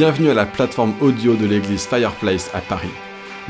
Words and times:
Bienvenue 0.00 0.30
à 0.30 0.34
la 0.34 0.46
plateforme 0.46 0.94
audio 1.02 1.36
de 1.36 1.44
l'église 1.44 1.84
Fireplace 1.84 2.50
à 2.54 2.62
Paris. 2.62 2.88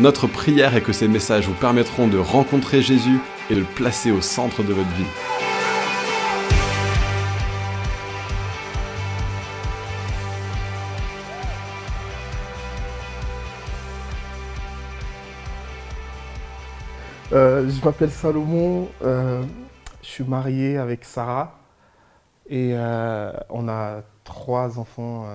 Notre 0.00 0.26
prière 0.26 0.75
est 0.75 0.83
que 0.83 0.92
ces 0.92 1.07
messages 1.07 1.47
vous 1.47 1.54
permettront 1.54 2.08
de 2.08 2.18
rencontrer 2.18 2.83
Jésus 2.83 3.20
et 3.50 3.54
de 3.54 3.61
le 3.61 3.65
placer 3.65 4.11
au 4.11 4.20
centre 4.20 4.65
de 4.65 4.73
votre 4.73 4.89
vie. 4.97 5.05
Euh, 17.32 17.70
je 17.70 17.84
m'appelle 17.84 18.10
Salomon, 18.10 18.88
euh, 19.05 19.45
je 20.02 20.09
suis 20.09 20.24
marié 20.24 20.78
avec 20.78 21.05
Sarah 21.05 21.60
et 22.48 22.73
euh, 22.74 23.30
on 23.51 23.69
a 23.69 24.02
trois 24.24 24.80
enfants 24.80 25.28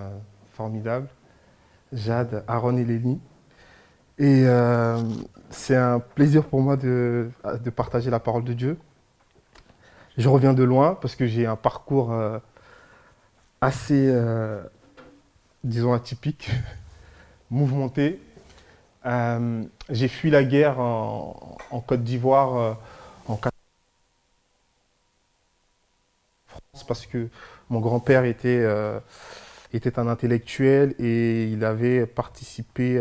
formidables, 0.56 1.08
Jade, 1.94 2.44
Aaron 2.48 2.78
et 2.78 2.86
Lénie. 2.86 3.20
Et 4.18 4.44
euh, 4.46 4.98
c'est 5.50 5.76
un 5.76 6.00
plaisir 6.00 6.46
pour 6.46 6.62
moi 6.62 6.78
de, 6.78 7.30
partager 7.76 8.10
la 8.10 8.20
parole 8.20 8.44
de 8.44 8.54
Dieu. 8.54 8.78
Je 10.18 10.30
reviens 10.30 10.54
de 10.54 10.64
loin 10.64 10.98
parce 11.02 11.16
que 11.16 11.28
j'ai 11.28 11.46
un 11.46 11.58
parcours 11.58 12.14
euh, 12.14 12.40
assez, 13.60 14.08
euh, 14.08 14.64
disons, 15.64 15.94
atypique, 15.94 16.50
mouvementé. 17.50 18.22
J'ai 19.90 20.08
fui 20.08 20.32
la 20.32 20.44
guerre 20.44 20.80
en, 20.80 21.58
en 21.70 21.80
Côte 21.80 22.04
d'Ivoire 22.04 22.78
en 23.28 23.36
4 23.36 23.54
France 26.48 26.84
parce 26.88 27.06
que 27.06 27.28
mon 27.70 27.82
grand-père 27.82 28.24
était, 28.24 28.66
était 29.74 30.00
un 30.00 30.08
intellectuel 30.08 30.96
et 31.00 31.46
il 31.46 31.64
avait 31.66 32.06
participé 32.06 33.00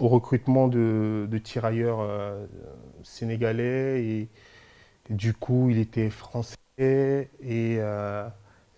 au 0.00 0.08
recrutement 0.08 0.68
de, 0.68 1.26
de 1.30 1.38
tirailleurs 1.38 2.00
euh, 2.00 2.46
sénégalais 3.02 4.04
et, 4.04 4.28
du 5.10 5.34
coup 5.34 5.68
il 5.68 5.78
était 5.78 6.08
français 6.08 6.56
et 6.78 7.76
euh, 7.78 8.26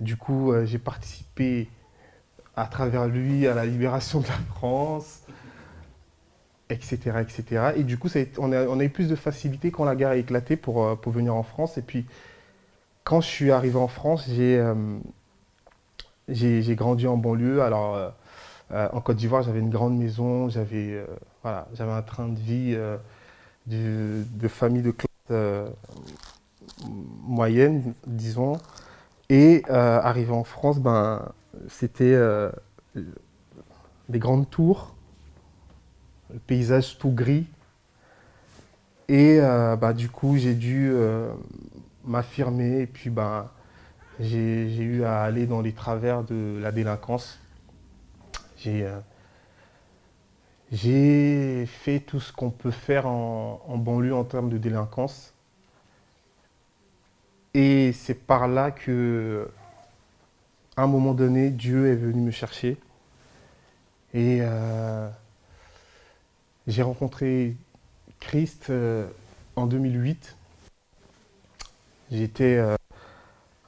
du 0.01 0.17
coup 0.17 0.53
euh, 0.53 0.67
j'ai 0.67 0.79
participé 0.79 1.69
à 2.57 2.67
travers 2.67 3.07
lui 3.07 3.47
à 3.47 3.55
la 3.55 3.65
libération 3.65 4.21
de 4.21 4.27
la 4.27 4.39
France, 4.57 5.23
etc. 6.71 7.19
etc. 7.21 7.73
Et 7.77 7.85
du 7.85 7.99
coup, 7.99 8.09
on, 8.39 8.51
a, 8.53 8.85
eu 8.85 8.89
plus 8.89 9.09
de 9.09 9.15
facilité 9.15 9.71
quand 9.71 9.85
la 9.85 9.95
guerre 9.95 10.09
a 10.09 10.17
éclaté 10.17 10.57
pour, 10.57 10.99
pour 10.99 11.13
venir 11.13 11.35
en 11.35 11.43
France. 11.43 11.77
Et 11.77 11.83
puis, 11.83 12.07
quand 13.05 13.21
je 13.21 13.27
suis 13.27 13.51
arrivé 13.51 13.77
en 13.77 13.89
France, 13.89 14.25
j'ai 14.27 14.59
j'ai 16.29 16.75
grandi 16.75 17.07
en 17.07 17.17
banlieue. 17.17 17.63
Alors, 17.63 17.95
euh, 17.95 18.11
euh, 18.73 18.89
en 18.93 19.01
Côte 19.01 19.17
d'Ivoire, 19.17 19.43
j'avais 19.43 19.61
une 19.61 19.71
grande 19.71 19.97
maison, 19.97 20.49
j'avais 20.49 20.93
euh, 20.93 21.07
voilà, 21.43 21.69
un 21.79 22.03
train 22.03 22.29
de 22.29 22.39
vie 22.39 22.77
de, 23.67 24.49
famille 24.49 24.83
de 24.83 24.93
classe 24.93 25.71
moyenne, 27.23 27.95
disons. 28.07 28.59
Et 29.29 29.65
arrivé 29.69 30.33
en 30.33 30.45
France, 30.45 30.79
ben, 30.79 31.29
c'était 31.69 32.17
des 34.09 34.19
grandes 34.19 34.49
tours, 34.51 34.95
le 36.33 36.39
paysage 36.39 36.99
tout 36.99 37.11
gris. 37.11 37.47
Et 39.09 39.39
bah, 39.41 39.93
du 39.93 40.09
coup, 40.09 40.37
j'ai 40.37 40.55
dû 40.55 40.93
m'affirmer 42.05 42.81
et 42.81 42.87
puis 42.87 43.11
bah, 43.11 43.53
j'ai 44.21 44.83
eu 44.83 45.05
à 45.05 45.23
aller 45.23 45.47
dans 45.47 45.61
les 45.61 45.73
travers 45.73 46.25
de 46.25 46.59
la 46.61 46.73
délinquance. 46.73 47.39
J'ai 48.59 48.87
euh, 50.73 51.67
fait 51.67 52.01
tout 52.01 52.21
ce 52.21 52.33
qu'on 52.33 52.51
peut 52.51 52.71
faire 52.71 53.07
en, 53.07 53.63
en 53.67 53.77
banlieue 53.77 54.15
en 54.15 54.25
termes 54.25 54.49
de 54.49 54.59
délinquance. 54.59 55.35
Et 57.55 57.93
c'est 57.93 58.15
par 58.27 58.49
là 58.49 58.71
que, 58.71 59.51
à 60.77 60.83
un 60.83 60.87
moment 60.87 61.15
donné, 61.15 61.51
Dieu 61.51 61.91
est 61.91 61.97
venu 61.97 62.21
me 62.21 62.31
chercher. 62.31 62.79
Et 64.15 64.39
euh, 64.41 65.09
j'ai 66.67 66.83
rencontré 66.83 67.57
Christ 68.21 68.71
euh, 68.71 69.07
en 69.57 69.67
2008. 69.67 70.37
J'étais 72.11 72.76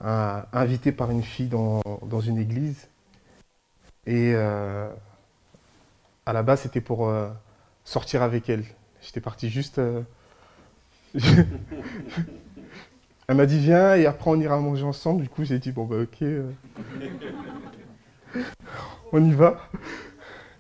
invité 0.00 0.92
par 0.92 1.10
une 1.10 1.22
fille 1.22 1.48
dans, 1.48 1.82
dans 2.03 2.20
une 2.20 2.38
église. 2.38 2.88
Et 4.06 4.32
euh, 4.34 4.88
à 6.25 6.32
la 6.32 6.42
base, 6.42 6.62
c'était 6.62 6.81
pour 6.81 7.09
euh, 7.09 7.28
sortir 7.84 8.22
avec 8.22 8.48
elle. 8.48 8.64
J'étais 9.03 9.20
parti 9.20 9.50
juste. 9.50 9.78
euh, 9.78 10.03
Elle 13.28 13.37
m'a 13.37 13.44
dit 13.44 13.58
viens 13.58 13.94
et 13.94 14.06
après 14.06 14.31
on 14.31 14.41
ira 14.41 14.58
manger 14.58 14.84
ensemble. 14.84 15.20
Du 15.22 15.28
coup 15.28 15.44
j'ai 15.44 15.58
dit 15.58 15.70
bon 15.70 15.84
bah 15.84 15.97
ok, 16.00 16.25
on 19.12 19.22
y 19.22 19.32
va. 19.32 19.69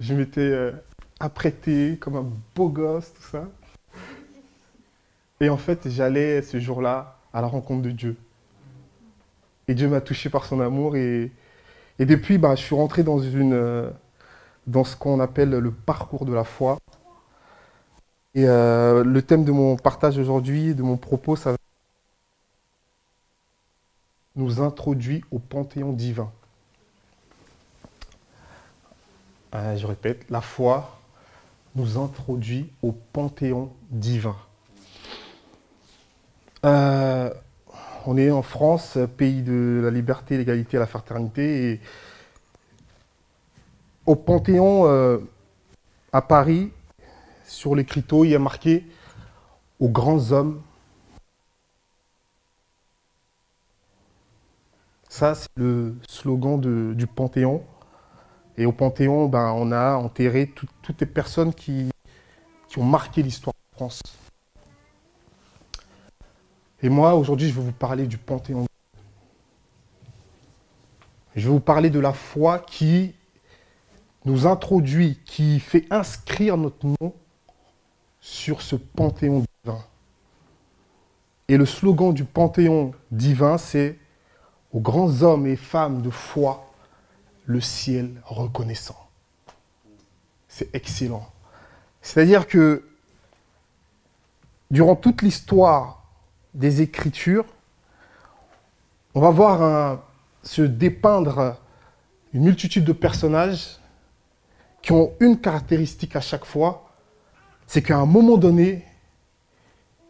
Je 0.00 0.14
m'étais 0.14 0.72
apprêté 1.18 1.96
comme 1.98 2.16
un 2.16 2.26
beau 2.54 2.68
gosse, 2.68 3.12
tout 3.14 3.22
ça. 3.22 3.48
Et 5.40 5.48
en 5.48 5.56
fait 5.56 5.88
j'allais 5.88 6.42
ce 6.42 6.60
jour-là 6.60 7.16
à 7.32 7.40
la 7.40 7.46
rencontre 7.46 7.80
de 7.82 7.90
Dieu. 7.90 8.16
Et 9.68 9.74
Dieu 9.74 9.88
m'a 9.88 10.00
touché 10.00 10.30
par 10.30 10.46
son 10.46 10.60
amour 10.60 10.96
et, 10.96 11.30
et 11.98 12.06
depuis 12.06 12.38
bah, 12.38 12.54
je 12.54 12.62
suis 12.62 12.74
rentré 12.74 13.02
dans, 13.02 13.18
une, 13.20 13.52
euh, 13.52 13.90
dans 14.66 14.82
ce 14.82 14.96
qu'on 14.96 15.20
appelle 15.20 15.50
le 15.50 15.70
parcours 15.70 16.24
de 16.24 16.32
la 16.32 16.44
foi. 16.44 16.78
Et 18.34 18.46
euh, 18.46 19.04
le 19.04 19.22
thème 19.22 19.44
de 19.44 19.52
mon 19.52 19.76
partage 19.76 20.16
aujourd'hui, 20.18 20.74
de 20.74 20.82
mon 20.82 20.96
propos, 20.96 21.36
ça 21.36 21.54
nous 24.36 24.60
introduit 24.60 25.22
au 25.30 25.38
panthéon 25.38 25.92
divin. 25.92 26.30
Euh, 29.54 29.76
je 29.76 29.86
répète, 29.86 30.24
la 30.30 30.40
foi 30.40 30.98
nous 31.74 31.98
introduit 31.98 32.70
au 32.82 32.92
panthéon 32.92 33.72
divin. 33.90 34.36
On 38.06 38.16
est 38.16 38.30
en 38.30 38.42
France, 38.42 38.98
pays 39.16 39.42
de 39.42 39.80
la 39.82 39.90
liberté, 39.90 40.36
l'égalité 40.38 40.76
et 40.76 40.80
la 40.80 40.86
fraternité. 40.86 41.80
Au 44.06 44.16
panthéon 44.16 44.86
euh, 44.86 45.18
à 46.12 46.22
Paris, 46.22 46.70
sur 47.46 47.74
l'écriteau, 47.74 48.24
il 48.24 48.30
y 48.30 48.34
a 48.34 48.38
marqué 48.38 48.86
aux 49.80 49.88
grands 49.88 50.32
hommes 50.32 50.60
Ça, 55.08 55.34
c'est 55.34 55.48
le 55.56 55.96
slogan 56.08 56.94
du 56.94 57.06
Panthéon. 57.06 57.64
Et 58.56 58.66
au 58.66 58.72
Panthéon, 58.72 59.26
ben, 59.26 59.52
on 59.56 59.72
a 59.72 59.94
enterré 59.94 60.46
tout- 60.54 60.68
toutes 60.82 61.00
les 61.00 61.06
personnes 61.06 61.52
qui 61.52 61.88
ont 62.76 62.84
marqué 62.84 63.22
l'histoire 63.22 63.54
de 63.72 63.76
France. 63.76 64.00
Et 66.82 66.88
moi, 66.88 67.14
aujourd'hui, 67.14 67.48
je 67.48 67.54
vais 67.54 67.62
vous 67.62 67.72
parler 67.72 68.06
du 68.06 68.18
Panthéon. 68.18 68.66
Je 71.34 71.42
vais 71.42 71.52
vous 71.52 71.60
parler 71.60 71.90
de 71.90 71.98
la 71.98 72.12
foi 72.12 72.60
qui 72.60 73.14
nous 74.24 74.46
introduit, 74.46 75.18
qui 75.24 75.58
fait 75.58 75.86
inscrire 75.90 76.56
notre 76.56 76.86
nom 76.86 77.14
sur 78.20 78.62
ce 78.62 78.76
Panthéon 78.76 79.44
divin. 79.64 79.78
Et 81.48 81.56
le 81.56 81.66
slogan 81.66 82.12
du 82.12 82.24
Panthéon 82.24 82.92
divin, 83.10 83.58
c'est 83.58 83.98
aux 84.72 84.80
grands 84.80 85.22
hommes 85.22 85.46
et 85.46 85.56
femmes 85.56 86.02
de 86.02 86.10
foi, 86.10 86.70
le 87.46 87.60
ciel 87.60 88.20
reconnaissant. 88.24 89.08
C'est 90.46 90.72
excellent. 90.74 91.26
C'est-à-dire 92.02 92.46
que 92.46 92.84
durant 94.70 94.94
toute 94.94 95.22
l'histoire 95.22 95.97
des 96.54 96.82
Écritures, 96.82 97.44
on 99.14 99.20
va 99.20 99.30
voir 99.30 100.02
se 100.42 100.62
dépeindre 100.62 101.56
une 102.32 102.44
multitude 102.44 102.84
de 102.84 102.92
personnages 102.92 103.78
qui 104.82 104.92
ont 104.92 105.12
une 105.20 105.40
caractéristique 105.40 106.16
à 106.16 106.20
chaque 106.20 106.44
fois, 106.44 106.90
c'est 107.66 107.82
qu'à 107.82 107.98
un 107.98 108.06
moment 108.06 108.36
donné, 108.36 108.84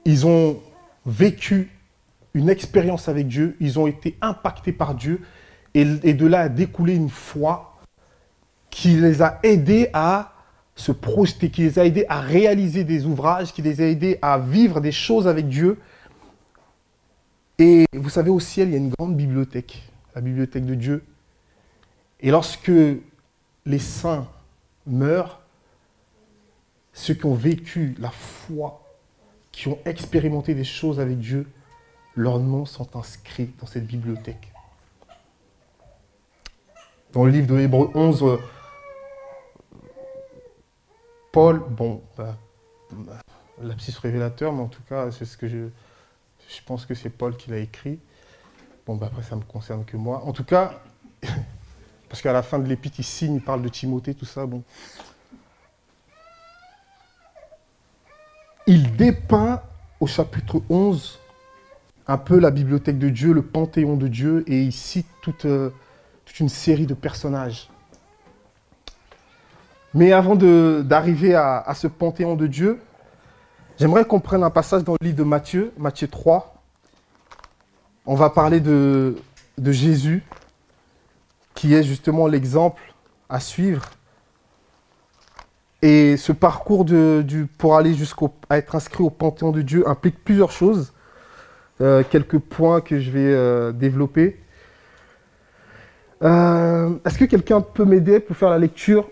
ils 0.04 0.26
ont 0.26 0.60
vécu 1.06 1.70
une 2.34 2.48
expérience 2.48 3.08
avec 3.08 3.26
Dieu, 3.26 3.56
ils 3.60 3.78
ont 3.78 3.86
été 3.86 4.16
impactés 4.20 4.72
par 4.72 4.94
Dieu, 4.94 5.22
et, 5.74 5.86
et 6.02 6.14
de 6.14 6.26
là 6.26 6.42
a 6.42 6.48
découlé 6.48 6.94
une 6.94 7.10
foi 7.10 7.78
qui 8.70 8.90
les 8.90 9.22
a 9.22 9.40
aidés 9.42 9.90
à 9.92 10.32
se 10.76 10.92
projeter, 10.92 11.50
qui 11.50 11.62
les 11.62 11.78
a 11.78 11.84
aidés 11.84 12.06
à 12.08 12.20
réaliser 12.20 12.84
des 12.84 13.04
ouvrages, 13.06 13.52
qui 13.52 13.62
les 13.62 13.80
a 13.80 13.86
aidés 13.86 14.18
à 14.22 14.38
vivre 14.38 14.80
des 14.80 14.92
choses 14.92 15.26
avec 15.26 15.48
Dieu. 15.48 15.78
Et 17.58 17.86
vous 17.92 18.08
savez, 18.08 18.30
au 18.30 18.38
ciel, 18.38 18.68
il 18.68 18.72
y 18.72 18.74
a 18.74 18.78
une 18.78 18.90
grande 18.90 19.16
bibliothèque, 19.16 19.82
la 20.14 20.20
bibliothèque 20.20 20.64
de 20.64 20.74
Dieu. 20.74 21.04
Et 22.20 22.30
lorsque 22.30 22.70
les 23.66 23.78
saints 23.78 24.28
meurent, 24.86 25.40
ceux 26.92 27.14
qui 27.14 27.26
ont 27.26 27.34
vécu 27.34 27.96
la 27.98 28.10
foi, 28.10 28.84
qui 29.50 29.68
ont 29.68 29.78
expérimenté 29.84 30.54
des 30.54 30.64
choses 30.64 31.00
avec 31.00 31.18
Dieu, 31.18 31.48
leurs 32.14 32.38
noms 32.38 32.64
sont 32.64 32.96
inscrits 32.96 33.50
dans 33.60 33.66
cette 33.66 33.86
bibliothèque. 33.86 34.52
Dans 37.12 37.24
le 37.24 37.30
livre 37.32 37.46
de 37.48 37.58
Hébreu 37.58 37.90
11, 37.94 38.22
euh, 38.22 38.36
Paul, 41.32 41.60
bon, 41.70 42.02
bah, 42.16 42.36
bah, 42.92 43.18
l'abscisse 43.62 43.98
révélateur, 43.98 44.52
mais 44.52 44.62
en 44.62 44.68
tout 44.68 44.82
cas, 44.88 45.10
c'est 45.10 45.24
ce 45.24 45.36
que 45.36 45.48
je, 45.48 45.68
je 46.48 46.62
pense 46.64 46.86
que 46.86 46.94
c'est 46.94 47.10
Paul 47.10 47.36
qui 47.36 47.50
l'a 47.50 47.58
écrit. 47.58 47.98
Bon, 48.86 48.96
bah, 48.96 49.06
après, 49.06 49.22
ça 49.22 49.36
ne 49.36 49.40
me 49.40 49.46
concerne 49.46 49.84
que 49.84 49.96
moi. 49.96 50.24
En 50.24 50.32
tout 50.32 50.44
cas, 50.44 50.80
parce 52.08 52.22
qu'à 52.22 52.32
la 52.32 52.42
fin 52.42 52.58
de 52.58 52.68
l'épître, 52.68 52.96
il 52.98 53.04
signe, 53.04 53.34
il 53.34 53.42
parle 53.42 53.62
de 53.62 53.68
Timothée, 53.68 54.14
tout 54.14 54.24
ça. 54.24 54.46
Bon. 54.46 54.62
Il 58.66 58.96
dépeint 58.96 59.62
au 60.00 60.06
chapitre 60.06 60.62
11 60.68 61.18
un 62.06 62.16
peu 62.16 62.38
la 62.38 62.50
bibliothèque 62.50 62.98
de 62.98 63.10
Dieu, 63.10 63.32
le 63.32 63.42
panthéon 63.42 63.96
de 63.96 64.08
Dieu, 64.08 64.42
et 64.46 64.62
il 64.62 64.72
cite 64.72 65.06
toute, 65.20 65.44
euh, 65.44 65.70
une 66.40 66.48
série 66.48 66.86
de 66.86 66.94
personnages. 66.94 67.68
Mais 69.92 70.12
avant 70.12 70.36
d'arriver 70.36 71.34
à, 71.34 71.72
ce 71.74 71.86
panthéon 71.86 72.36
de 72.36 72.46
Dieu, 72.46 72.80
j'aimerais 73.78 74.04
qu'on 74.04 74.20
prenne 74.20 74.42
un 74.42 74.50
passage 74.50 74.84
dans 74.84 74.94
le 75.00 75.04
livre 75.04 75.16
de 75.16 75.24
Matthieu, 75.24 75.72
Matthieu 75.78 76.08
3. 76.08 76.54
On 78.06 78.14
va 78.14 78.30
parler 78.30 78.60
de, 78.60 79.16
de 79.58 79.72
Jésus, 79.72 80.22
qui 81.54 81.74
est 81.74 81.82
justement 81.82 82.26
l'exemple 82.26 82.94
à 83.28 83.40
suivre. 83.40 83.84
Et 85.82 86.16
ce 86.16 86.32
parcours 86.32 86.84
de, 86.84 87.22
du, 87.26 87.46
pour 87.46 87.76
aller 87.76 87.94
jusqu'à 87.94 88.26
être 88.50 88.74
inscrit 88.74 89.04
au 89.04 89.10
Panthéon 89.10 89.52
de 89.52 89.62
Dieu 89.62 89.88
implique 89.88 90.24
plusieurs 90.24 90.50
choses. 90.50 90.92
Euh, 91.80 92.02
quelques 92.08 92.38
points 92.38 92.80
que 92.80 92.98
je 92.98 93.10
vais 93.10 93.32
euh, 93.32 93.70
développer. 93.70 94.40
Euh, 96.22 96.90
Est-ce 97.04 97.18
que 97.18 97.24
quelqu'un 97.24 97.60
peut 97.60 97.84
m'aider 97.84 98.18
pour 98.18 98.36
faire 98.36 98.50
la 98.50 98.58
lecture? 98.58 99.08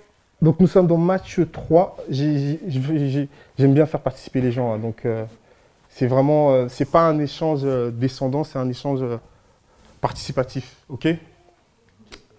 Donc 0.46 0.60
nous 0.60 0.68
sommes 0.68 0.86
dans 0.86 0.96
Matthieu 0.96 1.50
3. 1.50 1.96
J'aime 2.08 3.26
bien 3.58 3.84
faire 3.84 4.00
participer 4.00 4.40
les 4.40 4.52
gens. 4.52 4.72
Hein. 4.72 4.78
donc 4.78 5.04
euh, 5.04 5.24
c'est 5.88 6.06
vraiment, 6.06 6.68
c'est 6.68 6.88
pas 6.88 7.08
un 7.08 7.18
échange 7.18 7.64
descendant, 7.92 8.44
c'est 8.44 8.56
un 8.60 8.68
échange 8.68 9.00
participatif. 10.00 10.76
Ok? 10.88 11.08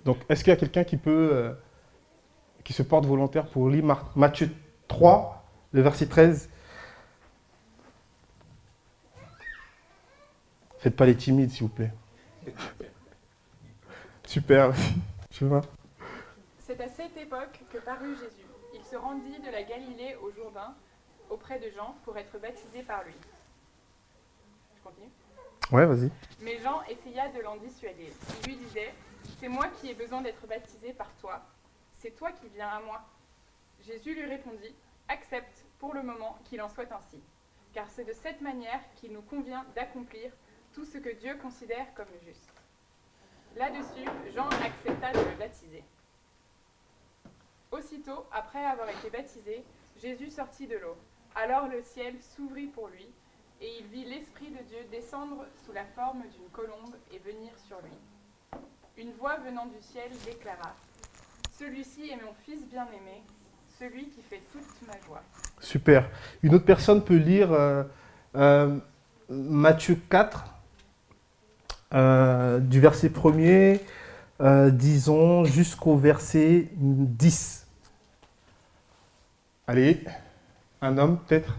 Donc 0.06 0.20
est-ce 0.30 0.46
qu'il 0.46 0.52
y 0.52 0.54
a 0.54 0.56
quelqu'un 0.56 0.86
qui 0.86 0.96
peut, 0.96 1.54
qui 2.64 2.72
se 2.72 2.82
porte 2.82 3.06
volontaire 3.06 3.48
pour 3.48 3.68
lire 3.70 3.84
Matthieu 4.16 4.52
3, 4.88 5.44
le 5.74 5.82
verset 5.82 6.06
13 6.06 6.50
Faites 10.80 10.96
pas 10.96 11.06
les 11.06 11.16
timides, 11.18 11.52
s'il 11.52 11.64
vous 11.64 11.74
plaît. 11.74 11.92
Super. 14.26 14.72
Je 15.30 15.44
vois? 15.44 15.62
C'est 16.68 16.82
à 16.82 16.90
cette 16.90 17.16
époque 17.16 17.62
que 17.72 17.78
parut 17.78 18.14
Jésus. 18.18 18.46
Il 18.74 18.84
se 18.84 18.98
rendit 18.98 19.40
de 19.40 19.50
la 19.50 19.64
Galilée 19.64 20.18
au 20.22 20.32
Jourdain, 20.32 20.76
auprès 21.30 21.60
de 21.60 21.70
Jean, 21.70 21.96
pour 22.04 22.18
être 22.18 22.38
baptisé 22.40 22.84
par 22.84 23.06
lui. 23.06 23.14
Je 24.76 24.82
continue 24.84 25.10
Ouais, 25.72 25.86
vas-y. 25.86 26.12
Mais 26.42 26.60
Jean 26.60 26.82
essaya 26.90 27.30
de 27.30 27.40
l'en 27.40 27.56
dissuader. 27.56 28.12
Il 28.42 28.48
lui 28.50 28.58
disait 28.58 28.94
C'est 29.40 29.48
moi 29.48 29.70
qui 29.80 29.92
ai 29.92 29.94
besoin 29.94 30.20
d'être 30.20 30.46
baptisé 30.46 30.92
par 30.92 31.10
toi. 31.22 31.42
C'est 31.94 32.12
toi 32.18 32.34
qui 32.34 32.50
viens 32.50 32.68
à 32.68 32.82
moi. 32.82 33.02
Jésus 33.80 34.14
lui 34.14 34.26
répondit 34.26 34.76
Accepte 35.08 35.64
pour 35.80 35.94
le 35.94 36.04
moment 36.04 36.38
qu'il 36.44 36.62
en 36.62 36.68
soit 36.68 36.92
ainsi, 36.92 37.24
car 37.72 37.90
c'est 37.90 38.04
de 38.04 38.12
cette 38.12 38.42
manière 38.42 38.82
qu'il 38.96 39.14
nous 39.14 39.22
convient 39.22 39.66
d'accomplir 39.74 40.34
tout 40.74 40.84
ce 40.84 40.98
que 40.98 41.16
Dieu 41.16 41.38
considère 41.38 41.94
comme 41.94 42.12
juste. 42.26 42.52
Là-dessus, 43.56 44.04
Jean 44.36 44.50
accepta 44.50 45.14
de 45.14 45.20
le 45.20 45.38
baptiser. 45.40 45.86
Aussitôt, 47.88 48.26
après 48.34 48.66
avoir 48.66 48.90
été 48.90 49.10
baptisé, 49.10 49.64
Jésus 50.02 50.30
sortit 50.30 50.68
de 50.68 50.76
l'eau. 50.76 50.98
Alors 51.36 51.70
le 51.70 51.82
ciel 51.82 52.16
s'ouvrit 52.20 52.66
pour 52.66 52.90
lui, 52.90 53.08
et 53.62 53.68
il 53.80 53.86
vit 53.88 54.04
l'Esprit 54.04 54.48
de 54.48 54.62
Dieu 54.68 54.80
descendre 54.92 55.46
sous 55.66 55.72
la 55.72 55.86
forme 55.96 56.20
d'une 56.20 56.50
colombe 56.52 56.96
et 57.14 57.20
venir 57.20 57.52
sur 57.66 57.78
lui. 57.78 58.60
Une 58.98 59.14
voix 59.14 59.38
venant 59.38 59.68
du 59.68 59.80
ciel 59.80 60.10
déclara 60.26 60.76
Celui-ci 61.58 62.10
est 62.10 62.18
mon 62.18 62.34
Fils 62.46 62.68
bien-aimé, 62.68 63.24
celui 63.80 64.10
qui 64.10 64.22
fait 64.22 64.42
toute 64.52 64.88
ma 64.88 65.00
joie. 65.06 65.24
Super. 65.62 66.10
Une 66.44 66.56
autre 66.56 66.66
personne 66.66 67.02
peut 67.02 67.16
lire 67.16 67.54
euh, 67.54 67.84
euh, 68.36 68.78
Matthieu 69.30 69.98
4, 70.10 70.44
euh, 71.94 72.60
du 72.60 72.82
verset 72.82 73.10
1er, 73.10 73.80
euh, 74.42 74.72
disons, 74.72 75.46
jusqu'au 75.46 75.96
verset 75.96 76.68
10. 76.74 77.67
Allez, 79.68 80.02
un 80.82 80.98
homme 80.98 81.20
peut-être 81.26 81.54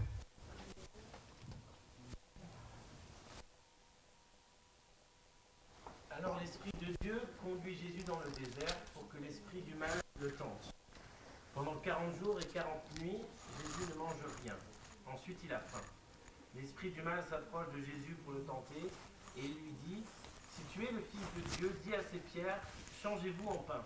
Alors 6.09 6.39
l'Esprit 6.39 6.71
de 6.81 6.95
Dieu 7.01 7.21
conduit 7.43 7.75
Jésus 7.77 8.03
dans 8.05 8.19
le 8.19 8.31
désert 8.31 8.75
pour 8.93 9.07
que 9.09 9.17
l'Esprit 9.23 9.61
du 9.61 9.75
mal 9.75 10.01
le 10.19 10.31
tente. 10.31 10.73
Pendant 11.53 11.75
40 11.75 12.15
jours 12.23 12.39
et 12.41 12.45
40 12.45 12.99
nuits, 12.99 13.21
Jésus 13.61 13.91
ne 13.91 13.99
mange 13.99 14.15
rien. 14.43 14.55
Ensuite 15.05 15.39
il 15.43 15.53
a 15.53 15.59
faim. 15.59 15.83
L'Esprit 16.55 16.89
du 16.89 17.03
mal 17.03 17.23
s'approche 17.29 17.67
de 17.75 17.79
Jésus 17.79 18.15
pour 18.25 18.33
le 18.33 18.41
tenter 18.41 18.89
et 19.37 19.41
lui 19.41 19.73
dit 19.85 20.03
tu 20.73 20.83
es 20.83 20.91
le 20.91 21.01
Fils 21.01 21.21
de 21.35 21.57
Dieu, 21.57 21.79
dis 21.83 21.95
à 21.95 22.01
ces 22.11 22.19
pierres, 22.19 22.59
changez-vous 23.01 23.49
en 23.49 23.57
pain. 23.57 23.83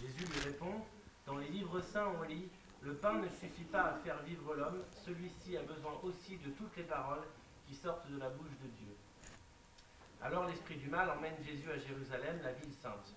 Jésus 0.00 0.24
lui 0.32 0.40
répond, 0.40 0.84
dans 1.26 1.36
les 1.36 1.48
livres 1.48 1.80
saints 1.80 2.12
on 2.18 2.22
lit, 2.22 2.48
le 2.82 2.94
pain 2.94 3.14
ne 3.14 3.28
suffit 3.28 3.64
pas 3.64 3.82
à 3.82 3.94
faire 4.04 4.22
vivre 4.22 4.54
l'homme, 4.54 4.82
celui-ci 5.04 5.56
a 5.56 5.62
besoin 5.62 5.92
aussi 6.02 6.36
de 6.38 6.50
toutes 6.50 6.76
les 6.76 6.84
paroles 6.84 7.24
qui 7.66 7.74
sortent 7.74 8.10
de 8.10 8.18
la 8.18 8.28
bouche 8.30 8.56
de 8.62 8.68
Dieu. 8.68 8.96
Alors 10.22 10.46
l'esprit 10.46 10.76
du 10.76 10.88
mal 10.88 11.10
emmène 11.10 11.36
Jésus 11.44 11.70
à 11.70 11.78
Jérusalem, 11.78 12.40
la 12.42 12.52
ville 12.52 12.74
sainte. 12.82 13.14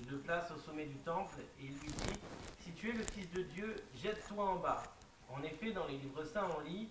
Il 0.00 0.10
le 0.10 0.18
place 0.18 0.50
au 0.50 0.58
sommet 0.58 0.86
du 0.86 0.96
temple 0.98 1.40
et 1.60 1.64
il 1.64 1.78
lui 1.78 1.88
dit, 1.88 2.20
si 2.60 2.72
tu 2.72 2.90
es 2.90 2.92
le 2.92 3.04
Fils 3.04 3.30
de 3.32 3.42
Dieu, 3.42 3.76
jette-toi 3.96 4.44
en 4.44 4.56
bas. 4.56 4.82
En 5.28 5.42
effet, 5.42 5.72
dans 5.72 5.86
les 5.86 5.98
livres 5.98 6.24
saints 6.24 6.48
on 6.56 6.60
lit, 6.60 6.88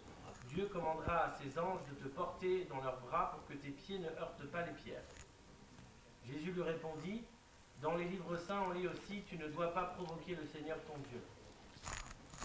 Dieu 0.50 0.65
commandera 0.67 1.25
à 1.25 1.32
ses 1.41 1.60
anges 1.60 1.82
de 1.89 1.96
te 2.03 2.08
porter 2.08 2.65
dans 2.65 2.82
leurs 2.82 3.00
bras 3.01 3.32
pour 3.32 3.46
que 3.48 3.53
tes 3.53 3.70
pieds 3.70 4.00
ne 4.00 4.10
heurtent 4.20 4.46
pas 4.51 4.65
les 4.65 4.74
pierres. 4.74 5.03
Jésus 6.25 6.51
lui 6.51 6.62
répondit, 6.62 7.24
Dans 7.82 7.96
les 7.96 8.05
livres 8.05 8.38
saints, 8.38 8.63
on 8.67 8.72
lit 8.72 8.88
aussi, 8.88 9.24
Tu 9.27 9.38
ne 9.38 9.48
dois 9.48 9.74
pas 9.74 9.86
provoquer 9.86 10.36
le 10.36 10.46
Seigneur 10.46 10.77
ton 10.86 10.98
Dieu. 11.10 11.22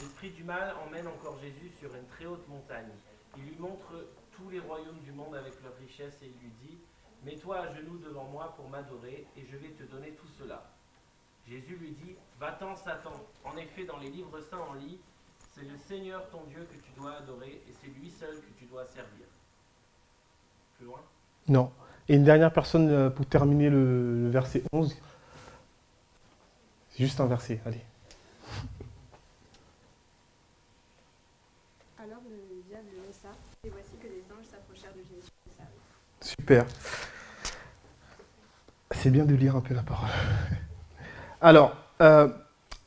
L'esprit 0.05 0.33
du 0.33 0.45
mal 0.45 0.75
emmène 0.87 1.07
encore 1.07 1.39
Jésus 1.41 1.73
sur 1.81 1.95
une 1.95 2.05
très 2.09 2.27
haute 2.27 2.47
montagne. 2.47 2.91
Il 3.39 3.45
lui 3.45 3.57
montre 3.59 4.05
tous 4.33 4.51
les 4.51 4.61
royaumes 4.61 5.01
du 5.03 5.13
monde 5.13 5.35
avec 5.35 5.55
leurs 5.63 5.75
richesses 5.79 6.19
et 6.21 6.27
il 6.27 6.43
lui 6.43 6.53
dit, 6.61 6.79
Mets-toi 7.25 7.59
à 7.59 7.75
genoux 7.75 7.97
devant 7.97 8.25
moi 8.25 8.53
pour 8.55 8.69
m'adorer 8.69 9.27
et 9.35 9.47
je 9.51 9.57
vais 9.57 9.71
te 9.71 9.83
donner 9.85 10.11
tout 10.11 10.29
cela. 10.39 10.63
Jésus 11.49 11.77
lui 11.77 11.93
dit, 11.93 12.17
Va-t'en 12.39 12.77
Satan. 12.77 13.19
En 13.45 13.57
effet, 13.57 13.85
dans 13.85 13.97
les 13.97 14.11
livres 14.11 14.43
saints, 14.43 14.61
on 14.71 14.75
lit, 14.75 15.01
C'est 15.55 15.65
le 15.65 15.79
Seigneur 15.79 16.29
ton 16.29 16.45
Dieu 16.51 16.69
que 16.71 16.77
tu 16.77 16.93
dois 17.01 17.17
adorer 17.17 17.63
et 17.67 17.73
c'est 17.81 17.89
lui 17.99 18.11
seul 18.11 18.37
que 18.37 18.59
tu 18.59 18.67
dois 18.67 18.85
servir. 18.85 19.25
Plus 20.77 20.85
loin 20.85 21.01
Non. 21.49 21.73
Et 22.11 22.17
une 22.17 22.25
dernière 22.25 22.53
personne 22.53 22.91
euh, 22.91 23.09
pour 23.09 23.25
terminer 23.25 23.71
le, 23.71 24.29
verset 24.29 24.65
11. 24.71 24.95
C'est 26.91 27.05
juste 27.05 27.21
un 27.21 27.27
verset, 27.27 27.63
allez. 27.65 27.81
Alors 32.05 32.21
le 32.29 32.63
diable 32.69 32.91
laissa, 33.07 33.31
et 33.65 33.71
voici 33.71 33.97
que 33.97 34.07
les 34.09 34.23
anges 34.31 34.45
s'approchèrent 34.45 34.93
de 34.93 35.01
Jésus. 35.09 35.31
Super. 36.25 36.65
C'est 38.93 39.11
bien 39.11 39.27
de 39.27 39.35
lire 39.35 39.57
un 39.57 39.61
peu 39.61 39.75
la 39.75 39.83
parole. 39.83 40.09
Alors, 41.43 41.77
euh, 42.01 42.29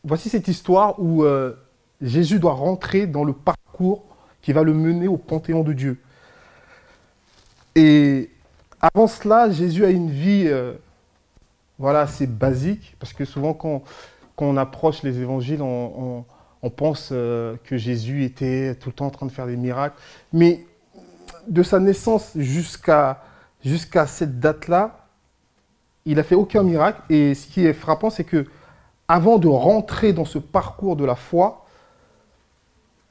voici 0.04 0.30
cette 0.30 0.48
histoire 0.48 1.00
où 1.00 1.24
euh, 1.24 1.54
Jésus 2.02 2.40
doit 2.40 2.54
rentrer 2.54 3.06
dans 3.06 3.24
le 3.24 3.34
parcours 3.34 4.04
qui 4.42 4.54
va 4.54 4.64
le 4.64 4.74
mener 4.74 5.08
au 5.08 5.18
panthéon 5.18 5.64
de 5.64 5.74
Dieu. 5.74 6.02
Et 7.76 8.32
avant 8.82 9.06
cela, 9.06 9.52
Jésus 9.52 9.86
a 9.86 9.90
une 9.90 10.10
vie 10.10 10.46
euh, 10.48 10.74
voilà, 11.78 12.02
assez 12.02 12.26
basique, 12.26 12.96
parce 13.00 13.14
que 13.14 13.24
souvent 13.24 13.54
quand, 13.54 13.84
on 14.38 14.58
approche 14.58 15.04
les 15.04 15.20
évangiles, 15.20 15.62
on, 15.62 16.26
pense 16.76 17.10
euh, 17.12 17.56
que 17.64 17.78
Jésus 17.78 18.26
était 18.26 18.76
tout 18.76 18.90
le 18.90 18.94
temps 18.94 19.06
en 19.06 19.10
train 19.10 19.26
de 19.26 19.32
faire 19.32 19.46
des 19.46 19.56
miracles. 19.56 19.96
Mais 20.34 20.66
de 21.48 21.64
sa 21.64 21.80
naissance 21.80 22.32
jusqu'à 22.36 23.18
cette 24.08 24.40
date-là, 24.40 25.08
il 26.06 26.20
a 26.20 26.24
fait 26.24 26.36
aucun 26.36 26.64
miracle. 26.64 27.02
Et 27.10 27.36
ce 27.36 27.48
qui 27.48 27.66
est 27.66 27.74
frappant, 27.74 28.10
c'est 28.10 28.24
que 28.24 28.46
avant 29.08 29.38
de 29.38 29.48
rentrer 29.48 30.14
dans 30.14 30.26
ce 30.26 30.38
parcours 30.38 30.96
de 30.96 31.06
la 31.06 31.16
foi, 31.16 31.66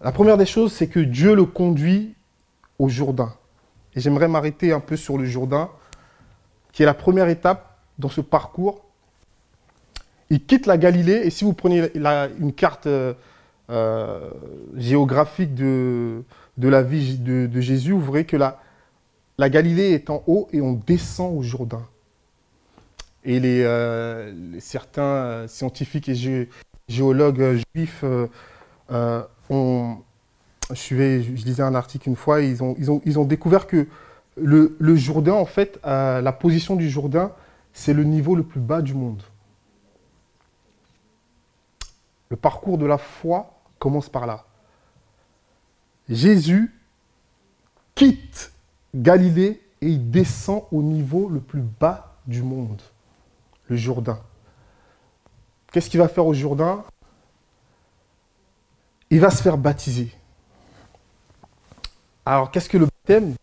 la 0.00 0.12
première 0.12 0.36
des 0.36 0.46
choses, 0.46 0.72
c'est 0.72 0.88
que 0.88 1.00
Dieu 1.00 1.34
le 1.34 1.44
conduit 1.44 2.14
au 2.78 2.88
Jourdain. 2.88 3.32
Et 3.94 4.00
j'aimerais 4.00 4.28
m'arrêter 4.28 4.72
un 4.72 4.80
peu 4.80 4.96
sur 4.96 5.16
le 5.16 5.24
Jourdain, 5.24 5.70
qui 6.72 6.82
est 6.82 6.86
la 6.86 6.94
première 6.94 7.28
étape 7.28 7.78
dans 7.98 8.10
ce 8.10 8.20
parcours. 8.20 8.82
Il 10.28 10.44
quitte 10.44 10.66
la 10.66 10.76
Galilée, 10.76 11.22
et 11.24 11.30
si 11.30 11.44
vous 11.44 11.54
prenez 11.54 11.90
une 12.38 12.52
carte 12.52 12.86
euh, 12.86 13.14
euh, 13.70 14.30
géographique 14.76 15.54
de, 15.54 16.22
de 16.56 16.68
la 16.68 16.82
vie 16.82 17.18
de, 17.18 17.60
Jésus, 17.60 17.92
vous 17.92 18.00
verrez 18.00 18.24
que 18.24 18.36
la, 18.36 18.58
Galilée 19.38 19.92
est 19.92 20.10
en 20.10 20.22
haut 20.26 20.48
et 20.52 20.60
on 20.60 20.72
descend 20.72 21.36
au 21.36 21.42
Jourdain. 21.42 21.86
Et 23.24 23.40
euh, 23.42 24.32
certains 24.60 25.02
euh, 25.02 25.48
scientifiques 25.48 26.08
et 26.08 26.14
gé- 26.14 26.48
géologues 26.88 27.42
euh, 27.42 27.58
juifs 27.74 28.04
ont, 29.50 29.98
je, 30.72 30.94
lisais 30.94 31.62
un 31.62 31.74
article 31.74 32.08
une 32.08 32.16
fois, 32.16 32.40
ils 32.40 32.62
ont, 32.62 33.24
découvert 33.24 33.66
que 33.66 33.86
le, 34.36 34.76
Jourdain, 34.96 35.34
en 35.34 35.44
fait, 35.44 35.78
la 35.84 36.32
position 36.32 36.76
du 36.76 36.88
Jourdain, 36.88 37.32
c'est 37.72 37.92
le 37.92 38.04
niveau 38.04 38.34
le 38.34 38.42
plus 38.42 38.60
bas 38.60 38.80
du 38.80 38.94
monde. 38.94 39.22
Le 42.28 42.36
parcours 42.36 42.78
de 42.78 42.86
la 42.86 42.98
foi 42.98 43.60
commence 43.78 44.08
par 44.08 44.26
là. 44.26 44.44
Jésus 46.08 46.72
quitte 47.94 48.52
Galilée 48.94 49.60
et 49.80 49.88
il 49.88 50.10
descend 50.10 50.64
au 50.70 50.82
niveau 50.82 51.28
le 51.28 51.40
plus 51.40 51.60
bas 51.60 52.16
du 52.26 52.42
monde, 52.42 52.80
le 53.68 53.76
Jourdain. 53.76 54.20
Qu'est-ce 55.72 55.90
qu'il 55.90 56.00
va 56.00 56.08
faire 56.08 56.26
au 56.26 56.34
Jourdain? 56.34 56.84
Il 59.10 59.20
va 59.20 59.30
se 59.30 59.42
faire 59.42 59.58
baptiser. 59.58 60.12
Alors, 62.24 62.50
qu'est-ce 62.50 62.68
que 62.68 62.78
le 62.78 62.86
baptême? 62.86 63.34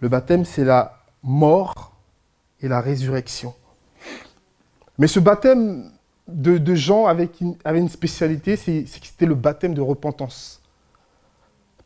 Le 0.00 0.08
baptême, 0.08 0.44
c'est 0.44 0.64
la 0.64 1.02
mort 1.22 1.92
et 2.60 2.68
la 2.68 2.80
résurrection. 2.80 3.54
Mais 4.98 5.06
ce 5.06 5.18
baptême 5.18 5.92
de, 6.28 6.74
Jean 6.74 7.06
avec 7.06 7.40
une, 7.40 7.56
avait 7.64 7.78
une 7.78 7.88
spécialité, 7.88 8.56
c'est 8.56 8.84
que 8.84 9.06
c'était 9.06 9.26
le 9.26 9.34
baptême 9.34 9.74
de 9.74 9.80
repentance. 9.80 10.57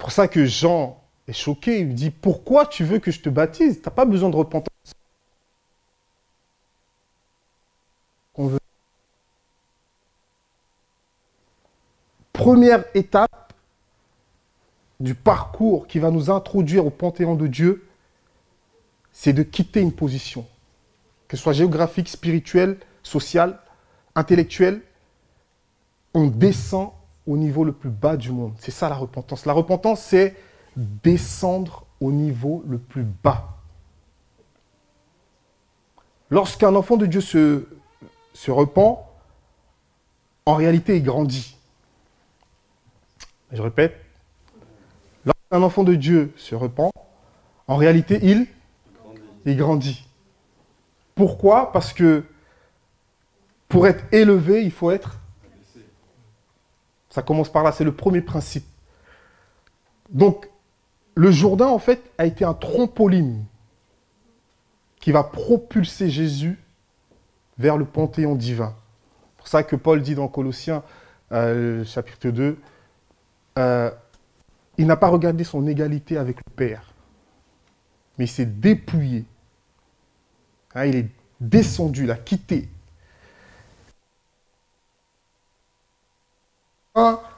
C'est 0.02 0.06
pour 0.06 0.12
ça 0.12 0.26
que 0.26 0.44
Jean 0.47 1.00
est 1.28 1.32
choqué. 1.32 1.78
Il 1.78 1.94
dit 1.94 2.11
Pourquoi 2.11 2.66
tu 2.66 2.82
veux 2.82 2.99
que 2.99 3.12
je 3.12 3.21
te 3.21 3.28
baptise? 3.28 3.76
Tu 3.76 3.85
n'as 3.85 3.92
pas 3.92 4.04
besoin 4.04 4.30
de 4.30 4.35
repentance. 4.35 4.73
Première 12.32 12.85
étape 12.97 13.52
du 14.99 15.14
parcours 15.14 15.87
qui 15.87 16.00
va 16.00 16.11
nous 16.11 16.30
introduire 16.30 16.85
au 16.85 16.90
panthéon 16.90 17.37
de 17.37 17.47
Dieu, 17.47 17.87
c'est 19.12 19.32
de 19.32 19.44
quitter 19.44 19.82
une 19.82 19.92
position, 19.92 20.44
que 21.28 21.37
ce 21.37 21.44
soit 21.44 21.52
géographique, 21.52 22.09
spirituelle, 22.09 22.76
sociale, 23.04 23.61
intellectuelle. 24.16 24.82
On 26.12 26.26
descend 26.26 26.90
au 27.26 27.37
niveau 27.37 27.64
le 27.64 27.73
plus 27.73 27.91
bas 27.91 28.17
du 28.17 28.33
monde. 28.33 28.55
C'est 28.59 28.71
ça 28.71 28.88
la 28.88 28.97
repentance. 28.97 29.47
La 29.47 29.52
repentance, 29.52 30.00
c'est 30.00 30.37
descendre 30.76 31.87
au 32.00 32.11
niveau 32.11 32.62
le 32.67 32.79
plus 32.79 33.05
bas. 33.05 33.59
Lorsqu'un 36.31 36.75
enfant 36.75 36.97
de 36.97 37.07
Dieu 37.07 37.21
se, 37.21 37.69
se 38.33 38.50
repent, 38.50 39.07
en 40.47 40.55
réalité, 40.55 40.97
il 40.97 41.02
grandit. 41.02 41.57
Je 43.52 43.61
répète, 43.62 44.00
lorsqu'un 45.25 45.62
enfant 45.62 45.85
de 45.85 45.95
Dieu 45.95 46.33
se 46.37 46.55
repent, 46.55 46.91
en 47.69 47.76
réalité, 47.76 48.19
il, 48.23 48.47
il 49.45 49.57
grandit. 49.57 50.07
Pourquoi? 51.14 51.71
Parce 51.71 51.93
que 51.93 52.25
pour 53.69 53.87
être 53.87 54.05
élevé, 54.12 54.64
il 54.64 54.73
faut 54.73 54.91
être... 54.91 55.19
Ça 57.12 57.21
commence 57.21 57.52
par 57.52 57.62
là, 57.62 57.73
c'est 57.73 57.85
le 57.85 57.95
premier 57.95 58.23
principe. 58.23 58.64
Donc, 60.09 60.49
le 61.14 61.31
Jourdain, 61.31 61.66
en 61.66 61.78
fait, 61.78 62.02
a 62.16 62.25
été 62.25 62.42
un 62.42 62.54
trampoline 62.54 63.45
qui 64.99 65.12
va 65.12 65.23
propulser 65.23 66.09
Jésus 66.09 66.59
vers 67.59 67.76
le 67.76 67.85
panthéon 67.85 68.35
divin. 68.35 68.75
C'est 69.33 69.37
pour 69.37 69.49
ça 69.49 69.62
que 69.62 69.76
Paul 69.76 70.00
dit 70.00 70.14
dans 70.14 70.26
Colossiens, 70.26 70.83
euh, 71.33 71.85
chapitre 71.85 72.31
2, 72.31 72.59
euh, 73.59 73.90
il 74.78 74.87
n'a 74.87 74.97
pas 74.97 75.09
regardé 75.09 75.45
son 75.45 75.66
égalité 75.66 76.16
avec 76.16 76.38
le 76.38 76.50
Père, 76.57 76.95
mais 78.16 78.25
il 78.25 78.28
s'est 78.28 78.47
dépouillé. 78.47 79.26
Hein, 80.75 80.87
il 80.87 80.97
est 80.97 81.11
descendu, 81.40 82.04
il 82.04 82.11
a 82.11 82.16
quitté. 82.16 82.71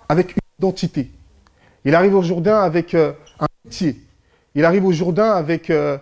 Avec 0.09 0.33
une 0.33 0.43
identité. 0.59 1.11
Il 1.85 1.95
arrive 1.95 2.15
au 2.15 2.23
Jourdain 2.23 2.61
avec 2.61 2.95
euh, 2.95 3.13
un 3.39 3.47
métier. 3.65 4.01
Il 4.55 4.65
arrive 4.65 4.85
au 4.85 4.93
Jourdain 4.93 5.33
avec 5.33 5.71
euh, 5.71 5.99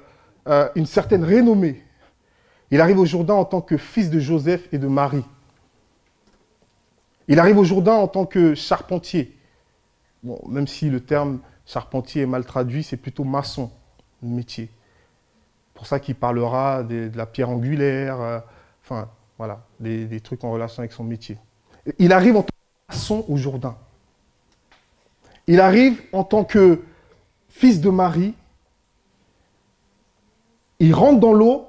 euh, 0.49 0.69
une 0.75 0.87
certaine 0.87 1.25
renommée. 1.25 1.83
Il 2.71 2.81
arrive 2.81 2.99
au 2.99 3.05
Jourdain 3.05 3.35
en 3.35 3.45
tant 3.45 3.61
que 3.61 3.77
fils 3.77 4.11
de 4.11 4.19
Joseph 4.19 4.69
et 4.73 4.79
de 4.79 4.87
Marie. 4.87 5.25
Il 7.29 7.39
arrive 7.39 7.59
au 7.59 7.65
Jourdain 7.65 7.95
en 7.95 8.09
tant 8.09 8.27
que 8.27 8.55
charpentier. 8.55 9.37
Bon, 10.23 10.41
même 10.49 10.67
si 10.67 10.89
le 10.89 11.01
terme 11.01 11.41
charpentier 11.67 12.23
est 12.23 12.27
mal 12.27 12.45
traduit, 12.45 12.83
c'est 12.83 12.97
plutôt 12.97 13.25
maçon, 13.25 13.71
le 14.23 14.29
métier. 14.29 14.71
pour 15.75 15.87
ça 15.87 16.01
qu'il 16.01 16.15
parlera 16.15 16.83
de 16.83 17.11
la 17.15 17.27
pierre 17.27 17.51
angulaire, 17.51 18.43
enfin, 18.83 19.09
voilà, 19.39 19.65
des, 19.81 20.05
des 20.07 20.21
trucs 20.21 20.45
en 20.45 20.53
relation 20.53 20.81
avec 20.81 20.93
son 20.93 21.05
métier. 21.05 21.39
Il 21.99 22.13
arrive 22.13 22.37
en 22.37 22.43
tant 22.43 22.52
maçon 22.89 23.25
au 23.29 23.37
Jourdain. 23.37 23.77
Il 25.47 25.61
arrive 25.61 26.03
en 26.13 26.25
tant 26.25 26.45
que 26.45 26.83
fils 27.49 27.81
de 27.81 27.91
Marie. 27.91 28.35
Il 30.79 30.95
rentre 30.95 31.21
dans 31.21 31.33
l'eau. 31.33 31.69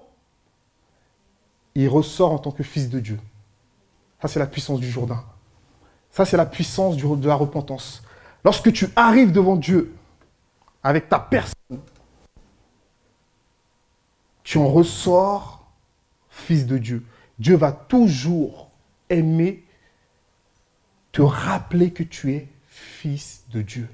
Il 1.76 1.90
ressort 1.90 2.32
en 2.32 2.40
tant 2.40 2.52
que 2.52 2.64
fils 2.64 2.90
de 2.90 3.00
Dieu. 3.00 3.20
Ça, 4.22 4.28
c'est 4.28 4.40
la 4.40 4.48
puissance 4.48 4.80
du 4.80 4.90
Jourdain. 4.90 5.24
Ça, 6.12 6.26
c'est 6.26 6.38
la 6.38 6.46
puissance 6.46 6.96
de 6.96 7.28
la 7.28 7.36
repentance. 7.36 8.04
Lorsque 8.44 8.72
tu 8.72 8.90
arrives 8.96 9.32
devant 9.32 9.56
Dieu 9.56 9.96
avec 10.84 11.10
ta 11.10 11.20
personne, 11.20 11.80
tu 14.44 14.58
en 14.58 14.68
ressors 14.68 15.66
fils 16.30 16.66
de 16.66 16.78
Dieu. 16.78 17.06
Dieu 17.40 17.56
va 17.56 17.72
toujours 17.72 18.70
aimer 19.10 19.64
te 21.14 21.22
rappeler 21.22 21.92
que 21.92 22.04
tu 22.04 22.34
es 22.34 22.48
fils 22.68 23.46
de 23.54 23.62
Dieu. 23.62 23.88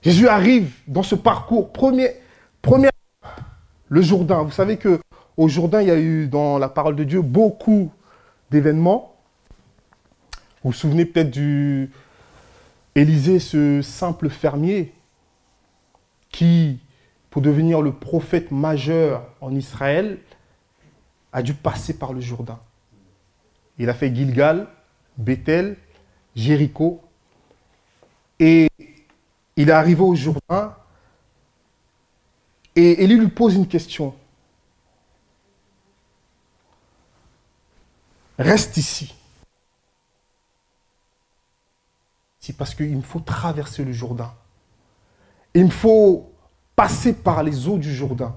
Jésus 0.00 0.28
arrive 0.28 0.72
dans 0.86 1.02
ce 1.02 1.14
parcours, 1.14 1.72
premier, 1.72 2.10
première 2.62 2.92
le 3.88 4.00
Jourdain. 4.00 4.42
Vous 4.42 4.52
savez 4.52 4.76
que 4.78 5.00
au 5.36 5.48
Jourdain, 5.48 5.82
il 5.82 5.88
y 5.88 5.90
a 5.90 5.98
eu 5.98 6.28
dans 6.28 6.58
la 6.58 6.68
parole 6.68 6.94
de 6.94 7.04
Dieu 7.04 7.20
beaucoup 7.20 7.90
d'événements. 8.50 9.16
Vous 10.62 10.70
vous 10.70 10.72
souvenez 10.72 11.04
peut-être 11.04 11.30
du 11.30 11.90
Élisée, 12.94 13.40
ce 13.40 13.82
simple 13.82 14.28
fermier 14.28 14.94
qui, 16.30 16.78
pour 17.30 17.42
devenir 17.42 17.82
le 17.82 17.92
prophète 17.92 18.52
majeur 18.52 19.26
en 19.40 19.52
Israël, 19.54 20.18
a 21.32 21.42
dû 21.42 21.54
passer 21.54 21.98
par 21.98 22.12
le 22.12 22.20
Jourdain. 22.20 22.60
Il 23.78 23.90
a 23.90 23.94
fait 23.94 24.14
Gilgal, 24.14 24.68
Bethel, 25.16 25.76
Jéricho, 26.34 27.02
et 28.38 28.68
il 29.56 29.68
est 29.68 29.72
arrivé 29.72 30.00
au 30.00 30.14
Jourdain, 30.14 30.76
et 32.76 33.04
Élie 33.04 33.16
lui 33.16 33.28
pose 33.28 33.54
une 33.54 33.68
question. 33.68 34.14
Reste 38.38 38.76
ici. 38.76 39.14
C'est 42.40 42.56
parce 42.56 42.74
qu'il 42.74 42.96
me 42.96 43.02
faut 43.02 43.20
traverser 43.20 43.84
le 43.84 43.92
Jourdain. 43.92 44.34
Il 45.54 45.66
me 45.66 45.70
faut 45.70 46.32
passer 46.74 47.14
par 47.14 47.42
les 47.44 47.68
eaux 47.68 47.78
du 47.78 47.94
Jourdain. 47.94 48.36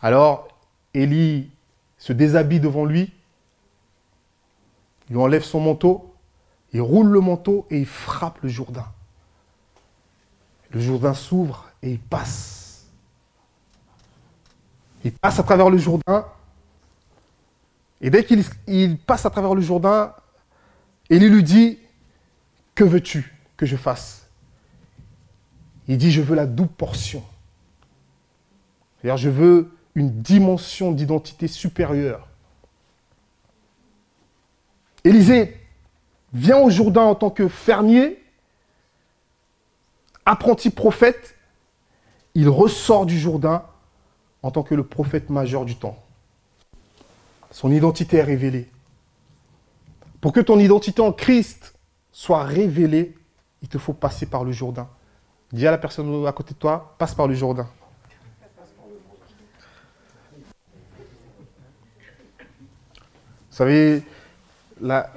Alors, 0.00 0.48
Élie 0.94 1.50
se 1.98 2.12
déshabille 2.12 2.60
devant 2.60 2.86
lui, 2.86 3.12
il 5.08 5.14
lui 5.14 5.22
enlève 5.22 5.42
son 5.42 5.60
manteau, 5.60 6.14
il 6.72 6.80
roule 6.80 7.08
le 7.08 7.20
manteau 7.20 7.66
et 7.70 7.78
il 7.78 7.86
frappe 7.86 8.40
le 8.42 8.48
Jourdain. 8.48 8.86
Le 10.70 10.80
Jourdain 10.80 11.14
s'ouvre 11.14 11.66
et 11.82 11.92
il 11.92 11.98
passe. 11.98 12.86
Il 15.04 15.12
passe 15.12 15.38
à 15.38 15.42
travers 15.42 15.70
le 15.70 15.78
Jourdain. 15.78 16.26
Et 18.00 18.10
dès 18.10 18.24
qu'il 18.24 18.44
il 18.66 18.98
passe 18.98 19.24
à 19.24 19.30
travers 19.30 19.54
le 19.54 19.62
Jourdain, 19.62 20.12
Élie 21.08 21.30
lui 21.30 21.42
dit, 21.42 21.78
que 22.74 22.84
veux-tu 22.84 23.34
que 23.56 23.64
je 23.64 23.76
fasse? 23.76 24.28
Il 25.88 25.96
dit, 25.96 26.12
je 26.12 26.20
veux 26.20 26.36
la 26.36 26.46
double 26.46 26.70
portion. 26.70 27.24
C'est-à-dire, 29.00 29.16
je 29.16 29.30
veux 29.30 29.72
une 29.94 30.20
dimension 30.20 30.92
d'identité 30.92 31.48
supérieure. 31.48 32.27
Élisée 35.08 35.56
vient 36.34 36.58
au 36.58 36.68
Jourdain 36.68 37.00
en 37.00 37.14
tant 37.14 37.30
que 37.30 37.48
fermier, 37.48 38.22
apprenti 40.26 40.68
prophète, 40.68 41.34
il 42.34 42.46
ressort 42.50 43.06
du 43.06 43.18
Jourdain 43.18 43.64
en 44.42 44.50
tant 44.50 44.62
que 44.62 44.74
le 44.74 44.84
prophète 44.84 45.30
majeur 45.30 45.64
du 45.64 45.76
temps. 45.76 45.96
Son 47.50 47.72
identité 47.72 48.18
est 48.18 48.22
révélée. 48.22 48.70
Pour 50.20 50.34
que 50.34 50.40
ton 50.40 50.58
identité 50.58 51.00
en 51.00 51.12
Christ 51.12 51.74
soit 52.12 52.44
révélée, 52.44 53.16
il 53.62 53.68
te 53.68 53.78
faut 53.78 53.94
passer 53.94 54.26
par 54.26 54.44
le 54.44 54.52
Jourdain. 54.52 54.90
Dis 55.52 55.66
à 55.66 55.70
la 55.70 55.78
personne 55.78 56.26
à 56.26 56.32
côté 56.32 56.52
de 56.52 56.58
toi, 56.58 56.94
passe 56.98 57.14
par 57.14 57.26
le 57.26 57.34
Jourdain. 57.34 57.66
Vous 63.50 63.56
savez, 63.56 64.02
la, 64.80 65.10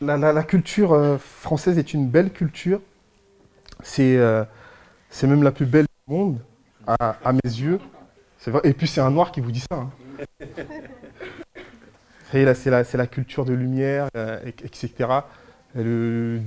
la, 0.00 0.42
culture 0.42 0.92
euh, 0.92 1.18
française 1.18 1.78
est 1.78 1.94
une 1.94 2.08
belle 2.08 2.30
culture. 2.30 2.80
Euh, 3.98 4.44
c'est 5.10 5.26
même 5.26 5.42
la 5.42 5.52
plus 5.52 5.66
belle 5.66 5.86
du 6.06 6.14
monde, 6.14 6.38
à, 6.86 7.32
mes 7.32 7.50
yeux. 7.50 7.80
Vrai. 8.46 8.60
Et 8.64 8.74
puis 8.74 8.86
c'est 8.86 9.00
un 9.00 9.10
noir 9.10 9.32
qui 9.32 9.40
vous 9.40 9.50
dit 9.50 9.64
ça. 9.70 9.76
Hein. 9.76 9.90
c'est 12.32 12.70
la, 12.70 12.82
la, 12.94 13.06
culture 13.06 13.46
de 13.46 13.54
lumière, 13.54 14.08
euh, 14.16 14.38
etc. 14.44 14.90
Le, 15.74 16.40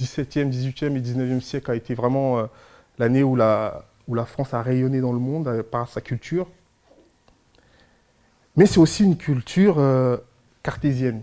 17e, 0.00 0.50
18e 0.50 0.96
et 0.96 1.00
19e 1.00 1.40
siècle 1.40 1.70
a 1.70 1.76
été 1.76 1.94
vraiment 1.94 2.48
l'année 2.98 3.22
où 3.22 3.36
la, 3.36 3.84
où 4.08 4.14
la 4.14 4.24
France 4.24 4.52
a 4.52 4.62
rayonné 4.62 5.00
dans 5.00 5.12
le 5.12 5.20
monde 5.20 5.62
par 5.62 5.88
sa 5.88 6.00
culture. 6.00 6.48
Mais 8.56 8.66
c'est 8.66 8.80
aussi 8.80 9.04
une 9.04 9.16
culture 9.16 9.78
cartésienne. 10.68 11.22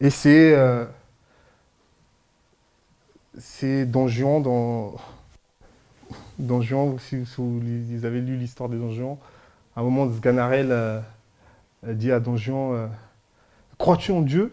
Et 0.00 0.10
c'est. 0.10 0.52
Euh, 0.52 0.84
Don 3.84 4.08
Juan 4.08 4.42
dans. 4.42 4.96
Don 6.40 6.60
Juan, 6.60 6.98
si, 6.98 7.22
vous 7.36 8.04
avez 8.04 8.20
lu 8.20 8.36
l'histoire 8.36 8.68
de 8.68 8.76
Don 8.76 8.90
Juan, 8.90 9.16
à 9.76 9.80
un 9.80 9.82
moment, 9.84 10.12
Sganarelle 10.12 10.72
euh, 10.72 11.00
dit 11.84 12.10
à 12.10 12.18
Don 12.18 12.36
Juan 12.36 12.72
euh, 12.74 12.86
Crois-tu 13.76 14.10
en 14.10 14.22
Dieu? 14.22 14.52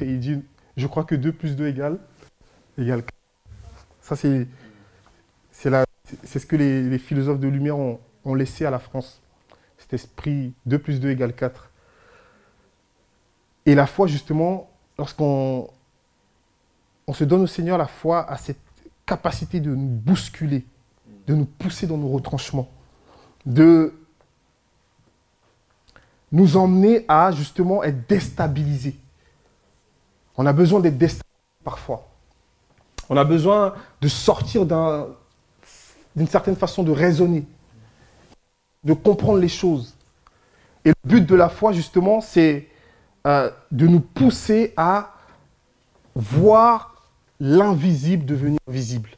Et 0.00 0.06
il 0.06 0.18
dit 0.18 0.42
Je 0.76 0.88
crois 0.88 1.04
que 1.04 1.14
2 1.14 1.30
plus 1.30 1.54
2 1.54 1.68
égale, 1.68 1.98
égale 2.76 3.02
4. 3.02 3.14
Ça, 4.00 4.16
c'est, 4.16 4.48
ce 5.52 6.46
que 6.46 6.56
les, 6.56 6.98
philosophes 6.98 7.40
de 7.40 7.48
lumière 7.48 7.78
ont 7.78 8.34
laissé 8.34 8.64
à 8.64 8.70
la 8.70 8.80
France. 8.80 9.22
Cet 9.78 9.92
esprit 9.92 10.54
2 10.66 10.78
plus 10.80 10.98
2 10.98 11.10
égale 11.10 11.34
4. 11.34 11.70
Et 13.66 13.74
la 13.74 13.86
foi, 13.86 14.06
justement, 14.06 14.68
lorsqu'on 14.98 15.68
on 17.06 17.12
se 17.12 17.24
donne 17.24 17.42
au 17.42 17.46
Seigneur, 17.46 17.78
la 17.78 17.86
foi 17.86 18.28
a 18.30 18.36
cette 18.36 18.58
capacité 19.06 19.60
de 19.60 19.74
nous 19.74 19.88
bousculer, 19.88 20.64
de 21.26 21.34
nous 21.34 21.44
pousser 21.44 21.86
dans 21.86 21.96
nos 21.96 22.08
retranchements, 22.08 22.68
de 23.44 23.94
nous 26.32 26.56
emmener 26.56 27.04
à 27.08 27.30
justement 27.32 27.82
être 27.84 28.06
déstabilisés. 28.06 28.96
On 30.36 30.46
a 30.46 30.52
besoin 30.52 30.80
d'être 30.80 30.98
déstabilisés 30.98 31.24
parfois. 31.62 32.08
On 33.08 33.16
a 33.16 33.24
besoin 33.24 33.74
de 34.00 34.08
sortir 34.08 34.66
d'une 34.66 36.26
certaine 36.26 36.56
façon 36.56 36.82
de 36.82 36.90
raisonner, 36.90 37.44
de 38.82 38.94
comprendre 38.94 39.38
les 39.38 39.48
choses. 39.48 39.94
Et 40.84 40.90
le 40.90 40.94
but 41.04 41.26
de 41.26 41.34
la 41.34 41.48
foi, 41.48 41.72
justement, 41.72 42.20
c'est 42.20 42.68
euh, 43.26 43.50
de 43.70 43.86
nous 43.86 44.00
pousser 44.00 44.74
à 44.76 45.14
voir 46.14 46.94
l'invisible 47.40 48.24
devenir 48.24 48.58
visible. 48.68 49.10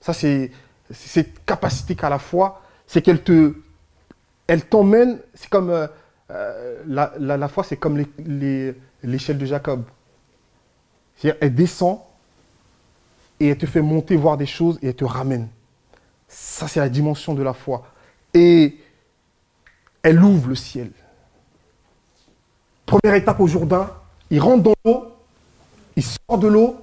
Ça, 0.00 0.12
c'est 0.12 0.50
cette 0.90 1.44
capacité 1.44 1.94
qu'a 1.94 2.08
la 2.10 2.18
foi, 2.18 2.60
c'est 2.86 3.00
qu'elle 3.02 3.22
te, 3.22 3.54
elle 4.46 4.64
t'emmène, 4.66 5.18
c'est 5.34 5.48
comme 5.48 5.70
euh, 5.70 5.86
euh, 6.30 6.82
la, 6.86 7.12
la, 7.18 7.48
foi, 7.48 7.64
c'est 7.64 7.76
comme 7.76 8.04
l'échelle 9.02 9.38
de 9.38 9.46
Jacob. 9.46 9.84
C'est-à-dire, 11.16 11.38
elle 11.40 11.54
descend 11.54 12.00
et 13.40 13.48
elle 13.48 13.58
te 13.58 13.66
fait 13.66 13.82
monter 13.82 14.16
voir 14.16 14.36
des 14.36 14.46
choses 14.46 14.78
et 14.82 14.88
elle 14.88 14.96
te 14.96 15.04
ramène. 15.04 15.48
Ça, 16.28 16.66
c'est 16.68 16.80
la 16.80 16.88
dimension 16.88 17.34
de 17.34 17.42
la 17.42 17.52
foi. 17.52 17.86
Et 18.32 18.78
elle 20.02 20.22
ouvre 20.22 20.48
le 20.48 20.54
ciel. 20.54 20.90
Première 22.94 23.16
étape 23.16 23.40
au 23.40 23.48
Jourdain, 23.48 23.90
il 24.30 24.38
rentre 24.40 24.62
dans 24.62 24.74
l'eau, 24.84 25.12
il 25.96 26.04
sort 26.04 26.38
de 26.38 26.46
l'eau, 26.46 26.76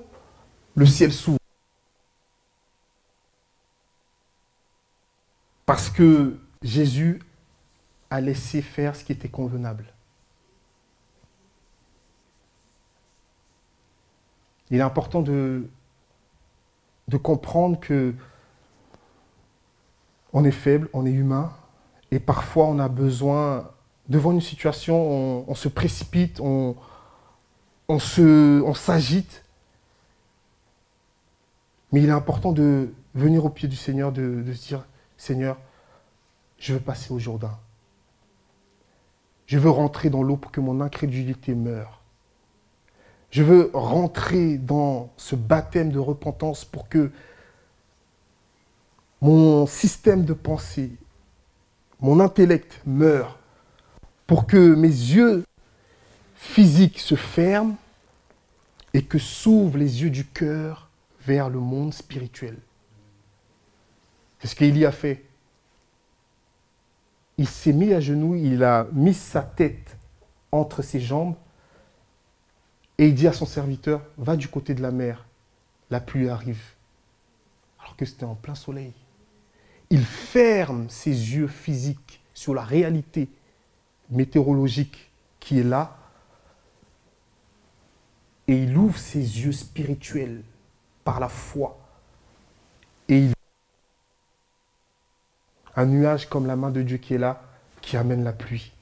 le 0.76 0.86
ciel 0.86 1.14
s'ouvre. 1.14 1.38
Parce 5.66 5.90
que 5.90 6.38
Jésus 6.64 7.22
a 8.10 8.20
laissé 8.20 8.62
faire 8.62 8.94
ce 8.94 9.06
qui 9.06 9.14
était 9.14 9.30
convenable. 9.30 9.86
Il 14.70 14.80
est 14.80 14.82
important 14.82 15.22
de, 15.22 15.66
de 17.08 17.16
comprendre 17.16 17.80
que 17.80 18.14
on 20.34 20.44
est 20.44 20.52
faible, 20.52 20.90
on 20.92 21.06
est 21.06 21.14
humain, 21.14 21.54
et 22.12 22.20
parfois 22.20 22.66
on 22.66 22.80
a 22.80 22.90
besoin 22.90 23.72
devant 24.12 24.34
une 24.34 24.42
situation, 24.42 25.50
on, 25.50 25.56
se 25.56 25.70
précipite, 25.70 26.42
on, 26.42 26.76
s'agite. 28.76 29.44
Mais 31.92 32.02
il 32.02 32.10
est 32.10 32.12
important 32.12 32.52
de 32.52 32.94
venir 33.16 33.46
au 33.46 33.50
pied 33.50 33.70
du 33.70 33.78
Seigneur, 33.78 34.12
de, 34.12 34.44
de 34.46 34.54
se 34.54 34.68
dire, 34.68 34.86
Seigneur, 35.18 35.58
je 36.58 36.74
veux 36.74 36.80
passer 36.80 37.14
au 37.14 37.20
Jourdain. 37.20 37.58
Je 39.48 39.58
veux 39.58 39.70
rentrer 39.70 40.10
dans 40.10 40.24
l'eau 40.24 40.36
pour 40.36 40.52
que 40.52 40.60
mon 40.60 40.82
incrédulité 40.82 41.56
meure. 41.56 42.02
Je 43.30 43.44
veux 43.44 43.72
rentrer 43.74 44.58
dans 44.58 45.10
ce 45.16 45.38
baptême 45.38 45.90
de 45.90 46.00
repentance 46.00 46.66
pour 46.66 46.90
que 46.90 47.12
mon 49.22 49.66
système 49.68 50.26
de 50.26 50.34
pensée, 50.34 50.92
mon 52.02 52.20
intellect 52.20 52.82
meure 52.86 53.41
pour 54.32 54.48
que 54.48 54.76
mes 54.76 54.88
yeux 54.88 55.44
physiques 56.38 57.00
se 57.00 57.16
ferment 57.16 57.76
et 58.94 59.04
que 59.04 59.20
s'ouvrent 59.20 59.78
les 59.78 60.04
yeux 60.04 60.10
du 60.10 60.26
cœur 60.26 60.90
vers 61.20 61.50
le 61.50 61.60
monde 61.60 61.94
spirituel. 61.94 62.56
C'est 64.40 64.48
ce 64.48 64.56
qu'Élie 64.56 64.86
a 64.86 64.94
fait. 64.94 65.26
Il 67.38 67.46
s'est 67.46 67.74
mis 67.74 67.92
à 67.92 68.00
genoux, 68.00 68.36
il 68.36 68.64
a 68.64 68.88
mis 68.94 69.14
sa 69.14 69.42
tête 69.42 69.98
entre 70.54 70.82
ses 70.82 71.02
jambes 71.02 71.36
et 72.98 73.10
il 73.10 73.16
dit 73.16 73.28
à 73.28 73.34
son 73.34 73.46
serviteur, 73.46 74.02
va 74.18 74.38
du 74.38 74.48
côté 74.48 74.74
de 74.74 74.82
la 74.82 74.92
mer, 74.92 75.26
la 75.90 76.00
pluie 76.00 76.30
arrive. 76.30 76.64
Alors 77.82 77.98
que 77.98 78.06
c'était 78.06 78.24
en 78.24 78.36
plein 78.36 78.56
soleil. 78.56 78.94
Il 79.90 80.06
ferme 80.06 80.90
ses 80.90 81.10
yeux 81.10 81.50
physiques 81.50 82.22
sur 82.34 82.54
la 82.54 82.64
réalité 82.64 83.28
météorologique 84.12 85.10
qui 85.40 85.60
est 85.60 85.64
là, 85.64 85.98
et 88.48 88.64
il 88.64 88.78
ouvre 88.78 88.98
ses 88.98 89.20
yeux 89.20 89.52
spirituels 89.52 90.44
par 91.04 91.20
la 91.20 91.30
foi. 91.30 91.80
Et 93.08 93.18
il 93.18 93.34
un 95.76 95.86
nuage 95.86 96.28
comme 96.28 96.48
la 96.48 96.56
main 96.56 96.70
de 96.70 96.82
Dieu 96.82 96.98
qui 96.98 97.14
est 97.14 97.18
là, 97.18 97.42
qui 97.82 97.98
amène 97.98 98.24
la 98.24 98.34
pluie. 98.34 98.74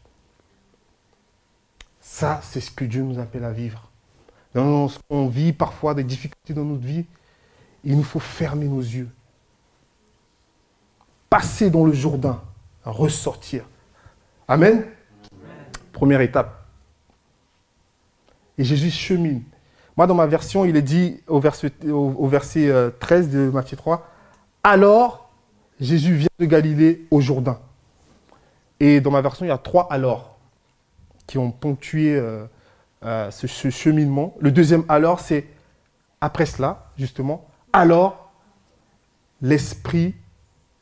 Ça, 2.02 2.42
c'est 2.44 2.62
ce 2.62 2.72
que 2.72 2.86
Dieu 2.86 3.04
nous 3.04 3.20
appelle 3.20 3.46
à 3.46 3.52
vivre. 3.52 3.90
Dans 4.56 4.90
vit 5.28 5.54
parfois, 5.54 5.94
des 5.94 6.04
difficultés 6.04 6.54
dans 6.54 6.66
notre 6.66 6.84
vie, 6.84 7.06
il 7.84 7.96
nous 7.96 8.04
faut 8.04 8.20
fermer 8.20 8.68
nos 8.68 8.82
yeux. 8.82 9.10
Passer 11.30 11.70
dans 11.70 11.86
le 11.86 11.94
Jourdain, 11.94 12.42
ressortir. 12.84 13.64
Amen. 14.48 14.84
Première 16.00 16.22
étape. 16.22 16.66
Et 18.58 18.64
Jésus 18.64 18.90
chemine. 18.90 19.44
Moi, 19.98 20.08
dans 20.08 20.16
ma 20.16 20.28
version, 20.28 20.64
il 20.64 20.78
est 20.78 20.82
dit 20.82 21.20
au 21.28 21.42
verset, 21.42 21.74
au, 21.92 22.26
verset 22.26 22.72
13 23.02 23.28
euh, 23.28 23.48
de 23.48 23.52
Matthieu 23.52 23.76
3, 23.76 24.08
alors 24.64 25.30
Jésus 25.82 26.14
vient 26.14 26.30
de 26.40 26.46
Galilée 26.46 27.06
au 27.12 27.20
Jourdain. 27.20 27.60
Et 28.80 29.02
dans 29.02 29.12
ma 29.12 29.20
version, 29.20 29.46
il 29.46 29.50
y 29.50 29.52
a 29.52 29.58
trois 29.58 29.92
alors 29.92 30.38
qui 31.28 31.38
ont 31.38 31.52
ponctué 31.52 32.16
euh, 32.16 32.46
euh, 33.04 33.30
ce, 33.30 33.70
cheminement. 33.70 34.36
Le 34.40 34.54
deuxième 34.54 34.86
alors, 34.88 35.20
c'est 35.20 35.48
après 36.22 36.46
cela, 36.46 36.94
justement. 36.96 37.46
Alors, 37.74 38.32
l'Esprit 39.42 40.16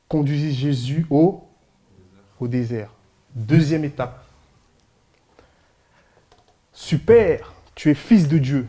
conduisit 0.08 0.54
Jésus 0.54 1.08
au 1.10 1.42
désert. 2.40 2.92
Deuxième 3.34 3.84
étape. 3.84 4.27
Super, 6.78 7.56
tu 7.74 7.90
es 7.90 7.96
fils 7.96 8.28
de 8.28 8.38
Dieu. 8.38 8.68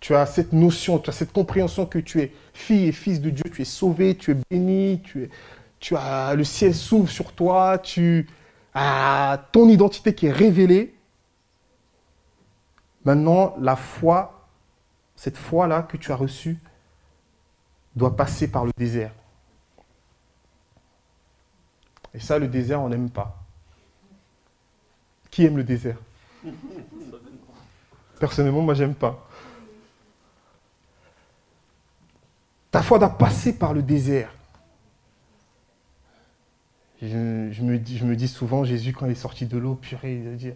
Tu 0.00 0.14
as 0.14 0.26
cette 0.26 0.52
notion, 0.52 0.98
tu 0.98 1.08
as 1.08 1.12
cette 1.14 1.32
compréhension 1.32 1.86
que 1.86 1.98
tu 1.98 2.20
es 2.20 2.30
fille 2.52 2.88
et 2.88 2.92
fils 2.92 3.22
de 3.22 3.30
Dieu, 3.30 3.44
tu 3.50 3.62
es 3.62 3.64
sauvé, 3.64 4.18
tu 4.18 4.32
es 4.32 4.36
béni, 4.50 5.00
tu, 5.00 5.96
as 5.96 6.34
le 6.34 6.44
ciel 6.44 6.74
s'ouvre 6.74 7.08
sur 7.08 7.32
toi, 7.32 7.78
tu 7.78 8.28
as 8.74 9.42
ton 9.50 9.66
identité 9.70 10.14
qui 10.14 10.26
est 10.26 10.30
révélée. 10.30 10.94
Maintenant, 13.06 13.56
la 13.58 13.74
foi, 13.74 14.46
cette 15.16 15.38
foi-là 15.38 15.82
que 15.82 15.96
tu 15.96 16.12
as 16.12 16.16
reçue, 16.16 16.58
doit 17.96 18.14
passer 18.14 18.46
par 18.46 18.66
le 18.66 18.72
désert. 18.76 19.14
Et 22.12 22.20
ça, 22.20 22.38
le 22.38 22.46
désert, 22.46 22.82
on 22.82 22.90
n'aime 22.90 23.08
pas. 23.08 23.42
Qui 25.30 25.46
aime 25.46 25.56
le 25.56 25.64
désert? 25.64 25.96
Personnellement, 28.18 28.62
moi, 28.62 28.74
j'aime 28.74 28.94
pas. 28.94 29.28
Ta 32.70 32.82
foi 32.82 32.98
doit 32.98 33.10
passer 33.10 33.58
par 33.58 33.74
le 33.74 33.82
désert. 33.82 34.32
Je, 37.02 37.62
me, 37.62 37.78
dis, 38.14 38.28
souvent, 38.28 38.64
Jésus, 38.64 38.92
quand 38.92 39.06
il 39.06 39.12
est 39.12 39.16
sorti 39.16 39.46
de 39.46 39.58
l'eau, 39.58 39.74
purée, 39.74 40.20
il 40.22 40.28
a 40.28 40.36
dit 40.36 40.52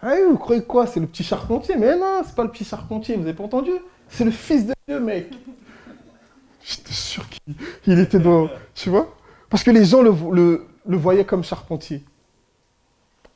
Ah, 0.00 0.14
vous 0.28 0.38
croyez 0.38 0.64
quoi? 0.64 0.86
C'est 0.86 0.98
le 0.98 1.06
petit 1.06 1.22
charpentier 1.22 1.76
Mais 1.76 1.96
non, 1.96 2.22
c'est 2.24 2.34
pas 2.34 2.44
le 2.44 2.50
petit 2.50 2.64
charpentier, 2.64 3.16
vous 3.16 3.22
avez 3.22 3.34
pas 3.34 3.44
entendu? 3.44 3.72
C'est 4.08 4.24
le 4.24 4.30
fils 4.30 4.66
de 4.66 4.72
Dieu, 4.88 4.98
mec. 4.98 5.30
J'étais 6.64 6.92
sûr 6.92 7.26
qu'il 7.82 7.98
était 7.98 8.18
dans. 8.18 8.48
Tu 8.74 8.88
vois? 8.88 9.14
Parce 9.50 9.62
que 9.62 9.70
les 9.70 9.84
gens 9.84 10.00
le, 10.00 10.66
le, 10.86 10.96
voyaient 10.96 11.26
comme 11.26 11.44
charpentier. 11.44 12.02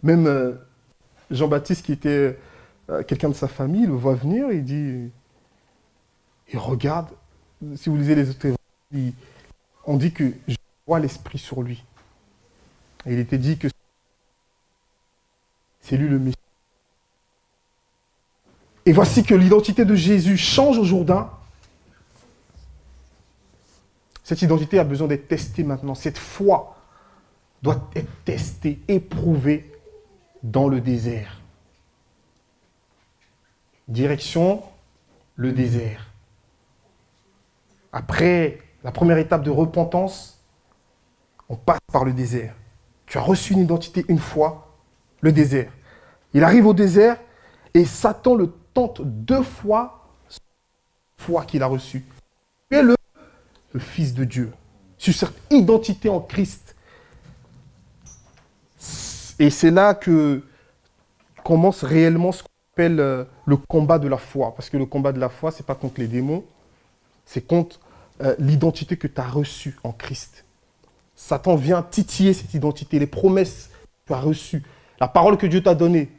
Même 0.03 0.27
euh, 0.27 0.55
Jean-Baptiste, 1.30 1.84
qui 1.84 1.92
était 1.92 2.38
euh, 2.90 3.02
quelqu'un 3.02 3.28
de 3.28 3.34
sa 3.34 3.48
famille, 3.48 3.86
le 3.86 3.92
voit 3.92 4.14
venir, 4.14 4.50
il 4.50 4.64
dit. 4.64 5.10
Il 6.50 6.58
regarde, 6.58 7.08
si 7.76 7.90
vous 7.90 7.96
lisez 7.96 8.14
les 8.14 8.30
autres 8.30 8.48
on 9.84 9.96
dit 9.96 10.12
que 10.12 10.32
je 10.46 10.56
vois 10.86 10.98
l'esprit 10.98 11.38
sur 11.38 11.62
lui. 11.62 11.84
Et 13.06 13.12
il 13.12 13.18
était 13.18 13.38
dit 13.38 13.58
que 13.58 13.68
c'est 15.80 15.96
lui 15.96 16.08
le 16.08 16.18
Messie. 16.18 16.36
Et 18.86 18.92
voici 18.92 19.22
que 19.22 19.34
l'identité 19.34 19.84
de 19.84 19.94
Jésus 19.94 20.38
change 20.38 20.78
au 20.78 20.84
Jourdain. 20.84 21.30
Cette 24.24 24.40
identité 24.42 24.78
a 24.78 24.84
besoin 24.84 25.08
d'être 25.08 25.28
testée 25.28 25.64
maintenant. 25.64 25.94
Cette 25.94 26.18
foi 26.18 26.76
doit 27.62 27.90
être 27.94 28.10
testée, 28.24 28.78
éprouvée 28.88 29.70
dans 30.42 30.68
le 30.68 30.81
désert. 30.81 31.40
Direction 33.88 34.62
le 35.37 35.53
désert. 35.53 36.07
Après 37.92 38.59
la 38.85 38.92
première 38.92 39.18
étape 39.18 39.42
de 39.42 39.51
repentance, 39.51 40.42
on 41.48 41.57
passe 41.57 41.81
par 41.92 42.05
le 42.05 42.12
désert. 42.12 42.55
Tu 43.07 43.18
as 43.18 43.22
reçu 43.22 43.55
une 43.55 43.61
identité 43.61 44.05
une 44.09 44.18
fois, 44.18 44.74
le 45.20 45.33
désert. 45.33 45.72
Il 46.35 46.44
arrive 46.44 46.66
au 46.66 46.74
désert 46.74 47.18
et 47.72 47.85
Satan 47.85 48.35
le 48.35 48.53
tente 48.74 49.01
deux 49.03 49.42
fois, 49.42 50.07
fois 51.16 51.44
qu'il 51.44 51.62
a 51.62 51.66
reçu. 51.66 52.05
Tu 52.70 52.77
es 52.77 52.83
le, 52.83 52.94
le 53.72 53.81
Fils 53.81 54.12
de 54.12 54.24
Dieu. 54.24 54.53
Sur 54.98 55.14
cette 55.14 55.40
identité 55.51 56.09
en 56.09 56.20
Christ. 56.20 56.77
Et 59.38 59.51
c'est 59.51 59.70
là 59.70 59.94
que 59.94 60.42
commence 61.44 61.83
réellement 61.85 62.33
ce 62.33 62.42
qu'on 62.42 62.48
appelle 62.74 63.01
euh, 63.01 63.24
le 63.46 63.57
combat 63.57 63.98
de 63.98 64.09
la 64.09 64.18
foi. 64.18 64.55
Parce 64.55 64.68
que 64.70 64.77
le 64.77 64.87
combat 64.87 65.12
de 65.12 65.20
la 65.20 65.29
foi, 65.29 65.51
ce 65.51 65.59
n'est 65.59 65.66
pas 65.66 65.74
contre 65.74 66.01
les 66.01 66.09
démons, 66.09 66.44
c'est 67.24 67.46
contre 67.46 67.81
euh, 68.20 68.35
l'identité 68.38 68.96
que 68.96 69.07
tu 69.07 69.20
as 69.20 69.27
reçue 69.27 69.77
en 69.85 69.92
Christ. 69.92 70.44
Satan 71.14 71.57
vient 71.57 71.83
titiller 71.83 72.33
cette 72.33 72.55
identité, 72.55 72.98
les 72.98 73.07
promesses 73.07 73.70
que 73.70 74.09
tu 74.09 74.12
as 74.12 74.20
reçues, 74.20 74.62
la 75.01 75.09
parole 75.09 75.37
que 75.37 75.46
Dieu 75.46 75.62
t'a 75.62 75.74
donnée. 75.74 76.11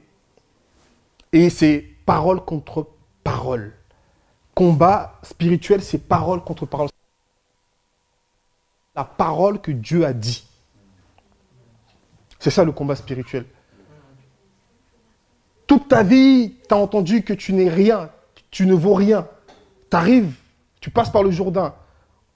Et 1.32 1.50
c'est 1.50 1.86
parole 2.06 2.44
contre 2.44 2.88
parole. 3.24 3.74
Combat 4.56 5.20
spirituel, 5.24 5.82
c'est 5.82 6.00
parole 6.00 6.44
contre 6.44 6.66
parole. 6.66 6.90
La 8.96 9.04
parole 9.04 9.62
que 9.62 9.72
Dieu 9.72 10.06
a 10.06 10.14
dit. 10.14 10.49
C'est 12.40 12.50
ça 12.50 12.64
le 12.64 12.72
combat 12.72 12.96
spirituel. 12.96 13.46
Toute 15.68 15.88
ta 15.88 16.04
vie, 16.04 16.56
tu 16.68 16.74
as 16.74 16.78
entendu 16.78 17.24
que 17.24 17.34
tu 17.34 17.54
n'es 17.54 17.70
rien, 17.70 18.10
tu 18.50 18.66
ne 18.66 18.74
vaux 18.74 18.96
rien. 18.96 19.28
Tu 19.92 19.98
arrives, 19.98 20.34
tu 20.80 20.90
passes 20.90 21.12
par 21.12 21.22
le 21.22 21.32
Jourdain, 21.32 21.76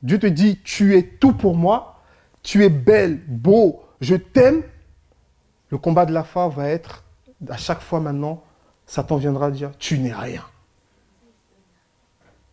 Dieu 0.04 0.20
te 0.20 0.28
dit, 0.28 0.60
tu 0.64 0.98
es 0.98 1.04
tout 1.04 1.34
pour 1.34 1.56
moi, 1.56 2.02
tu 2.44 2.64
es 2.64 2.70
belle, 2.70 3.22
beau, 3.26 3.84
je 4.02 4.16
t'aime. 4.16 4.62
Le 5.70 5.78
combat 5.78 6.06
de 6.06 6.14
la 6.14 6.24
foi 6.24 6.50
va 6.50 6.68
être, 6.68 7.04
à 7.50 7.58
chaque 7.58 7.82
fois 7.82 8.00
maintenant, 8.00 8.44
Satan 8.86 9.16
viendra 9.16 9.50
dire, 9.50 9.72
tu 9.80 9.98
n'es 9.98 10.14
rien. 10.14 10.44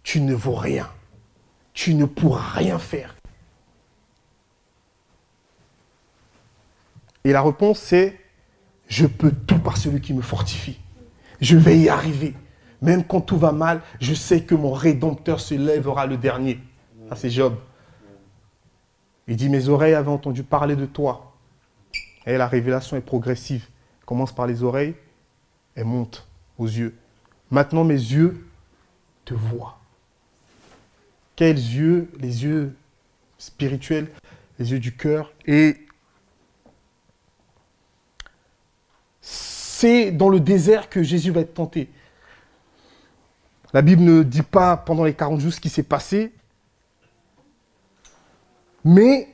Tu 0.03 0.21
ne 0.21 0.35
vaux 0.35 0.55
rien. 0.55 0.89
Tu 1.75 1.95
ne 1.95 2.05
pourras 2.05 2.49
rien 2.55 2.79
faire. 2.79 3.15
Et 7.25 7.33
la 7.33 7.43
réponse 7.43 7.79
c'est, 7.79 8.19
je 8.89 9.07
peux 9.07 9.31
tout 9.31 9.59
par 9.59 9.77
celui 9.77 10.01
qui 10.01 10.15
me 10.15 10.23
fortifie. 10.23 10.81
Je 11.41 11.57
vais 11.57 11.79
y 11.79 11.89
arriver. 11.89 12.35
Même 12.83 13.05
quand 13.05 13.21
tout 13.21 13.37
va 13.37 13.53
mal, 13.53 13.83
je 14.01 14.15
sais 14.15 14.43
que 14.43 14.55
mon 14.55 14.73
Rédempteur 14.73 15.41
se 15.41 15.55
lèvera 15.55 16.07
le 16.07 16.17
dernier. 16.17 16.59
Ça, 17.09 17.17
c'est 17.17 17.31
Job. 17.31 17.57
Il 19.29 19.37
dit, 19.37 19.49
mes 19.49 19.69
oreilles 19.69 19.95
avaient 19.95 20.11
entendu 20.11 20.43
parler 20.43 20.77
de 20.77 20.87
toi. 20.87 21.37
Et 22.27 22.37
la 22.37 22.47
révélation 22.47 22.97
est 22.97 23.03
progressive. 23.03 23.67
Elle 24.01 24.05
commence 24.07 24.35
par 24.35 24.47
les 24.47 24.63
oreilles, 24.63 24.95
elle 25.75 25.85
monte 25.85 26.27
aux 26.59 26.67
yeux. 26.67 26.97
Maintenant, 27.51 27.85
mes 27.85 27.95
yeux 27.95 28.47
te 29.25 29.35
voient. 29.35 29.79
Quels 31.37 31.57
yeux? 31.57 32.11
Les 32.19 32.45
yeux 32.45 32.75
spirituels, 33.39 34.09
les 34.59 34.73
yeux 34.73 34.81
du 34.81 34.97
cœur. 34.97 35.33
C'est 39.81 40.11
dans 40.11 40.29
le 40.29 40.41
désert 40.41 40.91
que 40.91 41.03
Jésus 41.03 41.31
va 41.31 41.41
être 41.41 41.55
tenté. 41.55 41.89
La 43.73 43.81
Bible 43.81 44.03
ne 44.03 44.23
dit 44.23 44.43
pas 44.43 44.77
pendant 44.77 45.05
les 45.05 45.15
40 45.15 45.41
jours 45.41 45.55
ce 45.55 45.61
qui 45.61 45.71
s'est 45.71 45.83
passé, 45.83 46.35
mais 48.85 49.27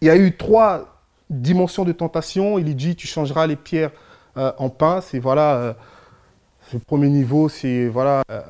il 0.00 0.06
y 0.06 0.10
a 0.10 0.16
eu 0.16 0.34
trois 0.34 1.02
dimensions 1.28 1.84
de 1.84 1.92
tentation. 1.92 2.58
Il 2.58 2.74
dit, 2.74 2.96
tu 2.96 3.06
changeras 3.06 3.46
les 3.46 3.56
pierres 3.56 3.90
euh, 4.38 4.50
en 4.56 4.70
pain. 4.70 5.02
C'est 5.02 5.18
voilà, 5.18 5.56
euh, 5.56 5.74
le 6.72 6.78
premier 6.78 7.10
niveau, 7.10 7.50
c'est 7.50 7.86
voilà, 7.86 8.22
euh, 8.30 8.40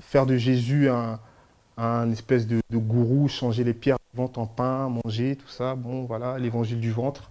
faire 0.00 0.26
de 0.26 0.36
Jésus 0.36 0.90
un, 0.90 2.10
espèce 2.12 2.46
de, 2.46 2.60
gourou, 2.74 3.28
changer 3.28 3.64
les 3.64 3.74
pierres 3.74 3.96
en 4.18 4.46
pain, 4.46 4.90
manger, 4.90 5.36
tout 5.36 5.48
ça. 5.48 5.76
Bon, 5.76 6.04
voilà, 6.04 6.38
l'évangile 6.38 6.80
du 6.80 6.92
ventre. 6.92 7.30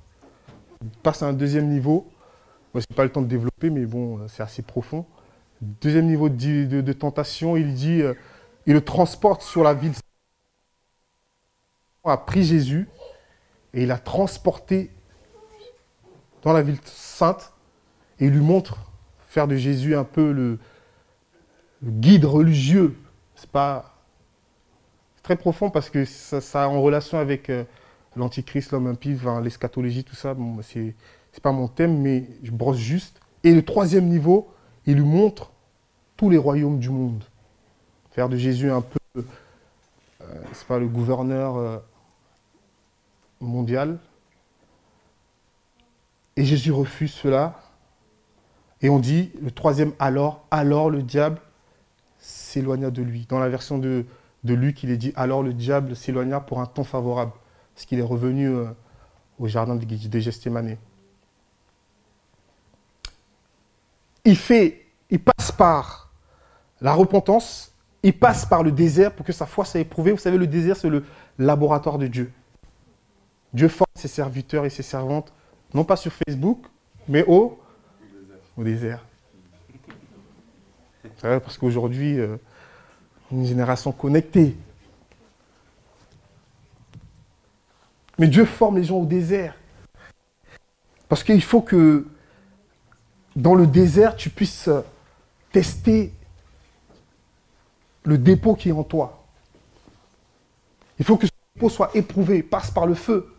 Il 0.82 0.90
passe 1.04 1.22
à 1.22 1.28
un 1.28 1.34
deuxième 1.34 1.70
niveau. 1.70 2.08
Moi, 2.74 2.82
ce 2.82 2.88
n'est 2.90 2.96
pas 2.96 3.04
le 3.04 3.12
temps 3.12 3.22
de 3.22 3.28
développer, 3.28 3.70
mais 3.70 3.86
bon, 3.86 4.28
c'est 4.28 4.44
assez 4.44 4.62
profond. 4.62 5.06
Deuxième 5.62 6.08
niveau 6.08 6.30
de, 6.30 6.94
tentation, 6.94 7.56
il 7.56 7.74
dit, 7.74 8.02
il 8.66 8.74
le 8.74 8.82
transporte 8.82 9.42
sur 9.42 9.64
la 9.64 9.74
ville 9.74 9.94
a 12.12 12.18
pris 12.18 12.44
Jésus 12.44 12.90
et 13.74 13.84
il 13.84 13.92
a 13.92 13.98
transporté 13.98 14.92
dans 16.42 16.54
la 16.54 16.62
ville 16.62 16.78
sainte 16.84 17.54
et 18.20 18.26
il 18.26 18.32
lui 18.32 18.42
montre 18.42 18.78
faire 19.28 19.48
de 19.48 19.56
Jésus 19.56 19.96
un 19.96 20.04
peu 20.04 20.32
le, 20.32 20.60
guide 21.84 22.26
religieux. 22.26 22.96
C'est 23.36 23.50
pas 23.50 23.94
très 25.22 25.36
profond 25.36 25.70
parce 25.70 25.90
que 25.90 26.06
ça, 26.06 26.42
ça 26.42 26.70
en 26.70 26.82
relation 26.82 27.18
avec 27.18 27.50
euh, 27.50 27.64
l'antichrist, 28.16 28.72
l'homme 28.72 28.88
impie, 28.88 29.18
l'eschatologie, 29.42 30.04
tout 30.04 30.16
ça. 30.16 30.34
Bon, 30.34 30.62
c'est 30.62 30.96
pas 31.42 31.52
mon 31.52 31.68
thème, 31.68 32.00
mais 32.00 32.26
je 32.44 32.52
brosse 32.52 32.78
juste. 32.78 33.20
Et 33.44 33.54
le 33.54 33.64
troisième 33.64 34.08
niveau, 34.08 34.52
il 34.86 34.96
lui 34.96 35.06
montre 35.06 35.52
tous 36.18 36.30
les 36.30 36.38
royaumes 36.38 36.80
du 36.80 36.90
monde. 36.90 37.24
Faire 38.12 38.30
de 38.30 38.38
Jésus 38.38 38.70
un 38.70 38.82
peu, 38.82 39.00
euh, 39.16 39.22
c'est 40.52 40.68
pas 40.68 40.80
le 40.80 40.88
gouverneur. 40.88 41.58
Euh, 41.58 41.80
mondiale. 43.44 44.00
Et 46.36 46.44
Jésus 46.44 46.72
refuse 46.72 47.12
cela. 47.12 47.60
Et 48.82 48.90
on 48.90 49.00
dit, 49.00 49.32
le 49.42 49.52
troisième 49.52 49.94
alors, 50.00 50.46
alors 50.50 50.90
le 50.90 51.04
diable 51.04 51.40
s'éloigna 52.18 52.90
de 52.90 53.02
lui. 53.02 53.26
Dans 53.30 53.40
la 53.40 53.50
version 53.50 53.78
de, 53.78 54.06
de 54.44 54.54
Luc, 54.54 54.84
il 54.84 54.90
est 54.90 54.98
dit, 54.98 55.14
alors 55.16 55.44
le 55.44 55.54
diable 55.54 55.96
s'éloigna 55.96 56.40
pour 56.40 56.60
un 56.60 56.66
temps 56.66 56.84
favorable, 56.84 57.32
parce 57.76 57.86
qu'il 57.86 58.00
est 58.00 58.04
revenu 58.04 58.48
euh, 58.50 58.66
au 59.40 59.48
jardin 59.48 59.76
de, 59.76 59.86
de. 59.86 60.78
Il 64.26 64.38
fait, 64.38 64.86
il 65.10 65.20
passe 65.20 65.52
par 65.52 66.12
la 66.82 66.94
repentance, 66.94 67.74
il 68.04 68.18
passe 68.18 68.46
par 68.46 68.64
le 68.64 68.72
désert 68.72 69.14
pour 69.14 69.26
que 69.26 69.32
sa 69.34 69.46
foi 69.46 69.66
soit 69.66 69.80
éprouvée. 69.80 70.12
Vous 70.12 70.18
savez, 70.18 70.38
le 70.38 70.48
désert, 70.48 70.78
c'est 70.78 70.90
le 70.90 71.04
laboratoire 71.38 71.98
de 71.98 72.08
Dieu. 72.08 72.32
Dieu 73.54 73.68
forme 73.68 73.88
ses 73.96 74.08
serviteurs 74.08 74.66
et 74.66 74.70
ses 74.70 74.84
servantes, 74.84 75.32
non 75.74 75.84
pas 75.84 75.96
sur 75.96 76.12
Facebook, 76.12 76.66
mais 77.08 77.24
au, 77.28 77.60
au 78.58 78.64
désert. 78.64 79.06
Parce 81.22 81.58
qu'aujourd'hui, 81.58 82.20
euh, 82.20 82.38
une 83.32 83.46
génération 83.46 83.92
connectée. 83.92 84.58
Mais 88.20 88.28
Dieu 88.28 88.46
forme 88.46 88.78
les 88.78 88.84
gens 88.84 88.98
au 88.98 89.06
désert. 89.06 89.56
Parce 91.08 91.24
qu'il 91.24 91.42
faut 91.42 91.62
que 91.62 92.06
dans 93.36 93.56
le 93.56 93.68
désert, 93.68 94.16
tu 94.16 94.30
puisses 94.30 94.70
tester 95.52 96.14
le 98.04 98.18
dépôt 98.18 98.56
qui 98.56 98.70
est 98.70 98.74
en 98.74 98.84
toi. 98.84 99.26
Il 101.00 101.06
faut 101.06 101.18
que 101.18 101.28
ce 101.28 101.32
dépôt 101.56 101.70
soit 101.70 101.92
éprouvé, 101.96 102.44
passe 102.44 102.72
par 102.72 102.86
le 102.86 102.94
feu. 102.94 103.34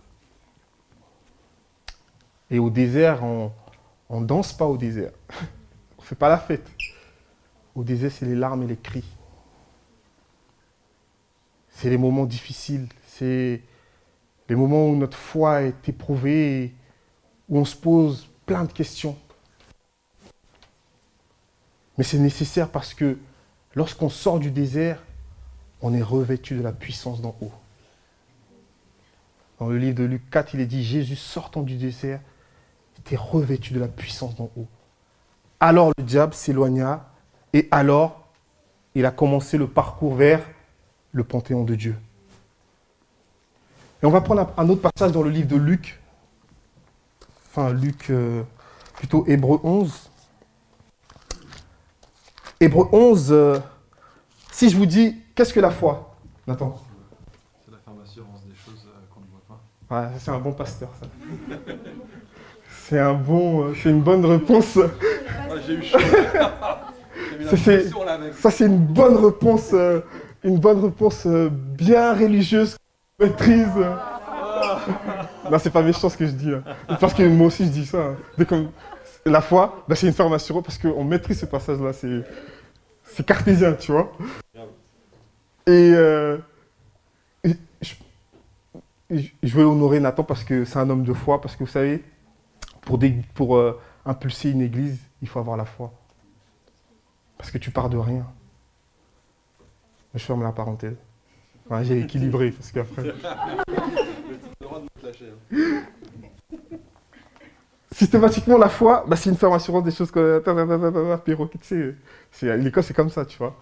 Et 2.51 2.59
au 2.59 2.71
désert, 2.71 3.23
on 3.25 3.51
ne 4.21 4.27
danse 4.27 4.53
pas 4.53 4.67
au 4.67 4.77
désert. 4.77 5.13
On 5.99 6.03
ne 6.03 6.09
fait 6.09 6.17
pas 6.17 6.29
la 6.29 6.37
fête. 6.37 6.71
Au 7.75 7.83
désert, 7.83 8.13
c'est 8.13 8.27
les 8.27 8.35
larmes 8.35 8.63
et 8.65 8.67
les 8.67 8.77
cris. 8.77 9.05
C'est 11.71 11.89
les 11.89 11.97
moments 11.97 12.27
difficiles. 12.27 12.87
C'est 13.07 13.63
les 14.49 14.55
moments 14.55 14.87
où 14.87 14.97
notre 14.97 15.17
foi 15.17 15.63
est 15.63 15.89
éprouvée, 15.89 16.75
où 17.49 17.59
on 17.59 17.65
se 17.65 17.75
pose 17.75 18.29
plein 18.45 18.65
de 18.65 18.73
questions. 18.73 19.17
Mais 21.97 22.05
c'est 22.05 22.19
nécessaire 22.19 22.69
parce 22.69 22.95
que 22.95 23.19
lorsqu'on 23.75 24.09
sort 24.09 24.39
du 24.39 24.51
désert, 24.51 25.03
on 25.83 25.95
est 25.95 26.03
revêtu 26.03 26.57
de 26.57 26.63
la 26.63 26.73
puissance 26.73 27.21
d'en 27.21 27.37
haut. 27.41 27.53
Dans 29.59 29.69
le 29.69 29.79
livre 29.79 29.97
de 29.97 30.05
Luc 30.05 30.29
4, 30.31 30.55
il 30.55 30.61
est 30.61 30.67
dit 30.67 30.83
Jésus 30.83 31.17
sortant 31.17 31.63
du 31.63 31.77
désert 31.77 32.21
était 33.05 33.17
revêtu 33.17 33.75
de 33.75 33.81
la 33.81 33.89
puissance 33.89 34.35
d'en 34.35 34.51
haut. 34.57 34.67
Alors 35.61 35.93
le 35.97 36.05
diable 36.05 36.35
s'éloigna 36.35 37.11
et 37.53 37.69
alors 37.71 38.29
il 38.95 39.07
a 39.07 39.11
commencé 39.11 39.59
le 39.59 39.67
parcours 39.67 40.15
vers 40.15 40.43
le 41.13 41.25
panthéon 41.25 41.65
de 41.65 41.75
Dieu. 41.75 41.97
Et 44.03 44.07
on 44.07 44.11
va 44.11 44.21
prendre 44.21 44.53
un 44.57 44.69
autre 44.69 44.83
passage 44.83 45.13
dans 45.13 45.23
le 45.23 45.31
livre 45.31 45.49
de 45.49 45.57
Luc, 45.57 46.01
enfin 47.47 47.73
Luc, 47.73 48.11
euh, 48.11 48.43
plutôt 48.95 49.25
Hébreu 49.27 49.61
11. 49.63 50.11
Hébreu 52.65 52.89
11, 52.93 53.29
euh, 53.31 53.59
si 54.51 54.71
je 54.71 54.77
vous 54.79 54.87
dis, 54.87 55.15
qu'est-ce 55.35 55.53
que 55.53 55.61
la 55.61 55.71
foi? 55.71 56.17
Nathan 56.47 56.75
C'est 57.63 57.71
la 57.71 57.77
ferme 57.77 57.99
assurance 58.03 58.43
des 58.47 58.55
choses 58.55 58.87
euh, 58.87 59.01
qu'on 59.13 59.21
ne 59.21 59.27
voit 59.27 59.43
pas. 59.47 60.01
Ouais, 60.01 60.09
c'est 60.19 60.31
un 60.31 60.39
bon 60.39 60.53
pasteur, 60.53 60.89
ça. 60.99 61.07
c'est 62.71 62.99
un 62.99 63.13
bon, 63.13 63.75
c'est 63.75 63.91
une 63.91 64.01
bonne 64.01 64.25
réponse. 64.25 64.79
Ah, 64.79 65.57
j'ai 65.67 65.75
eu 65.75 65.83
chaud. 65.83 65.99
ça, 68.41 68.51
c'est 68.51 68.65
une 68.65 68.79
bonne 68.79 69.23
réponse, 69.23 69.75
une 70.43 70.59
bonne 70.59 70.83
réponse 70.83 71.27
bien 71.27 72.15
religieuse, 72.15 72.79
maîtrise. 73.21 73.77
Non, 75.51 75.59
c'est 75.59 75.69
pas 75.69 75.83
méchant 75.83 76.09
ce 76.09 76.17
que 76.17 76.25
je 76.27 76.33
dis. 76.33 76.53
Parce 76.99 77.13
que 77.13 77.25
moi 77.29 77.49
aussi, 77.49 77.67
je 77.67 77.71
dis 77.71 77.85
ça. 77.85 78.15
Hein. 78.49 78.69
La 79.27 79.43
foi, 79.43 79.85
bah, 79.87 79.97
c'est 79.97 80.07
une 80.07 80.15
formation 80.15 80.63
parce 80.63 80.79
qu'on 80.79 81.05
maîtrise 81.05 81.41
ce 81.41 81.47
passage-là. 81.47 81.93
C'est 81.93 82.25
cartésien, 83.23 83.75
tu 83.75 83.93
vois. 83.93 84.13
Et 85.67 85.93
euh, 85.95 86.39
je, 87.45 87.95
je, 89.11 89.55
veux 89.57 89.65
honorer 89.65 90.01
Nathan 90.01 90.25
parce 90.25 90.45
que 90.45 90.65
c'est 90.65 90.79
un 90.79 90.91
homme 90.91 91.05
de 91.05 91.13
foi. 91.13 91.41
Parce 91.41 91.57
que 91.57 91.65
vous 91.65 91.71
savez, 91.71 92.03
pour, 92.83 92.99
pour 93.35 93.57
euh, 93.57 93.81
impulser 94.05 94.51
une 94.51 94.61
église, 94.61 94.99
il 95.23 95.29
faut 95.29 95.39
avoir 95.39 95.57
la 95.57 95.65
foi. 95.65 95.93
Parce 97.39 97.51
que 97.51 97.59
tu 97.59 97.71
pars 97.71 97.89
de 97.89 97.97
rien. 97.97 98.27
Je 100.15 100.25
ferme 100.25 100.43
la 100.43 100.53
parenthèse. 100.53 100.97
J'ai 101.83 102.01
équilibré 102.01 102.51
parce 102.51 102.71
qu'après. 102.73 103.05
Systématiquement, 107.95 108.59
la 108.59 108.69
foi, 108.69 109.05
bah, 109.07 109.15
c'est 109.15 109.31
une 109.31 109.37
ferme 109.37 109.53
assurance 109.53 109.85
des 109.85 109.93
choses 109.93 110.11
que. 110.11 110.43
Tu 111.63 111.97
sais, 112.33 112.57
l'école, 112.57 112.83
c'est 112.83 112.93
comme 112.93 113.09
ça, 113.09 113.25
tu 113.25 113.39
vois. 113.39 113.57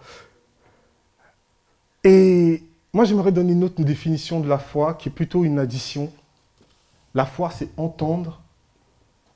Et 2.03 2.63
moi, 2.93 3.05
j'aimerais 3.05 3.31
donner 3.31 3.51
une 3.51 3.63
autre 3.63 3.83
définition 3.83 4.39
de 4.39 4.49
la 4.49 4.57
foi 4.57 4.95
qui 4.95 5.09
est 5.09 5.11
plutôt 5.11 5.43
une 5.43 5.59
addition. 5.59 6.11
La 7.13 7.27
foi, 7.27 7.51
c'est 7.51 7.69
entendre 7.77 8.41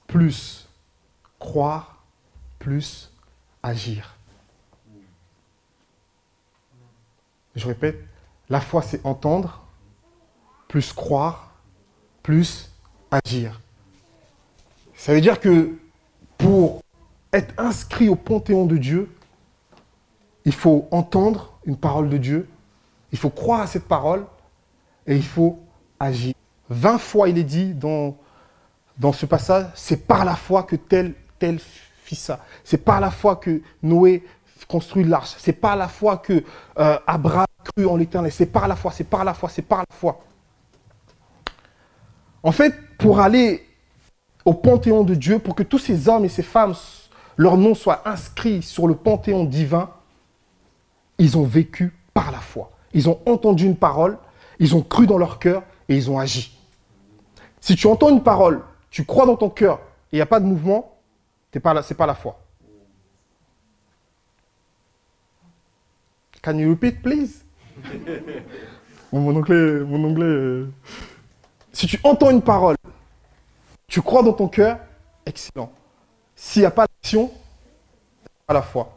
plus 0.07 0.67
croire 1.37 2.03
plus 2.57 3.13
agir. 3.61 4.15
Je 7.55 7.67
répète, 7.67 7.99
la 8.49 8.61
foi, 8.61 8.81
c'est 8.81 9.05
entendre 9.05 9.63
plus 10.67 10.91
croire 10.91 11.51
plus 12.23 12.71
agir. 13.11 13.61
Ça 14.97 15.13
veut 15.13 15.21
dire 15.21 15.39
que 15.39 15.77
pour 16.37 16.81
être 17.31 17.53
inscrit 17.57 18.09
au 18.09 18.15
panthéon 18.15 18.65
de 18.65 18.77
Dieu, 18.77 19.15
il 20.43 20.53
faut 20.53 20.87
entendre 20.91 21.53
une 21.65 21.77
parole 21.77 22.09
de 22.09 22.17
Dieu, 22.17 22.49
il 23.11 23.17
faut 23.17 23.29
croire 23.29 23.61
à 23.61 23.67
cette 23.67 23.87
parole 23.87 24.25
et 25.05 25.15
il 25.15 25.23
faut 25.23 25.59
agir. 25.99 26.33
Vingt 26.69 26.97
fois 26.97 27.29
il 27.29 27.37
est 27.37 27.43
dit 27.43 27.73
dans, 27.73 28.17
dans 28.97 29.13
ce 29.13 29.25
passage, 29.25 29.67
c'est 29.75 30.07
par 30.07 30.25
la 30.25 30.35
foi 30.35 30.63
que 30.63 30.75
tel, 30.75 31.13
tel 31.37 31.59
fit 32.03 32.15
ça. 32.15 32.43
C'est 32.63 32.83
par 32.83 32.99
la 32.99 33.11
foi 33.11 33.35
que 33.35 33.61
Noé 33.83 34.25
construit 34.67 35.03
l'arche. 35.03 35.35
C'est 35.37 35.53
par 35.53 35.75
la 35.75 35.87
foi 35.87 36.17
que 36.17 36.43
euh, 36.79 36.97
Abraham 37.05 37.45
crut 37.63 37.87
en 37.87 37.97
l'éternel. 37.97 38.31
C'est 38.31 38.47
par 38.47 38.67
la 38.67 38.75
foi, 38.75 38.91
c'est 38.91 39.03
par 39.03 39.23
la 39.23 39.33
foi, 39.35 39.49
c'est 39.49 39.61
par 39.61 39.79
la 39.79 39.95
foi. 39.95 40.23
En 42.41 42.51
fait, 42.51 42.73
pour 42.97 43.19
aller 43.19 43.66
au 44.47 44.53
panthéon 44.53 45.03
de 45.03 45.13
Dieu, 45.13 45.39
pour 45.39 45.55
que 45.55 45.63
tous 45.63 45.77
ces 45.77 46.07
hommes 46.07 46.23
et 46.23 46.29
ces 46.29 46.41
femmes, 46.41 46.73
leurs 47.35 47.57
noms 47.57 47.75
soient 47.75 48.07
inscrits 48.07 48.63
sur 48.63 48.87
le 48.87 48.95
panthéon 48.95 49.43
divin, 49.43 49.89
ils 51.17 51.37
ont 51.37 51.43
vécu 51.43 51.93
par 52.13 52.31
la 52.31 52.39
foi. 52.39 52.71
Ils 52.93 53.09
ont 53.09 53.19
entendu 53.25 53.65
une 53.65 53.75
parole, 53.75 54.17
ils 54.59 54.73
ont 54.73 54.81
cru 54.81 55.05
dans 55.05 55.17
leur 55.17 55.37
cœur 55.39 55.63
et 55.89 55.97
ils 55.97 56.09
ont 56.09 56.17
agi. 56.17 56.57
Si 57.59 57.75
tu 57.75 57.87
entends 57.87 58.07
une 58.07 58.23
parole, 58.23 58.61
tu 58.89 59.03
crois 59.03 59.25
dans 59.25 59.35
ton 59.35 59.49
cœur 59.49 59.81
et 60.13 60.15
il 60.15 60.15
n'y 60.15 60.21
a 60.21 60.25
pas 60.25 60.39
de 60.39 60.45
mouvement, 60.45 60.97
ce 61.51 61.57
n'est 61.57 61.61
pas 61.97 62.05
la 62.05 62.15
foi. 62.15 62.39
Can 66.41 66.57
you 66.57 66.69
repeat, 66.69 67.01
please? 67.01 67.43
mon 69.11 69.35
anglais, 69.35 69.81
mon 69.81 70.07
anglais. 70.07 70.69
Si 71.73 71.85
tu 71.85 71.99
entends 72.05 72.29
une 72.29 72.41
parole, 72.41 72.77
tu 73.87 74.01
crois 74.01 74.21
dans 74.21 74.33
ton 74.33 74.47
cœur, 74.47 74.79
excellent. 75.25 75.71
S'il 76.35 76.61
n'y 76.61 76.65
a 76.65 76.71
pas 76.71 76.85
d'action, 76.85 77.31
pas 78.45 78.53
la 78.53 78.61
foi. 78.61 78.95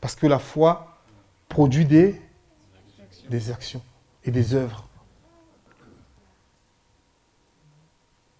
Parce 0.00 0.14
que 0.14 0.26
la 0.26 0.38
foi 0.38 0.96
produit 1.48 1.84
des, 1.84 2.20
des 3.28 3.50
actions 3.50 3.82
et 4.24 4.30
des 4.30 4.54
œuvres. 4.54 4.86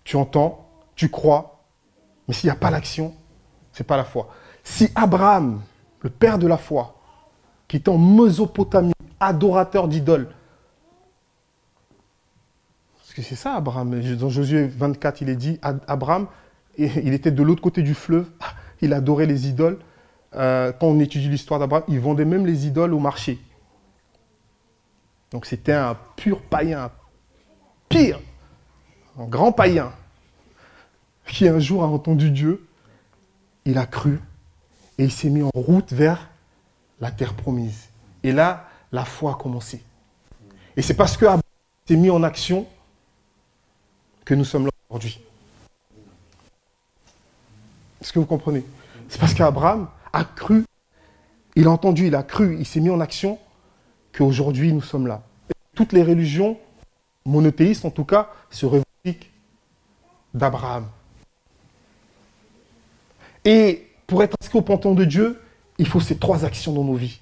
Tu 0.04 0.16
entends, 0.16 0.68
tu 0.94 1.10
crois, 1.10 1.58
mais 2.28 2.34
s'il 2.34 2.48
n'y 2.48 2.56
a 2.56 2.58
pas 2.58 2.70
l'action, 2.70 3.14
ce 3.72 3.82
n'est 3.82 3.86
pas 3.86 3.96
la 3.96 4.04
foi. 4.04 4.28
Si 4.62 4.90
Abraham, 4.94 5.62
le 6.00 6.10
père 6.10 6.38
de 6.38 6.46
la 6.46 6.58
foi, 6.58 6.94
qui 7.66 7.76
est 7.76 7.88
en 7.88 7.98
Mésopotamie, 7.98 8.92
adorateur 9.20 9.88
d'idoles. 9.88 10.34
Parce 13.14 13.28
que 13.28 13.34
c'est 13.34 13.40
ça, 13.40 13.54
Abraham. 13.54 14.00
Dans 14.16 14.28
Josué 14.28 14.66
24, 14.66 15.22
il 15.22 15.28
est 15.28 15.36
dit, 15.36 15.60
Abraham, 15.62 16.26
il 16.78 17.14
était 17.14 17.30
de 17.30 17.42
l'autre 17.44 17.62
côté 17.62 17.82
du 17.82 17.94
fleuve, 17.94 18.28
il 18.80 18.92
adorait 18.92 19.26
les 19.26 19.46
idoles. 19.46 19.78
Euh, 20.34 20.72
quand 20.72 20.88
on 20.88 20.98
étudie 20.98 21.28
l'histoire 21.28 21.60
d'Abraham, 21.60 21.84
il 21.86 22.00
vendait 22.00 22.24
même 22.24 22.44
les 22.44 22.66
idoles 22.66 22.92
au 22.92 22.98
marché. 22.98 23.38
Donc 25.30 25.46
c'était 25.46 25.72
un 25.72 25.96
pur 26.16 26.42
païen, 26.42 26.90
pire, 27.88 28.18
un 29.16 29.26
grand 29.26 29.52
païen, 29.52 29.92
qui 31.28 31.46
un 31.46 31.60
jour 31.60 31.84
a 31.84 31.86
entendu 31.86 32.32
Dieu, 32.32 32.66
il 33.64 33.78
a 33.78 33.86
cru, 33.86 34.18
et 34.98 35.04
il 35.04 35.12
s'est 35.12 35.30
mis 35.30 35.42
en 35.42 35.50
route 35.54 35.92
vers 35.92 36.30
la 37.00 37.12
terre 37.12 37.34
promise. 37.34 37.90
Et 38.24 38.32
là, 38.32 38.68
la 38.90 39.04
foi 39.04 39.32
a 39.32 39.34
commencé. 39.34 39.84
Et 40.76 40.82
c'est 40.82 40.94
parce 40.94 41.16
que 41.16 41.26
Abraham 41.26 41.42
s'est 41.86 41.96
mis 41.96 42.10
en 42.10 42.24
action 42.24 42.66
que 44.24 44.34
nous 44.34 44.44
sommes 44.44 44.66
là 44.66 44.70
aujourd'hui. 44.88 45.20
Est-ce 48.00 48.12
que 48.12 48.18
vous 48.18 48.26
comprenez? 48.26 48.64
C'est 49.08 49.20
parce 49.20 49.34
qu'Abraham 49.34 49.88
a 50.12 50.24
cru, 50.24 50.64
il 51.56 51.66
a 51.66 51.70
entendu, 51.70 52.06
il 52.06 52.14
a 52.14 52.22
cru, 52.22 52.56
il 52.58 52.66
s'est 52.66 52.80
mis 52.80 52.90
en 52.90 53.00
action 53.00 53.38
qu'aujourd'hui 54.12 54.72
nous 54.72 54.82
sommes 54.82 55.06
là. 55.06 55.22
toutes 55.74 55.92
les 55.92 56.02
religions 56.02 56.58
monothéistes, 57.24 57.84
en 57.84 57.90
tout 57.90 58.04
cas, 58.04 58.30
se 58.50 58.66
revendiquent 58.66 59.32
d'Abraham. 60.32 60.88
Et 63.44 63.88
pour 64.06 64.22
être 64.22 64.36
inscrit 64.40 64.58
au 64.58 64.62
panthéon 64.62 64.94
de 64.94 65.04
Dieu, 65.04 65.40
il 65.78 65.86
faut 65.86 66.00
ces 66.00 66.16
trois 66.16 66.44
actions 66.44 66.72
dans 66.72 66.84
nos 66.84 66.94
vies. 66.94 67.20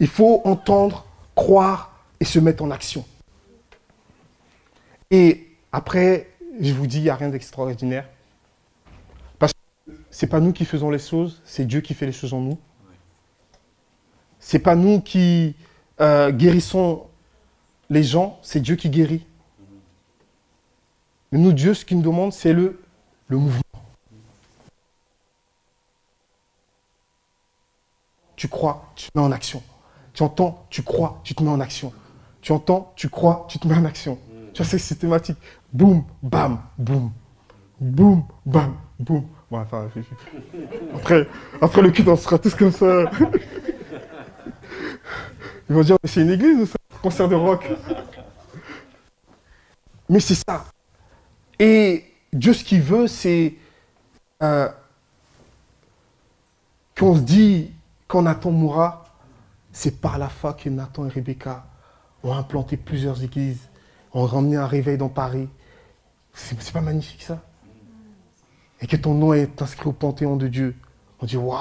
Il 0.00 0.08
faut 0.08 0.42
entendre, 0.44 1.06
croire 1.34 1.92
et 2.20 2.24
se 2.24 2.38
mettre 2.38 2.62
en 2.64 2.70
action. 2.70 3.04
Et 5.10 5.48
après, 5.72 6.30
je 6.60 6.72
vous 6.72 6.86
dis, 6.86 6.98
il 6.98 7.02
n'y 7.02 7.10
a 7.10 7.16
rien 7.16 7.28
d'extraordinaire. 7.28 8.08
Parce 9.38 9.52
que 9.52 9.92
ce 10.10 10.24
n'est 10.24 10.30
pas 10.30 10.40
nous 10.40 10.52
qui 10.52 10.64
faisons 10.64 10.90
les 10.90 10.98
choses, 10.98 11.40
c'est 11.44 11.64
Dieu 11.64 11.80
qui 11.80 11.94
fait 11.94 12.06
les 12.06 12.12
choses 12.12 12.32
en 12.34 12.40
nous. 12.40 12.58
Ce 14.40 14.56
n'est 14.56 14.62
pas 14.62 14.74
nous 14.74 15.00
qui 15.00 15.56
euh, 16.00 16.30
guérissons 16.30 17.06
les 17.90 18.02
gens, 18.02 18.38
c'est 18.42 18.60
Dieu 18.60 18.76
qui 18.76 18.90
guérit. 18.90 19.26
Mais 21.32 21.38
nous, 21.38 21.52
Dieu, 21.52 21.74
ce 21.74 21.84
qu'il 21.84 21.96
nous 21.96 22.02
demande, 22.02 22.32
c'est 22.32 22.52
le, 22.52 22.80
le 23.28 23.36
mouvement. 23.36 23.60
Tu 28.36 28.48
crois, 28.48 28.92
tu 28.94 29.10
te 29.10 29.18
mets 29.18 29.24
en 29.24 29.32
action. 29.32 29.62
Tu 30.12 30.22
entends, 30.22 30.66
tu 30.70 30.82
crois, 30.82 31.20
tu 31.24 31.34
te 31.34 31.42
mets 31.42 31.50
en 31.50 31.60
action. 31.60 31.92
Tu 32.40 32.52
entends, 32.52 32.92
tu 32.96 33.08
crois, 33.08 33.46
tu 33.48 33.58
te 33.58 33.66
mets 33.66 33.74
en 33.74 33.84
action. 33.84 34.18
Tu 34.54 34.62
vois, 34.62 34.70
c'est 34.70 34.78
systématique. 34.78 35.36
Boum, 35.72 36.04
bam, 36.22 36.60
boum. 36.78 37.10
Boum, 37.80 38.24
bam, 38.46 38.76
boum. 38.98 39.26
Bon, 39.50 39.58
enfin, 39.58 39.90
après, 40.94 41.28
après 41.60 41.82
le 41.82 41.90
cul, 41.90 42.08
on 42.08 42.16
sera 42.16 42.38
tous 42.38 42.54
comme 42.54 42.72
ça. 42.72 43.10
Ils 45.68 45.74
vont 45.74 45.82
dire, 45.82 45.96
c'est 46.04 46.22
une 46.22 46.30
église 46.30 46.60
ou 46.60 46.62
un 46.62 46.98
concert 47.02 47.28
de 47.28 47.34
rock? 47.34 47.68
Mais 50.08 50.20
c'est 50.20 50.36
ça. 50.36 50.64
Et 51.58 52.04
Dieu, 52.32 52.52
ce 52.52 52.62
qu'il 52.62 52.80
veut, 52.80 53.06
c'est 53.06 53.54
euh, 54.42 54.68
qu'on 56.96 57.16
se 57.16 57.20
dit, 57.20 57.72
quand 58.06 58.22
Nathan 58.22 58.50
mourra, 58.50 59.04
c'est 59.72 60.00
par 60.00 60.18
la 60.18 60.28
foi 60.28 60.52
que 60.54 60.68
Nathan 60.68 61.06
et 61.06 61.08
Rebecca 61.08 61.66
ont 62.22 62.32
implanté 62.32 62.76
plusieurs 62.76 63.22
églises, 63.22 63.68
ont 64.14 64.24
ramené 64.24 64.56
un 64.56 64.66
réveil 64.66 64.96
dans 64.96 65.08
Paris. 65.08 65.48
C'est 66.32 66.72
pas 66.72 66.80
magnifique 66.80 67.22
ça? 67.22 67.42
Et 68.80 68.86
que 68.86 68.96
ton 68.96 69.14
nom 69.14 69.32
est 69.34 69.60
inscrit 69.62 69.88
au 69.88 69.92
panthéon 69.92 70.36
de 70.36 70.48
Dieu. 70.48 70.74
On 71.20 71.26
dit 71.26 71.36
waouh 71.36 71.60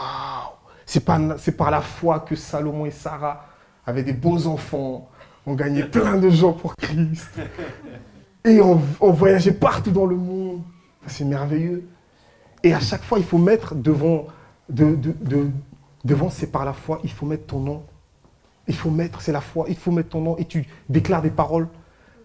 C'est 0.85 1.01
par 1.01 1.71
la 1.71 1.81
foi 1.81 2.21
que 2.21 2.35
Salomon 2.35 2.85
et 2.85 2.91
Sarah 2.91 3.45
avaient 3.85 4.03
des 4.03 4.13
beaux 4.13 4.47
enfants, 4.47 5.09
ont 5.45 5.53
gagné 5.53 5.83
plein 5.83 6.17
de 6.17 6.29
gens 6.29 6.53
pour 6.53 6.75
Christ. 6.75 7.39
Et 8.45 8.59
on, 8.61 8.75
voyageait 9.11 9.53
partout 9.53 9.91
dans 9.91 10.05
le 10.05 10.15
monde. 10.15 10.61
C'est 11.07 11.25
merveilleux. 11.25 11.87
Et 12.63 12.73
à 12.73 12.79
chaque 12.79 13.03
fois, 13.03 13.19
il 13.19 13.25
faut 13.25 13.37
mettre 13.37 13.75
devant, 13.75 14.27
devant 14.69 16.29
c'est 16.29 16.51
par 16.51 16.65
la 16.65 16.73
foi, 16.73 16.99
il 17.03 17.11
faut 17.11 17.25
mettre 17.25 17.45
ton 17.45 17.59
nom 17.59 17.83
il 18.67 18.75
faut 18.75 18.89
mettre, 18.89 19.21
c'est 19.21 19.31
la 19.31 19.41
foi, 19.41 19.65
il 19.67 19.75
faut 19.75 19.91
mettre 19.91 20.09
ton 20.09 20.21
nom 20.21 20.37
et 20.37 20.45
tu 20.45 20.65
déclares 20.89 21.21
des 21.21 21.29
paroles. 21.29 21.67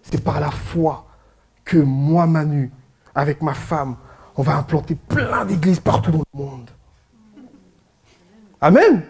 C'est 0.03 0.23
par 0.23 0.41
la 0.41 0.51
foi 0.51 1.07
que 1.65 1.79
moi, 1.79 2.27
Manu, 2.27 2.73
avec 3.15 3.43
ma 3.43 3.55
femme, 3.55 3.97
on 4.37 4.43
va 4.43 4.57
implanter 4.57 4.95
plein 4.95 5.45
d'églises 5.45 5.81
partout 5.81 6.11
dans 6.13 6.23
le 6.33 6.39
monde. 6.39 6.71
Amen. 8.61 9.03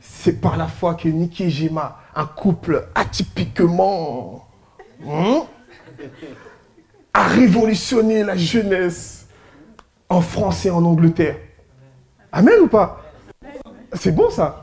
C'est 0.00 0.40
par 0.40 0.56
la 0.56 0.66
foi 0.66 0.94
que 0.94 1.08
Niki 1.08 1.44
et 1.44 1.50
Gemma, 1.50 1.98
un 2.14 2.26
couple 2.26 2.88
atypiquement, 2.94 4.48
hein, 5.08 5.42
a 7.14 7.24
révolutionné 7.24 8.22
la 8.22 8.36
jeunesse 8.36 9.26
en 10.08 10.20
France 10.20 10.66
et 10.66 10.70
en 10.70 10.84
Angleterre. 10.84 11.36
Amen 12.30 12.54
ou 12.62 12.68
pas? 12.68 13.02
C'est 13.94 14.12
bon 14.12 14.30
ça? 14.30 14.61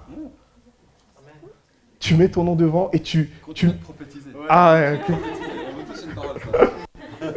Tu 2.00 2.16
mets 2.16 2.30
ton 2.30 2.44
nom 2.44 2.56
devant 2.56 2.90
et 2.94 3.02
tu. 3.02 3.30
tu... 3.54 3.70
Ah 4.48 4.74
ouais, 4.74 5.00
ok. 5.00 5.16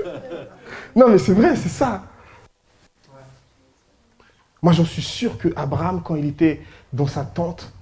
non, 0.97 1.09
mais 1.09 1.19
c'est 1.19 1.33
vrai, 1.33 1.57
c'est 1.57 1.69
ça. 1.69 2.05
Moi, 4.63 4.73
j'en 4.73 4.85
suis 4.85 5.03
sûr 5.03 5.39
que 5.39 5.49
Abraham, 5.57 6.03
quand 6.03 6.15
il 6.15 6.27
était 6.27 6.63
dans 6.93 7.09
sa 7.09 7.25
tente 7.25 7.73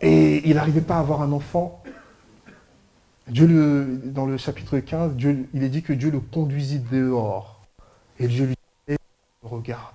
et 0.00 0.48
il 0.48 0.56
n'arrivait 0.56 0.80
pas 0.80 0.96
à 0.96 0.98
avoir 0.98 1.22
un 1.22 1.30
enfant, 1.30 1.80
Dieu 3.28 3.46
le, 3.46 4.00
dans 4.04 4.26
le 4.26 4.36
chapitre 4.36 4.80
15, 4.80 5.14
Dieu, 5.14 5.48
il 5.54 5.62
est 5.62 5.68
dit 5.68 5.82
que 5.82 5.92
Dieu 5.92 6.10
le 6.10 6.18
conduisit 6.18 6.80
dehors. 6.90 7.60
Et 8.18 8.26
Dieu 8.26 8.46
lui 8.46 8.56
dit, 8.88 8.96
regarde. 9.42 9.94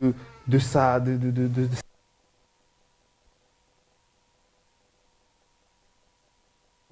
De, 0.00 0.58
sa, 0.58 1.00
de, 1.00 1.16
de, 1.16 1.68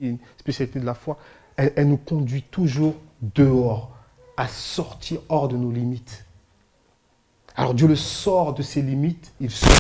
une 0.01 0.19
spécialité 0.39 0.81
de 0.81 0.87
la 0.87 0.95
foi, 0.95 1.19
elle, 1.57 1.89
nous 1.89 1.97
conduit 1.97 2.43
toujours 2.43 2.95
dehors, 3.21 3.97
à 4.37 4.47
sortir 4.47 5.21
hors 5.29 5.49
de 5.49 5.57
nos 5.57 5.73
limites. 5.73 6.25
Alors 7.57 7.75
Dieu 7.75 7.89
le 7.89 7.97
sort 7.97 8.55
de 8.55 8.63
ses 8.63 8.83
limites, 8.83 9.33
il 9.41 9.51
sort, 9.51 9.73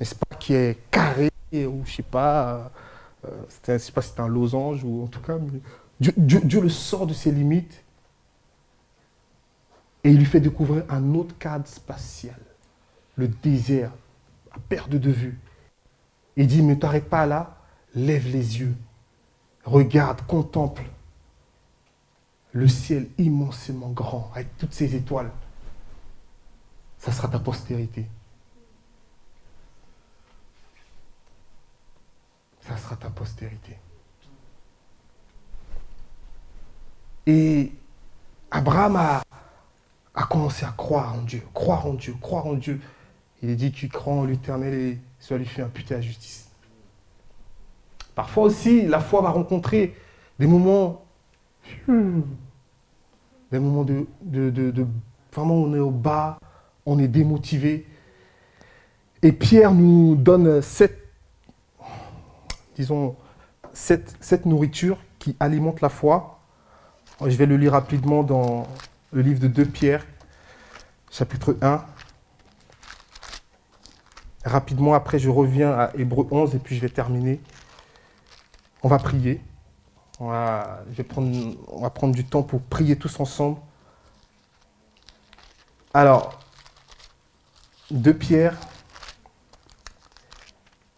n'est-ce 0.00 0.14
pas, 0.14 0.36
qui 0.36 0.54
est 0.54 0.78
carré, 0.90 1.30
ou 1.52 1.82
je 1.84 1.96
sais 1.96 2.02
pas, 2.02 2.70
euh, 3.26 3.30
je 3.68 3.76
sais 3.76 3.92
pas 3.92 4.00
si 4.00 4.12
c'est 4.14 4.20
un 4.20 4.28
losange, 4.28 4.82
ou 4.82 5.04
en 5.04 5.06
tout 5.08 5.20
cas, 5.20 5.36
Dieu, 6.00 6.14
Dieu 6.16 6.60
le 6.62 6.70
sort 6.70 7.06
de 7.06 7.12
ses 7.12 7.30
limites 7.30 7.82
et 10.06 10.10
il 10.10 10.18
lui 10.18 10.24
fait 10.24 10.38
découvrir 10.38 10.84
un 10.88 11.14
autre 11.16 11.36
cadre 11.36 11.66
spatial, 11.66 12.38
le 13.16 13.26
désert, 13.26 13.90
à 14.52 14.58
perte 14.60 14.90
de 14.90 15.10
vue. 15.10 15.36
Il 16.36 16.46
dit, 16.46 16.62
ne 16.62 16.76
t'arrête 16.76 17.10
pas 17.10 17.26
là, 17.26 17.58
lève 17.92 18.24
les 18.28 18.60
yeux, 18.60 18.76
regarde, 19.64 20.24
contemple 20.28 20.84
le 22.52 22.68
ciel 22.68 23.08
immensément 23.18 23.88
grand, 23.88 24.30
avec 24.32 24.56
toutes 24.58 24.74
ses 24.74 24.94
étoiles. 24.94 25.32
Ça 26.98 27.10
sera 27.10 27.26
ta 27.26 27.40
postérité. 27.40 28.06
Ça 32.60 32.76
sera 32.76 32.94
ta 32.94 33.10
postérité. 33.10 33.76
Et 37.26 37.72
Abraham 38.52 38.94
a, 38.94 39.25
a 40.16 40.24
commencé 40.24 40.64
à 40.64 40.72
croire 40.76 41.14
en 41.14 41.22
Dieu, 41.22 41.42
croire 41.52 41.86
en 41.86 41.92
Dieu, 41.92 42.14
croire 42.20 42.46
en 42.46 42.54
Dieu. 42.54 42.80
Il 43.42 43.50
est 43.50 43.54
dit 43.54 43.70
tu 43.70 43.88
crois 43.88 44.14
en 44.14 44.24
l'éternel 44.24 44.74
et 44.74 44.98
soit 45.20 45.36
lui 45.36 45.44
fait 45.44 45.62
imputer 45.62 45.94
la 45.94 46.00
justice. 46.00 46.50
Parfois 48.14 48.44
aussi, 48.44 48.86
la 48.86 49.00
foi 49.00 49.20
va 49.20 49.28
rencontrer 49.28 49.94
des 50.38 50.46
moments, 50.46 51.04
hmm, 51.86 52.22
des 53.52 53.58
moments 53.58 53.84
de, 53.84 54.06
de, 54.22 54.86
vraiment 55.32 55.54
on 55.54 55.74
est 55.74 55.78
au 55.80 55.90
bas, 55.90 56.38
on 56.86 56.98
est 56.98 57.08
démotivé. 57.08 57.86
Et 59.22 59.32
Pierre 59.32 59.72
nous 59.72 60.16
donne 60.16 60.62
cette, 60.62 60.98
disons, 62.74 63.16
cette, 63.74 64.16
cette 64.20 64.46
nourriture 64.46 64.96
qui 65.18 65.36
alimente 65.40 65.82
la 65.82 65.90
foi. 65.90 66.40
Je 67.20 67.36
vais 67.36 67.46
le 67.46 67.58
lire 67.58 67.72
rapidement 67.72 68.22
dans 68.22 68.66
le 69.12 69.22
livre 69.22 69.40
de 69.40 69.48
2 69.48 69.64
Pierre, 69.66 70.04
chapitre 71.10 71.56
1. 71.62 71.84
Rapidement, 74.44 74.94
après, 74.94 75.18
je 75.18 75.28
reviens 75.30 75.72
à 75.72 75.90
Hébreu 75.94 76.26
11 76.30 76.54
et 76.54 76.58
puis 76.58 76.76
je 76.76 76.80
vais 76.80 76.88
terminer. 76.88 77.40
On 78.82 78.88
va 78.88 78.98
prier. 78.98 79.40
On 80.18 80.28
va, 80.28 80.84
prendre 81.94 82.14
du 82.14 82.24
temps 82.24 82.42
pour 82.42 82.62
prier 82.62 82.96
tous 82.96 83.20
ensemble 83.20 83.58
Alors, 85.92 86.38
2 87.90 88.14
Pierre, 88.14 88.56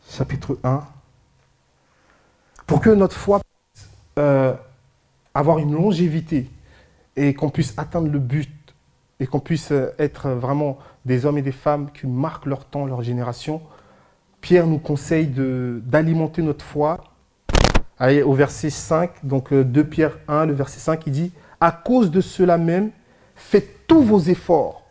chapitre 0.09 0.59
1. 0.63 0.87
Pour 2.67 2.81
que 2.81 2.91
notre 2.91 3.17
foi 3.17 3.41
puisse 3.41 3.89
euh, 4.19 4.55
avoir 5.35 5.59
une 5.59 5.73
longévité 5.73 6.49
et 7.19 7.35
qu'on 7.35 7.51
puisse 7.51 7.75
atteindre 7.77 8.09
le 8.09 8.21
but 8.21 8.51
et 9.21 9.27
qu'on 9.27 9.41
puisse 9.41 9.73
euh, 9.73 9.93
être 9.99 10.31
vraiment 10.31 10.79
des 11.05 11.27
hommes 11.27 11.39
et 11.39 11.43
des 11.43 11.53
femmes 11.53 11.91
qui 11.91 12.07
marquent 12.07 12.47
leur 12.47 12.65
temps, 12.65 12.87
leur 12.87 13.03
génération, 13.03 13.61
Pierre 14.41 14.69
nous 14.69 14.79
conseille 14.79 15.27
d'alimenter 15.27 16.43
notre 16.43 16.65
foi. 16.65 17.03
Allez, 17.99 18.23
au 18.23 18.33
verset 18.33 18.71
5, 18.71 19.27
donc 19.27 19.53
euh, 19.53 19.65
2 19.65 19.85
Pierre 19.85 20.19
1, 20.29 20.47
le 20.47 20.53
verset 20.53 20.79
5, 20.79 21.07
il 21.07 21.13
dit 21.13 21.33
À 21.61 21.73
cause 21.73 22.13
de 22.13 22.21
cela 22.21 22.57
même, 22.57 22.91
faites 23.35 23.89
tous 23.89 24.03
vos 24.03 24.21
efforts 24.21 24.87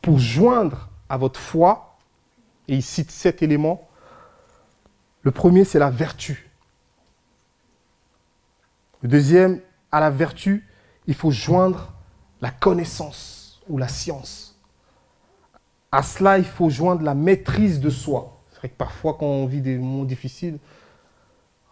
pour 0.00 0.18
joindre 0.18 0.88
à 1.10 1.18
votre 1.18 1.38
foi, 1.38 1.98
et 2.66 2.76
il 2.76 2.82
cite 2.82 3.10
sept 3.10 3.42
éléments. 3.42 3.86
Le 5.22 5.30
premier, 5.30 5.64
c'est 5.64 5.78
la 5.78 5.90
vertu. 5.90 6.48
Le 9.02 9.08
deuxième, 9.10 9.60
à 9.90 10.00
la 10.00 10.10
vertu, 10.10 10.66
il 11.06 11.14
faut 11.14 11.30
joindre 11.30 11.92
la 12.40 12.50
connaissance 12.50 13.60
ou 13.68 13.78
la 13.78 13.88
science. 13.88 14.58
À 15.90 16.02
cela, 16.02 16.38
il 16.38 16.44
faut 16.44 16.70
joindre 16.70 17.02
la 17.02 17.14
maîtrise 17.14 17.80
de 17.80 17.90
soi. 17.90 18.40
C'est 18.50 18.58
vrai 18.58 18.68
que 18.68 18.76
parfois, 18.76 19.14
quand 19.14 19.26
on 19.26 19.46
vit 19.46 19.60
des 19.60 19.76
moments 19.76 20.04
difficiles, 20.04 20.58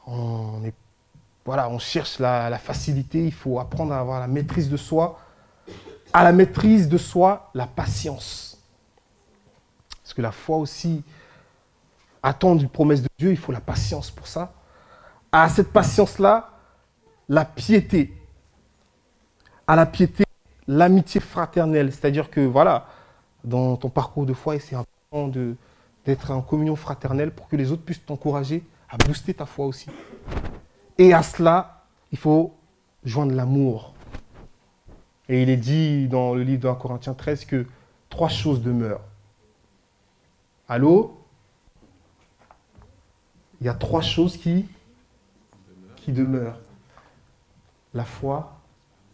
on, 0.06 0.62
voilà, 1.44 1.68
on 1.68 1.78
cherche 1.78 2.18
la, 2.18 2.50
la 2.50 2.58
facilité. 2.58 3.24
Il 3.24 3.32
faut 3.32 3.58
apprendre 3.58 3.92
à 3.92 4.00
avoir 4.00 4.20
la 4.20 4.26
maîtrise 4.26 4.68
de 4.68 4.76
soi. 4.76 5.18
À 6.12 6.24
la 6.24 6.32
maîtrise 6.32 6.88
de 6.88 6.98
soi, 6.98 7.50
la 7.54 7.66
patience. 7.66 8.58
Parce 10.02 10.12
que 10.12 10.22
la 10.22 10.32
foi 10.32 10.58
aussi 10.58 11.02
attend 12.22 12.58
une 12.58 12.68
promesse 12.68 13.02
de 13.02 13.08
Dieu, 13.18 13.30
il 13.30 13.38
faut 13.38 13.52
la 13.52 13.60
patience 13.60 14.10
pour 14.10 14.26
ça. 14.26 14.52
À 15.32 15.48
cette 15.48 15.72
patience-là, 15.72 16.50
la 17.28 17.44
piété. 17.44 18.19
À 19.70 19.76
la 19.76 19.86
piété, 19.86 20.24
l'amitié 20.66 21.20
fraternelle. 21.20 21.92
C'est-à-dire 21.92 22.28
que, 22.28 22.40
voilà, 22.40 22.88
dans 23.44 23.76
ton 23.76 23.88
parcours 23.88 24.26
de 24.26 24.32
foi, 24.32 24.58
c'est 24.58 24.74
important 24.74 25.28
d'être 26.04 26.32
en 26.32 26.42
communion 26.42 26.74
fraternelle 26.74 27.30
pour 27.30 27.46
que 27.46 27.54
les 27.54 27.70
autres 27.70 27.84
puissent 27.84 28.04
t'encourager 28.04 28.64
à 28.88 28.96
booster 28.96 29.32
ta 29.32 29.46
foi 29.46 29.66
aussi. 29.66 29.88
Et 30.98 31.14
à 31.14 31.22
cela, 31.22 31.84
il 32.10 32.18
faut 32.18 32.52
joindre 33.04 33.32
l'amour. 33.32 33.94
Et 35.28 35.40
il 35.40 35.48
est 35.48 35.56
dit 35.56 36.08
dans 36.08 36.34
le 36.34 36.42
livre 36.42 36.62
de 36.62 36.68
1 36.68 36.74
Corinthiens 36.74 37.14
13 37.14 37.44
que 37.44 37.64
trois 38.08 38.28
choses 38.28 38.62
demeurent. 38.62 39.04
Allô? 40.68 41.16
Il 43.60 43.68
y 43.68 43.70
a 43.70 43.74
trois 43.74 44.02
choses 44.02 44.36
qui, 44.36 44.68
qui 45.94 46.10
demeurent. 46.10 46.58
La 47.94 48.04
foi, 48.04 48.59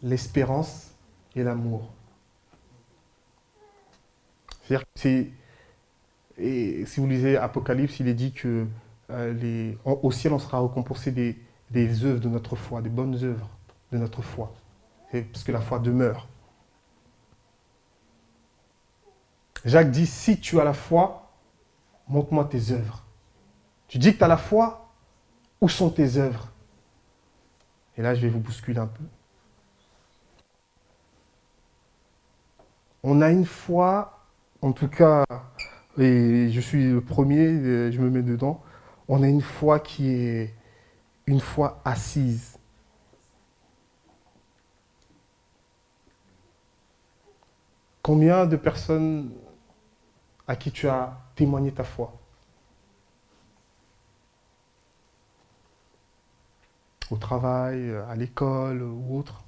l'espérance 0.01 0.91
et 1.35 1.43
l'amour. 1.43 1.91
C'est-à-dire 4.63 4.85
que. 4.93 5.25
Et 6.39 6.85
si 6.85 6.99
vous 6.99 7.07
lisez 7.07 7.35
Apocalypse, 7.37 7.99
il 7.99 8.07
est 8.07 8.13
dit 8.13 8.31
que 8.31 8.67
euh, 9.09 9.73
au 9.85 10.11
ciel, 10.11 10.33
on 10.33 10.39
sera 10.39 10.61
récompensé 10.61 11.11
des, 11.11 11.37
des 11.71 12.05
œuvres 12.05 12.19
de 12.19 12.29
notre 12.29 12.55
foi, 12.55 12.81
des 12.81 12.89
bonnes 12.89 13.15
œuvres 13.23 13.49
de 13.91 13.97
notre 13.97 14.21
foi. 14.21 14.53
Parce 15.11 15.43
que 15.43 15.51
la 15.51 15.61
foi 15.61 15.79
demeure. 15.79 16.27
Jacques 19.65 19.91
dit, 19.91 20.05
si 20.05 20.39
tu 20.39 20.59
as 20.59 20.63
la 20.63 20.73
foi, 20.73 21.31
montre-moi 22.07 22.45
tes 22.45 22.71
œuvres. 22.71 23.03
Tu 23.87 23.97
dis 23.97 24.13
que 24.13 24.17
tu 24.17 24.23
as 24.23 24.27
la 24.27 24.37
foi, 24.37 24.89
où 25.61 25.69
sont 25.69 25.89
tes 25.89 26.17
œuvres? 26.17 26.51
Et 27.97 28.01
là, 28.01 28.13
je 28.13 28.21
vais 28.21 28.29
vous 28.29 28.39
bousculer 28.39 28.79
un 28.79 28.87
peu. 28.87 29.03
On 33.09 33.21
a 33.21 33.31
une 33.31 33.45
foi, 33.45 34.19
en 34.61 34.73
tout 34.73 34.89
cas, 34.89 35.23
et 35.97 36.49
je 36.51 36.59
suis 36.59 36.91
le 36.91 36.99
premier, 36.99 37.89
je 37.89 38.01
me 38.01 38.09
mets 38.09 38.21
dedans, 38.21 38.61
on 39.07 39.23
a 39.23 39.29
une 39.29 39.41
foi 39.41 39.79
qui 39.79 40.09
est 40.09 40.53
une 41.25 41.39
foi 41.39 41.79
assise. 41.85 42.59
Combien 48.01 48.45
de 48.45 48.57
personnes 48.57 49.31
à 50.45 50.57
qui 50.57 50.73
tu 50.73 50.89
as 50.89 51.17
témoigné 51.33 51.71
ta 51.71 51.85
foi? 51.85 52.13
Au 57.09 57.15
travail, 57.15 57.89
à 58.09 58.15
l'école 58.17 58.83
ou 58.83 59.17
autre. 59.17 59.45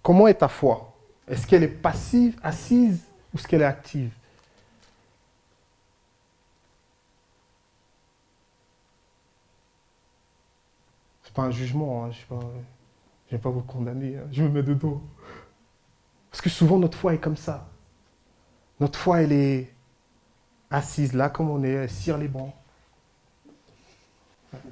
Comment 0.00 0.28
est 0.28 0.34
ta 0.34 0.46
foi? 0.46 0.94
Est-ce 1.28 1.46
qu'elle 1.46 1.62
est 1.62 1.68
passive, 1.68 2.38
assise 2.42 3.04
ou 3.32 3.38
est-ce 3.38 3.46
qu'elle 3.46 3.62
est 3.62 3.66
active? 3.66 4.10
C'est 11.22 11.34
pas 11.34 11.42
un 11.42 11.50
jugement, 11.50 12.06
hein, 12.06 12.10
je 12.10 12.34
ne 12.34 12.40
vais 13.30 13.38
pas 13.38 13.50
vous 13.50 13.60
condamner, 13.60 14.16
hein, 14.16 14.26
je 14.32 14.42
me 14.42 14.48
mets 14.48 14.62
dedans. 14.62 15.02
Parce 16.30 16.40
que 16.40 16.48
souvent 16.48 16.78
notre 16.78 16.96
foi 16.96 17.14
est 17.14 17.18
comme 17.18 17.36
ça. 17.36 17.68
Notre 18.80 18.98
foi, 18.98 19.22
elle 19.22 19.32
est 19.32 19.72
assise 20.70 21.12
là 21.12 21.28
comme 21.28 21.50
on 21.50 21.62
est, 21.62 21.70
elle 21.70 21.90
cire 21.90 22.16
les 22.16 22.28
bancs. 22.28 22.54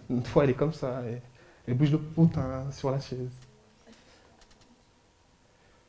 Notre 0.09 0.29
foi, 0.31 0.45
elle 0.45 0.51
est 0.51 0.55
comme 0.55 0.73
ça, 0.73 1.03
elle, 1.07 1.21
elle 1.69 1.75
bouge 1.75 1.91
le 1.91 2.01
poutin 2.01 2.71
sur 2.71 2.91
la 2.91 3.01
chaise. 3.01 3.29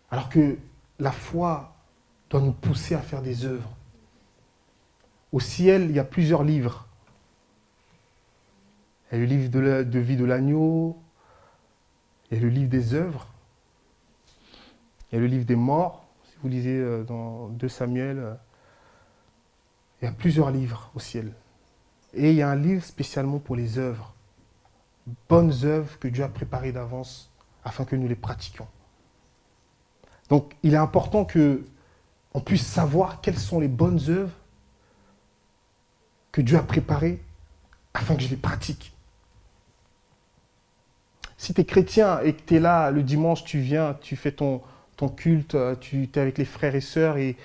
Alors 0.09 0.29
que 0.29 0.57
la 0.99 1.11
foi 1.11 1.75
doit 2.29 2.41
nous 2.41 2.53
pousser 2.53 2.95
à 2.95 3.01
faire 3.01 3.21
des 3.21 3.45
œuvres. 3.45 3.69
Au 5.31 5.39
ciel, 5.39 5.83
il 5.89 5.95
y 5.95 5.99
a 5.99 6.03
plusieurs 6.03 6.43
livres. 6.43 6.87
Il 9.11 9.19
y 9.19 9.21
a 9.21 9.25
le 9.25 9.25
livre 9.25 9.49
de, 9.49 9.99
vie 9.99 10.17
de 10.17 10.25
l'agneau, 10.25 10.97
il 12.29 12.37
y 12.37 12.39
a 12.39 12.43
le 12.43 12.49
livre 12.49 12.69
des 12.69 12.93
œuvres, 12.93 13.27
il 15.11 15.15
y 15.15 15.17
a 15.17 15.21
le 15.21 15.27
livre 15.27 15.45
des 15.45 15.55
morts. 15.55 16.05
Si 16.25 16.35
vous 16.41 16.49
lisez 16.49 16.77
euh, 16.77 17.03
dans 17.03 17.47
2 17.49 17.69
Samuel, 17.69 18.19
euh, 18.19 18.33
il 20.01 20.05
y 20.05 20.07
a 20.09 20.11
plusieurs 20.11 20.51
livres 20.51 20.91
au 20.93 20.99
ciel. 20.99 21.31
Et 22.13 22.31
il 22.31 22.35
y 22.35 22.41
a 22.41 22.49
un 22.49 22.55
livre 22.55 22.83
spécialement 22.83 23.39
pour 23.39 23.55
les 23.55 23.77
œuvres. 23.77 24.13
Bonnes 25.29 25.53
œuvres 25.63 25.97
que 25.99 26.09
Dieu 26.09 26.23
a 26.23 26.29
préparées 26.29 26.73
d'avance 26.73 27.31
afin 27.63 27.85
que 27.85 27.95
nous 27.95 28.07
les 28.07 28.15
pratiquions. 28.15 28.67
Donc 30.29 30.53
il 30.63 30.73
est 30.73 30.77
important 30.77 31.25
que 31.25 31.63
on 32.33 32.39
puisse 32.39 32.65
savoir 32.65 33.21
quelles 33.21 33.39
sont 33.39 33.59
les 33.59 33.67
bonnes 33.67 33.99
œuvres 34.09 34.35
que 36.31 36.41
Dieu 36.41 36.57
a 36.57 36.63
préparées 36.63 37.19
afin 37.93 38.15
que 38.15 38.21
je 38.21 38.29
les 38.29 38.35
pratique. 38.35 38.93
Si 41.37 41.53
tu 41.53 41.61
es 41.61 41.65
chrétien 41.65 42.19
et 42.21 42.33
que 42.33 42.41
tu 42.45 42.55
es 42.55 42.59
là 42.59 42.91
le 42.91 43.03
dimanche, 43.03 43.43
tu 43.43 43.59
viens, 43.59 43.95
tu 44.01 44.15
fais 44.15 44.31
ton, 44.31 44.61
culte, 45.15 45.55
euh, 45.55 45.75
tu 45.75 46.03
es 46.03 46.19
avec 46.19 46.37
les 46.37 46.45
frères 46.45 46.75
et 46.75 46.81
sœurs 46.81 47.17
et 47.17 47.35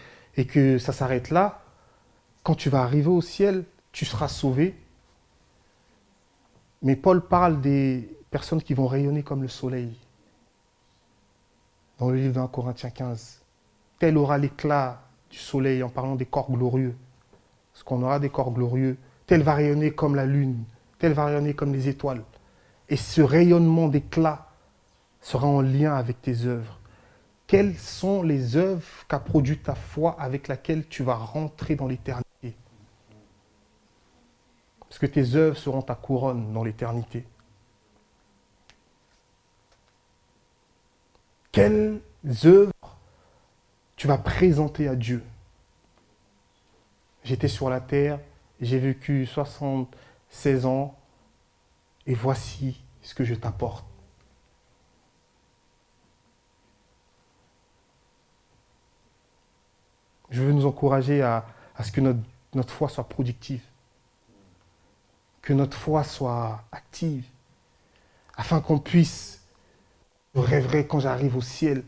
que 0.46 0.78
ça 0.78 0.92
s'arrête 0.92 1.30
là, 1.30 1.62
quand 2.42 2.54
tu 2.54 2.68
vas 2.70 2.82
arriver 2.82 3.08
au 3.08 3.20
ciel, 3.20 3.64
tu 3.92 4.04
seras 4.04 4.28
sauvé. 4.28 4.74
Mais 6.82 6.96
Paul 6.96 7.26
parle 7.26 7.60
des 7.60 8.08
personnes 8.30 8.62
qui 8.62 8.74
vont 8.74 8.86
rayonner 8.86 9.22
comme 9.22 9.42
le 9.42 9.48
soleil. 9.48 9.96
Dans 12.02 12.10
le 12.10 12.16
livre 12.16 12.34
d'un 12.34 12.48
Corinthiens 12.48 12.90
15. 12.90 13.42
Tel 14.00 14.18
aura 14.18 14.36
l'éclat 14.36 15.02
du 15.30 15.38
soleil 15.38 15.84
en 15.84 15.88
parlant 15.88 16.16
des 16.16 16.26
corps 16.26 16.50
glorieux. 16.50 16.96
Parce 17.72 17.84
qu'on 17.84 18.02
aura 18.02 18.18
des 18.18 18.28
corps 18.28 18.50
glorieux. 18.50 18.98
Tel 19.24 19.44
va 19.44 19.54
rayonner 19.54 19.92
comme 19.92 20.16
la 20.16 20.26
lune. 20.26 20.64
Tel 20.98 21.12
va 21.12 21.26
rayonner 21.26 21.54
comme 21.54 21.72
les 21.72 21.86
étoiles. 21.86 22.24
Et 22.88 22.96
ce 22.96 23.20
rayonnement 23.20 23.86
d'éclat 23.86 24.48
sera 25.20 25.46
en 25.46 25.60
lien 25.60 25.94
avec 25.94 26.20
tes 26.20 26.44
œuvres. 26.44 26.80
Quelles 27.46 27.78
sont 27.78 28.24
les 28.24 28.56
œuvres 28.56 29.06
qu'a 29.06 29.20
produit 29.20 29.58
ta 29.58 29.76
foi 29.76 30.16
avec 30.18 30.48
laquelle 30.48 30.88
tu 30.88 31.04
vas 31.04 31.14
rentrer 31.14 31.76
dans 31.76 31.86
l'éternité? 31.86 32.56
Parce 34.80 34.98
que 34.98 35.06
tes 35.06 35.36
œuvres 35.36 35.56
seront 35.56 35.82
ta 35.82 35.94
couronne 35.94 36.52
dans 36.52 36.64
l'éternité. 36.64 37.24
Quelles 41.52 42.00
œuvres 42.44 42.72
tu 43.96 44.06
vas 44.08 44.18
présenter 44.18 44.88
à 44.88 44.96
Dieu? 44.96 45.22
J'étais 47.24 47.48
sur 47.48 47.70
la 47.70 47.80
terre, 47.80 48.18
j'ai 48.60 48.78
vécu 48.78 49.26
76 49.26 50.66
ans, 50.66 50.98
et 52.06 52.14
voici 52.14 52.82
ce 53.02 53.14
que 53.14 53.22
je 53.22 53.34
t'apporte. 53.34 53.84
je 60.32 60.42
veux 60.42 60.52
nous 60.52 60.66
encourager 60.66 61.22
à, 61.22 61.44
ce 61.84 61.92
que 61.92 62.00
notre 62.00 62.72
foi 62.72 62.88
soit 62.88 63.08
productive, 63.08 63.62
que 65.42 65.52
notre 65.52 65.76
foi 65.76 66.04
soit 66.04 66.64
active, 66.72 67.24
afin 68.34 68.60
qu'on 68.60 68.78
puisse, 68.78 69.41
je 70.34 70.40
rêverai 70.40 70.86
quand 70.86 71.00
j'arrive 71.00 71.36
au 71.36 71.40
ciel, 71.40 71.84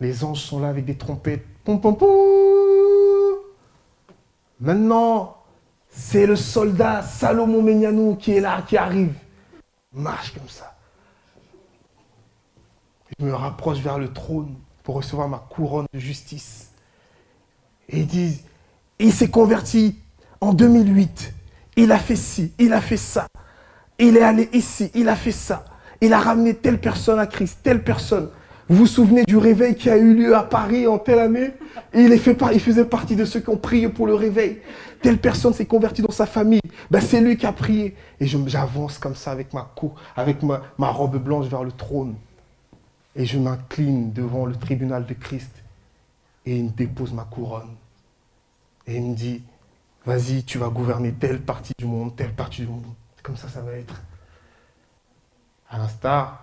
les 0.00 0.24
anges 0.24 0.40
sont 0.40 0.60
là 0.60 0.68
avec 0.68 0.84
des 0.84 0.96
trompettes, 0.96 1.46
pom 1.64 1.80
pom 1.80 1.96
pom. 1.96 3.38
Maintenant, 4.60 5.36
c'est 5.88 6.26
le 6.26 6.36
soldat 6.36 7.02
Salomon 7.02 7.62
Megnanou 7.62 8.16
qui 8.16 8.32
est 8.32 8.40
là, 8.40 8.62
qui 8.62 8.76
arrive, 8.76 9.14
marche 9.92 10.34
comme 10.34 10.48
ça. 10.48 10.76
Je 13.18 13.24
me 13.24 13.34
rapproche 13.34 13.78
vers 13.78 13.98
le 13.98 14.12
trône 14.12 14.54
pour 14.82 14.96
recevoir 14.96 15.28
ma 15.28 15.38
couronne 15.38 15.86
de 15.92 15.98
justice. 15.98 16.72
Et 17.88 18.00
ils 18.00 18.06
disent, 18.06 18.44
il 18.98 19.12
s'est 19.12 19.30
converti 19.30 19.98
en 20.40 20.52
2008. 20.52 21.34
Il 21.76 21.92
a 21.92 21.98
fait 21.98 22.16
ci, 22.16 22.52
il 22.58 22.72
a 22.72 22.80
fait 22.80 22.96
ça. 22.96 23.26
Il 23.98 24.16
est 24.16 24.22
allé 24.22 24.48
ici, 24.52 24.90
il 24.94 25.08
a 25.08 25.16
fait 25.16 25.32
ça. 25.32 25.64
Il 26.02 26.12
a 26.12 26.18
ramené 26.18 26.54
telle 26.54 26.80
personne 26.80 27.20
à 27.20 27.26
Christ, 27.26 27.60
telle 27.62 27.84
personne. 27.84 28.28
Vous 28.68 28.76
vous 28.76 28.86
souvenez 28.86 29.22
du 29.24 29.36
réveil 29.36 29.76
qui 29.76 29.88
a 29.88 29.96
eu 29.96 30.14
lieu 30.14 30.34
à 30.34 30.42
Paris 30.42 30.88
en 30.88 30.98
telle 30.98 31.20
année? 31.20 31.52
Il, 31.94 32.18
faisait 32.18 32.84
partie 32.84 33.14
de 33.14 33.24
ceux 33.24 33.38
qui 33.38 33.50
ont 33.50 33.56
prié 33.56 33.88
pour 33.88 34.08
le 34.08 34.14
réveil. 34.14 34.58
Telle 35.00 35.18
personne 35.18 35.54
s'est 35.54 35.66
convertie 35.66 36.02
dans 36.02 36.10
sa 36.10 36.26
famille. 36.26 36.60
Ben, 36.90 37.00
c'est 37.00 37.20
lui 37.20 37.36
qui 37.36 37.46
a 37.46 37.52
prié. 37.52 37.94
Et 38.18 38.26
j'avance 38.26 38.98
comme 38.98 39.14
ça 39.14 39.30
avec 39.30 39.54
ma 39.54 39.70
cou, 39.76 39.92
avec 40.16 40.42
ma, 40.42 40.90
robe 40.90 41.22
blanche 41.22 41.46
vers 41.46 41.62
le 41.62 41.70
trône. 41.70 42.16
Et 43.14 43.24
je 43.24 43.38
m'incline 43.38 44.12
devant 44.12 44.44
le 44.44 44.56
tribunal 44.56 45.06
de 45.06 45.14
Christ. 45.14 45.52
Et 46.44 46.56
il 46.56 46.64
me 46.64 46.70
dépose 46.70 47.12
ma 47.12 47.24
couronne. 47.24 47.76
Et 48.88 48.96
il 48.96 49.02
me 49.02 49.14
dit, 49.14 49.40
vas-y, 50.04 50.42
tu 50.42 50.58
vas 50.58 50.68
gouverner 50.68 51.12
telle 51.12 51.40
partie 51.40 51.74
du 51.78 51.84
monde, 51.84 52.16
telle 52.16 52.32
partie 52.32 52.62
du 52.62 52.68
monde. 52.68 52.86
Comme 53.22 53.36
ça 53.36 53.46
ça 53.46 53.60
va 53.60 53.74
être. 53.74 54.02
À 55.72 55.78
l'instar. 55.78 56.42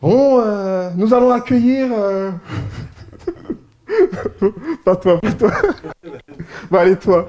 Bon, 0.00 0.40
euh, 0.40 0.88
nous 0.96 1.12
allons 1.12 1.30
accueillir... 1.30 1.88
euh, 1.92 2.30
pas 4.84 4.96
toi, 4.96 5.20
pas 5.20 5.32
toi. 5.32 5.52
Bon, 6.70 6.78
allez, 6.78 6.96
toi. 6.96 7.28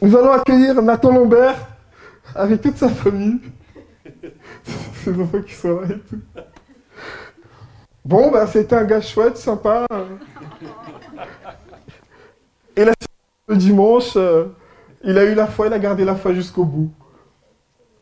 Nous 0.00 0.16
allons 0.16 0.30
accueillir 0.30 0.80
Nathan 0.80 1.10
Lambert 1.10 1.56
avec 2.32 2.62
toute 2.62 2.76
sa 2.76 2.88
famille. 2.88 3.40
Ses 5.02 5.20
enfants 5.20 5.42
qui 5.42 5.54
sont 5.54 5.80
là 5.80 5.88
et 5.88 5.98
tout. 5.98 6.20
Bon, 8.04 8.30
bah, 8.30 8.46
c'était 8.46 8.76
un 8.76 8.84
gars 8.84 9.00
chouette, 9.00 9.36
sympa. 9.36 9.84
Et 12.76 12.84
là, 12.84 12.92
le 13.48 13.56
dimanche, 13.56 14.12
euh, 14.14 14.44
il 15.02 15.18
a 15.18 15.24
eu 15.24 15.34
la 15.34 15.48
foi, 15.48 15.66
il 15.66 15.72
a 15.72 15.78
gardé 15.80 16.04
la 16.04 16.14
foi 16.14 16.34
jusqu'au 16.34 16.64
bout. 16.64 16.92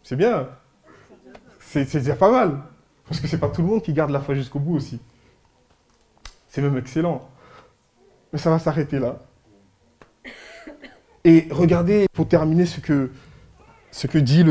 C'est 0.02 0.16
bien. 0.16 0.46
C'est 1.82 1.98
déjà 1.98 2.14
pas 2.14 2.30
mal. 2.30 2.60
Parce 3.08 3.20
que 3.20 3.26
c'est 3.26 3.38
pas 3.38 3.48
tout 3.48 3.62
le 3.62 3.68
monde 3.68 3.82
qui 3.82 3.92
garde 3.92 4.10
la 4.10 4.20
foi 4.20 4.34
jusqu'au 4.34 4.60
bout 4.60 4.76
aussi. 4.76 5.00
C'est 6.48 6.62
même 6.62 6.76
excellent. 6.78 7.28
Mais 8.32 8.38
ça 8.38 8.50
va 8.50 8.58
s'arrêter 8.60 8.98
là. 9.00 9.18
Et 11.24 11.48
regardez, 11.50 12.06
pour 12.12 12.28
terminer, 12.28 12.64
ce 12.66 12.80
que, 12.80 13.10
dit 14.18 14.44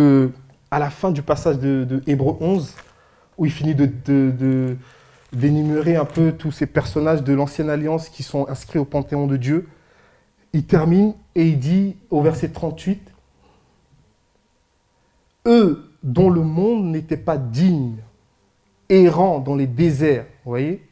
à 0.69 0.79
la 0.79 0.89
fin 0.89 1.11
du 1.11 1.21
passage 1.21 1.59
de, 1.59 2.01
Hébreu 2.07 2.35
11, 2.41 2.75
où 3.37 3.45
il 3.45 3.51
finit 3.51 3.73
de- 3.75 4.75
d'énumérer 5.31 5.95
un 5.95 6.05
peu 6.05 6.33
tous 6.33 6.51
ces 6.51 6.65
personnages 6.65 7.23
de 7.23 7.33
l'ancienne 7.33 7.69
alliance 7.69 8.09
qui 8.09 8.23
sont 8.23 8.47
inscrits 8.49 8.79
au 8.79 8.85
Panthéon 8.85 9.27
de 9.27 9.37
Dieu. 9.37 9.67
Il 10.51 10.65
termine 10.65 11.13
et 11.35 11.47
il 11.47 11.57
dit 11.59 11.95
au 12.11 12.21
verset 12.21 12.49
38, 12.49 13.01
Eux 15.47 15.89
dont 16.03 16.29
le 16.29 16.41
monde 16.41 16.85
n'était 16.85 17.17
pas 17.17 17.37
digne, 17.37 17.95
errant 18.89 19.39
dans 19.39 19.55
les 19.55 19.67
déserts, 19.67 20.25
vous 20.43 20.51
voyez 20.51 20.87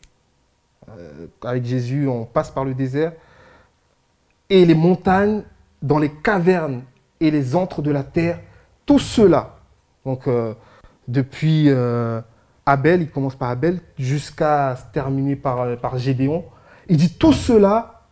Euh, 0.90 1.28
Avec 1.44 1.64
Jésus, 1.64 2.08
on 2.08 2.26
passe 2.26 2.50
par 2.50 2.66
le 2.66 2.74
désert, 2.74 3.14
et 4.50 4.66
les 4.66 4.76
montagnes, 4.76 5.44
dans 5.82 6.00
les 6.00 6.12
cavernes 6.12 6.84
et 7.20 7.32
les 7.32 7.56
antres 7.56 7.82
de 7.82 7.92
la 7.92 8.04
terre, 8.04 8.40
tout 8.86 9.00
cela, 9.00 9.58
donc 10.06 10.28
euh, 10.28 10.54
depuis 11.08 11.66
euh, 11.70 12.22
Abel, 12.66 13.02
il 13.02 13.10
commence 13.10 13.36
par 13.36 13.50
Abel, 13.50 13.80
jusqu'à 13.98 14.76
se 14.76 14.92
terminer 14.92 15.36
par, 15.36 15.98
Gédéon, 15.98 16.46
il 16.88 16.98
dit 16.98 17.14
tout 17.18 17.34
cela, 17.34 18.08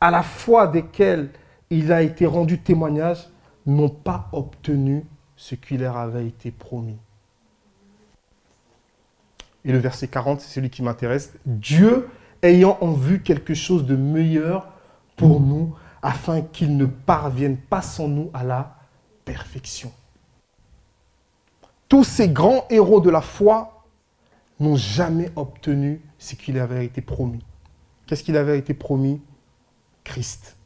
à 0.00 0.10
la 0.10 0.22
foi 0.22 0.66
desquels 0.66 1.30
il 1.70 1.92
a 1.92 2.02
été 2.02 2.26
rendu 2.26 2.58
témoignage, 2.60 3.28
n'ont 3.66 3.88
pas 3.88 4.28
obtenu 4.32 5.04
ce 5.38 5.54
qui 5.54 5.78
leur 5.78 5.96
avait 5.96 6.26
été 6.26 6.50
promis. 6.50 6.98
Et 9.64 9.72
le 9.72 9.78
verset 9.78 10.08
40, 10.08 10.40
c'est 10.40 10.52
celui 10.52 10.68
qui 10.68 10.82
m'intéresse. 10.82 11.32
Dieu 11.46 12.08
ayant 12.42 12.76
en 12.80 12.92
vue 12.92 13.22
quelque 13.22 13.54
chose 13.54 13.86
de 13.86 13.96
meilleur 13.96 14.68
pour 15.16 15.40
nous, 15.40 15.74
afin 16.02 16.42
qu'il 16.42 16.76
ne 16.76 16.86
parvienne 16.86 17.56
pas 17.56 17.82
sans 17.82 18.08
nous 18.08 18.30
à 18.34 18.44
la 18.44 18.76
perfection. 19.24 19.92
Tous 21.88 22.04
ces 22.04 22.28
grands 22.28 22.66
héros 22.68 23.00
de 23.00 23.10
la 23.10 23.20
foi 23.20 23.84
n'ont 24.60 24.76
jamais 24.76 25.30
obtenu 25.36 26.00
ce 26.18 26.34
qui 26.34 26.52
leur 26.52 26.64
avait 26.64 26.84
été 26.84 27.00
promis. 27.00 27.44
Qu'est-ce 28.06 28.22
qui 28.22 28.32
leur 28.32 28.42
avait 28.42 28.58
été 28.58 28.74
promis? 28.74 29.20
Christ, 30.04 30.56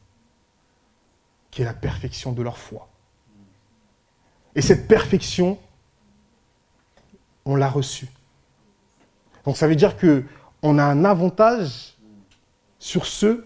qui 1.51 1.61
est 1.61 1.65
la 1.65 1.73
perfection 1.73 2.31
de 2.31 2.41
leur 2.41 2.57
foi. 2.57 2.87
Et 4.55 4.61
cette 4.61 4.87
perfection, 4.87 5.57
on 7.45 7.55
l'a 7.55 7.69
reçue. 7.69 8.07
Donc 9.45 9.57
ça 9.57 9.67
veut 9.67 9.75
dire 9.75 9.97
que 9.97 10.23
on 10.61 10.77
a 10.77 10.83
un 10.83 11.03
avantage 11.03 11.95
sur 12.79 13.05
ceux, 13.05 13.45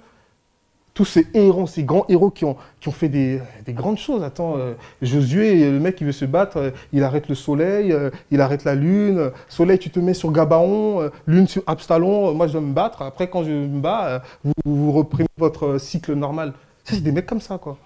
tous 0.94 1.06
ces 1.06 1.28
héros, 1.34 1.68
ces 1.68 1.84
grands 1.84 2.06
héros 2.10 2.32
qui 2.32 2.44
ont, 2.44 2.58
fait 2.92 3.10
des, 3.10 3.40
des 3.66 3.74
grandes 3.74 3.98
choses. 3.98 4.24
Attends, 4.24 4.58
euh, 4.58 4.74
Josué, 5.02 5.70
le 5.70 5.80
mec 5.80 5.96
qui 5.96 6.04
veut 6.04 6.12
se 6.12 6.26
battre, 6.26 6.58
euh, 6.58 6.72
il 6.92 7.04
arrête 7.04 7.28
le 7.28 7.36
soleil, 7.36 7.92
euh, 7.92 8.10
il 8.32 8.42
arrête 8.42 8.64
la 8.64 8.74
lune. 8.74 9.32
Soleil, 9.48 9.78
tu 9.78 9.92
te 9.92 10.00
mets 10.00 10.16
sur 10.16 10.32
Gabaon, 10.32 11.12
lune 11.28 11.48
sur 11.48 11.62
Absalon, 11.68 12.34
moi 12.34 12.48
je 12.48 12.54
dois 12.54 12.62
me 12.62 12.74
battre. 12.74 13.02
Après, 13.04 13.30
quand 13.30 13.44
je 13.44 13.52
me 13.52 13.80
bats, 13.80 14.24
vous, 14.44 14.54
vous 14.66 14.92
reprenez 14.92 15.28
votre 15.38 15.78
cycle 15.78 16.14
normal. 16.14 16.54
C'est 16.84 17.02
des 17.02 17.12
mecs 17.12 17.28
comme 17.28 17.42
ça, 17.42 17.58
quoi. 17.58 17.78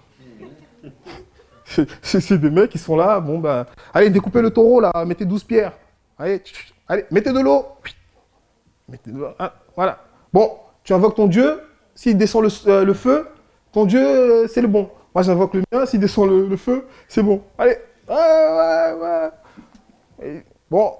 C'est 2.02 2.38
des 2.38 2.50
mecs 2.50 2.70
qui 2.70 2.78
sont 2.78 2.96
là, 2.96 3.20
bon 3.20 3.38
ben, 3.38 3.66
allez, 3.92 4.10
découpez 4.10 4.42
le 4.42 4.50
taureau 4.50 4.80
là, 4.80 4.92
mettez 5.06 5.24
12 5.24 5.44
pierres. 5.44 5.72
Allez, 6.18 6.42
allez, 6.88 7.04
mettez 7.10 7.32
de 7.32 7.40
l'eau. 7.40 7.66
Hein, 9.38 9.50
voilà. 9.74 9.98
Bon, 10.32 10.58
tu 10.84 10.92
invoques 10.92 11.16
ton 11.16 11.26
Dieu, 11.26 11.60
s'il 11.94 12.16
descend 12.16 12.44
le, 12.44 12.68
euh, 12.68 12.94
feu, 12.94 13.28
ton 13.72 13.86
Dieu, 13.86 14.04
euh, 14.04 14.48
c'est 14.48 14.60
le 14.60 14.68
bon. 14.68 14.90
Moi, 15.14 15.22
j'invoque 15.22 15.54
le 15.54 15.62
mien, 15.72 15.86
s'il 15.86 16.00
descend 16.00 16.28
le, 16.28 16.56
feu, 16.56 16.86
c'est 17.08 17.22
bon. 17.22 17.42
Allez, 17.58 17.76
bon, 20.70 20.92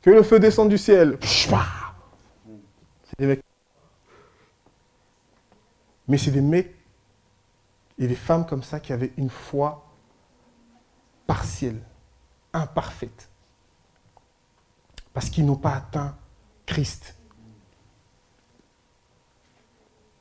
que 0.00 0.10
le 0.10 0.22
feu 0.22 0.38
descende 0.38 0.68
du 0.68 0.78
ciel. 0.78 1.18
C'est 1.20 3.18
des 3.18 3.26
mecs. 3.26 3.42
Mais 6.08 6.18
c'est 6.18 6.30
des 6.30 6.40
mecs 6.40 6.74
et 7.98 8.06
des 8.06 8.14
femmes 8.14 8.46
comme 8.46 8.62
ça 8.62 8.80
qui 8.80 8.92
avaient 8.92 9.12
une 9.16 9.30
foi 9.30 9.84
partielle, 11.26 11.80
imparfaite. 12.52 13.28
Parce 15.12 15.30
qu'ils 15.30 15.46
n'ont 15.46 15.56
pas 15.56 15.74
atteint 15.74 16.16
Christ. 16.66 17.16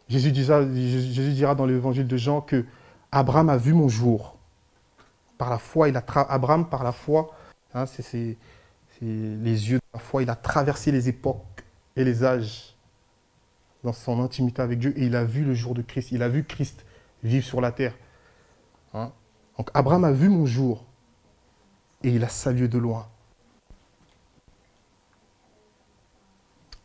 Jésus 0.10 0.32
dira, 0.32 1.56
dans 1.56 1.66
l'évangile 1.66 2.08
de 2.08 2.18
Jean 2.18 2.41
que 2.41 2.66
Abraham 3.12 3.49
a 3.49 3.58
vu 3.58 3.74
mon 3.74 3.88
jour. 3.88 4.38
Par 5.38 5.49
la 5.49 5.58
foi, 5.58 5.88
Abraham, 5.88 6.68
par 6.68 6.84
la 6.84 6.91
foi, 6.91 7.32
hein, 7.74 7.86
c'est 7.86 8.38
les 9.02 9.70
yeux 9.72 9.78
de 9.78 9.93
la 9.93 9.99
foi, 9.99 10.22
il 10.22 10.30
a 10.30 10.36
traversé 10.36 10.91
les 10.91 11.10
époques 11.10 11.64
et 11.95 12.04
les 12.04 12.24
âges 12.24 12.76
dans 13.84 13.93
son 13.93 14.22
intimité 14.22 14.62
avec 14.62 14.80
Dieu 14.80 14.93
et 14.97 15.06
il 15.06 15.16
a 15.16 15.24
vu 15.24 15.43
le 15.43 15.54
jour 15.54 15.74
de 15.74 15.82
Christ. 15.82 16.12
Il 16.12 16.22
a 16.22 16.30
vu 16.30 16.43
Christ 16.43 16.86
vivre 17.24 17.45
sur 17.45 17.62
la 17.62 17.72
terre. 17.72 17.95
Hein. 18.93 19.12
Donc 19.58 19.70
Abraham 19.74 20.04
a 20.04 20.12
vu 20.12 20.30
mon 20.30 20.45
jour 20.45 20.86
et 22.04 22.10
il 22.10 22.24
a 22.24 22.30
salué 22.30 22.68
de 22.68 22.78
loin. 22.78 23.08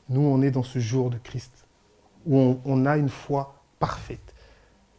Nous, 0.08 0.20
on 0.20 0.40
est 0.42 0.50
dans 0.50 0.62
ce 0.62 0.78
jour 0.78 1.10
de 1.10 1.18
Christ 1.18 1.66
où 2.26 2.60
on, 2.64 2.86
a 2.86 2.96
une 2.96 3.08
foi 3.08 3.54
parfaite. 3.78 4.34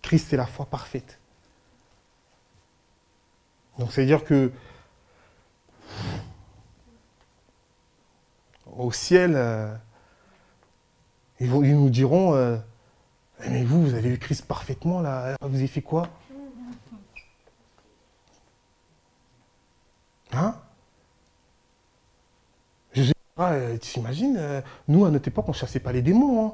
Christ 0.01 0.34
est 0.34 0.38
la 0.38 0.45
foi 0.45 0.65
parfaite. 0.65 1.20
Donc, 3.78 3.91
c'est-à-dire 3.91 4.24
que 4.24 4.51
au 8.65 8.91
ciel, 8.91 9.34
euh, 9.36 9.74
Ils, 11.39 11.49
nous 11.49 11.89
diront, 11.89 12.34
euh, 12.34 12.57
mais 13.47 13.63
vous, 13.63 13.84
vous 13.84 13.93
avez 13.93 14.09
eu 14.09 14.18
Christ 14.18 14.45
parfaitement, 14.45 15.01
là, 15.01 15.36
vous 15.41 15.57
avez 15.57 15.68
fait 15.68 15.82
quoi? 15.82 16.09
Hein 20.38 20.55
Jésus 22.93 23.13
dira, 23.35 23.51
euh, 23.51 23.73
tu 23.73 23.79
t'imagines, 23.93 24.35
euh, 24.38 24.61
nous, 24.88 25.05
à 25.05 25.09
notre 25.09 25.27
époque, 25.27 25.45
on 25.47 25.51
ne 25.51 25.55
chassait 25.55 25.79
pas 25.79 25.91
les 25.91 26.01
démons. 26.01 26.45
hein. 26.47 26.53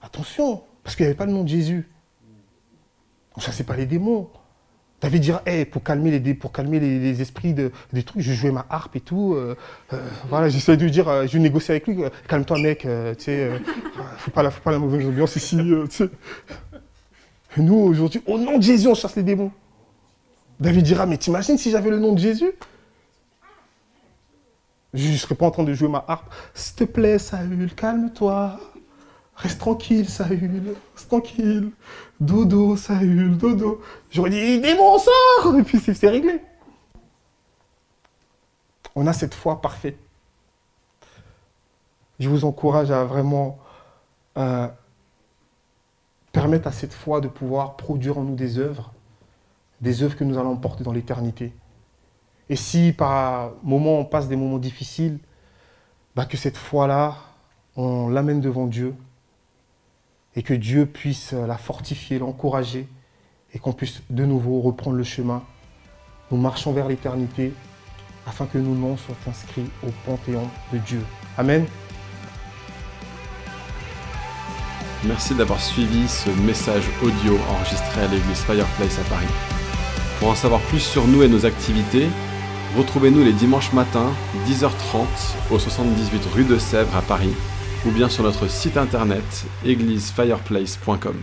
Attention, 0.00 0.62
parce 0.82 0.96
qu'il 0.96 1.04
n'y 1.04 1.08
avait 1.08 1.16
pas 1.16 1.26
le 1.26 1.32
nom 1.32 1.42
de 1.42 1.48
Jésus. 1.48 1.88
On 3.36 3.40
ne 3.40 3.42
chassait 3.42 3.64
pas 3.64 3.76
les 3.76 3.86
démons. 3.86 4.30
David 5.00 5.22
dira, 5.22 5.42
hey, 5.46 5.64
pour 5.64 5.84
calmer 5.84 6.18
les, 6.18 6.34
pour 6.34 6.52
calmer 6.52 6.80
les, 6.80 7.20
esprits 7.20 7.54
de, 7.54 7.70
des 7.92 8.02
trucs, 8.02 8.20
je 8.22 8.32
jouais 8.32 8.50
ma 8.50 8.66
harpe 8.68 8.96
et 8.96 9.00
tout. 9.00 9.34
euh, 9.34 9.54
voilà, 10.28 10.48
j'essaie 10.48 10.76
de 10.76 10.82
lui 10.84 10.90
dire, 10.90 11.08
euh, 11.08 11.26
je 11.26 11.38
négocie 11.38 11.70
avec 11.70 11.86
lui. 11.86 12.02
Calme-toi, 12.28 12.58
mec, 12.58 12.80
tu 12.80 12.88
sais, 13.24 13.50
faut 14.18 14.30
pas 14.30 14.42
la, 14.42 14.50
faut 14.50 14.62
pas 14.62 14.72
la 14.72 14.78
mauvaise 14.78 15.06
ambiance 15.06 15.36
ici. 15.36 15.56
Nous, 17.56 17.74
aujourd'hui, 17.74 18.22
au 18.26 18.38
nom 18.38 18.58
de 18.58 18.62
Jésus, 18.62 18.88
on 18.88 18.94
chasse 18.94 19.14
les 19.16 19.22
démons. 19.22 19.52
David 20.58 20.84
dira, 20.84 21.06
mais 21.06 21.18
t'imagines 21.18 21.58
si 21.58 21.70
j'avais 21.70 21.90
le 21.90 21.98
nom 21.98 22.12
de 22.14 22.18
Jésus? 22.18 22.52
Je 24.94 25.10
ne 25.10 25.16
serais 25.16 25.34
pas 25.34 25.46
en 25.46 25.50
train 25.50 25.64
de 25.64 25.74
jouer 25.74 25.88
ma 25.88 26.04
harpe. 26.08 26.32
S'il 26.54 26.76
te 26.76 26.84
plaît, 26.84 27.18
Saül, 27.18 27.74
calme-toi. 27.74 28.58
Reste 29.36 29.60
tranquille, 29.60 30.08
Saül. 30.08 30.74
Reste 30.94 31.08
tranquille. 31.08 31.70
Dodo, 32.20 32.76
Saül, 32.76 33.36
dodo. 33.36 33.82
J'aurais 34.10 34.30
dit, 34.30 34.60
démon, 34.60 34.98
sort 34.98 35.56
Et 35.56 35.62
puis 35.62 35.78
c'est 35.78 36.08
réglé. 36.08 36.40
On 38.94 39.06
a 39.06 39.12
cette 39.12 39.34
foi 39.34 39.60
parfaite. 39.60 39.98
Je 42.18 42.28
vous 42.28 42.44
encourage 42.44 42.90
à 42.90 43.04
vraiment 43.04 43.58
euh, 44.36 44.66
permettre 46.32 46.66
à 46.66 46.72
cette 46.72 46.92
foi 46.92 47.20
de 47.20 47.28
pouvoir 47.28 47.76
produire 47.76 48.18
en 48.18 48.22
nous 48.22 48.34
des 48.34 48.58
œuvres, 48.58 48.92
des 49.80 50.02
œuvres 50.02 50.16
que 50.16 50.24
nous 50.24 50.38
allons 50.38 50.56
porter 50.56 50.82
dans 50.82 50.92
l'éternité. 50.92 51.52
Et 52.50 52.56
si 52.56 52.92
par 52.92 53.52
moment 53.62 53.98
on 53.98 54.04
passe 54.04 54.28
des 54.28 54.36
moments 54.36 54.58
difficiles, 54.58 55.18
bah, 56.16 56.24
que 56.24 56.36
cette 56.36 56.56
foi-là, 56.56 57.16
on 57.76 58.08
l'amène 58.08 58.40
devant 58.40 58.66
Dieu 58.66 58.94
et 60.34 60.42
que 60.42 60.54
Dieu 60.54 60.86
puisse 60.86 61.32
la 61.32 61.56
fortifier, 61.56 62.18
l'encourager 62.18 62.88
et 63.54 63.58
qu'on 63.58 63.72
puisse 63.72 64.02
de 64.10 64.24
nouveau 64.24 64.60
reprendre 64.60 64.96
le 64.96 65.04
chemin. 65.04 65.42
Nous 66.30 66.38
marchons 66.38 66.72
vers 66.72 66.88
l'éternité 66.88 67.52
afin 68.26 68.46
que 68.46 68.58
nos 68.58 68.74
noms 68.74 68.96
soient 68.96 69.16
inscrits 69.26 69.70
au 69.86 69.90
panthéon 70.04 70.48
de 70.72 70.78
Dieu. 70.78 71.04
Amen. 71.36 71.66
Merci 75.04 75.34
d'avoir 75.34 75.60
suivi 75.60 76.08
ce 76.08 76.28
message 76.30 76.84
audio 77.02 77.38
enregistré 77.50 78.02
à 78.02 78.08
l'église 78.08 78.40
Fireplace 78.40 78.98
à 78.98 79.04
Paris. 79.08 79.26
Pour 80.18 80.30
en 80.30 80.34
savoir 80.34 80.60
plus 80.62 80.80
sur 80.80 81.06
nous 81.06 81.22
et 81.22 81.28
nos 81.28 81.46
activités, 81.46 82.08
retrouvez-nous 82.76 83.24
les 83.24 83.32
dimanches 83.32 83.72
matins, 83.72 84.10
10h30, 84.46 85.06
au 85.50 85.58
78 85.58 86.22
rue 86.34 86.44
de 86.44 86.58
Sèvres 86.58 86.96
à 86.96 87.02
Paris, 87.02 87.34
ou 87.86 87.90
bien 87.90 88.08
sur 88.08 88.24
notre 88.24 88.48
site 88.48 88.76
internet 88.76 89.46
églisefireplace.com. 89.64 91.16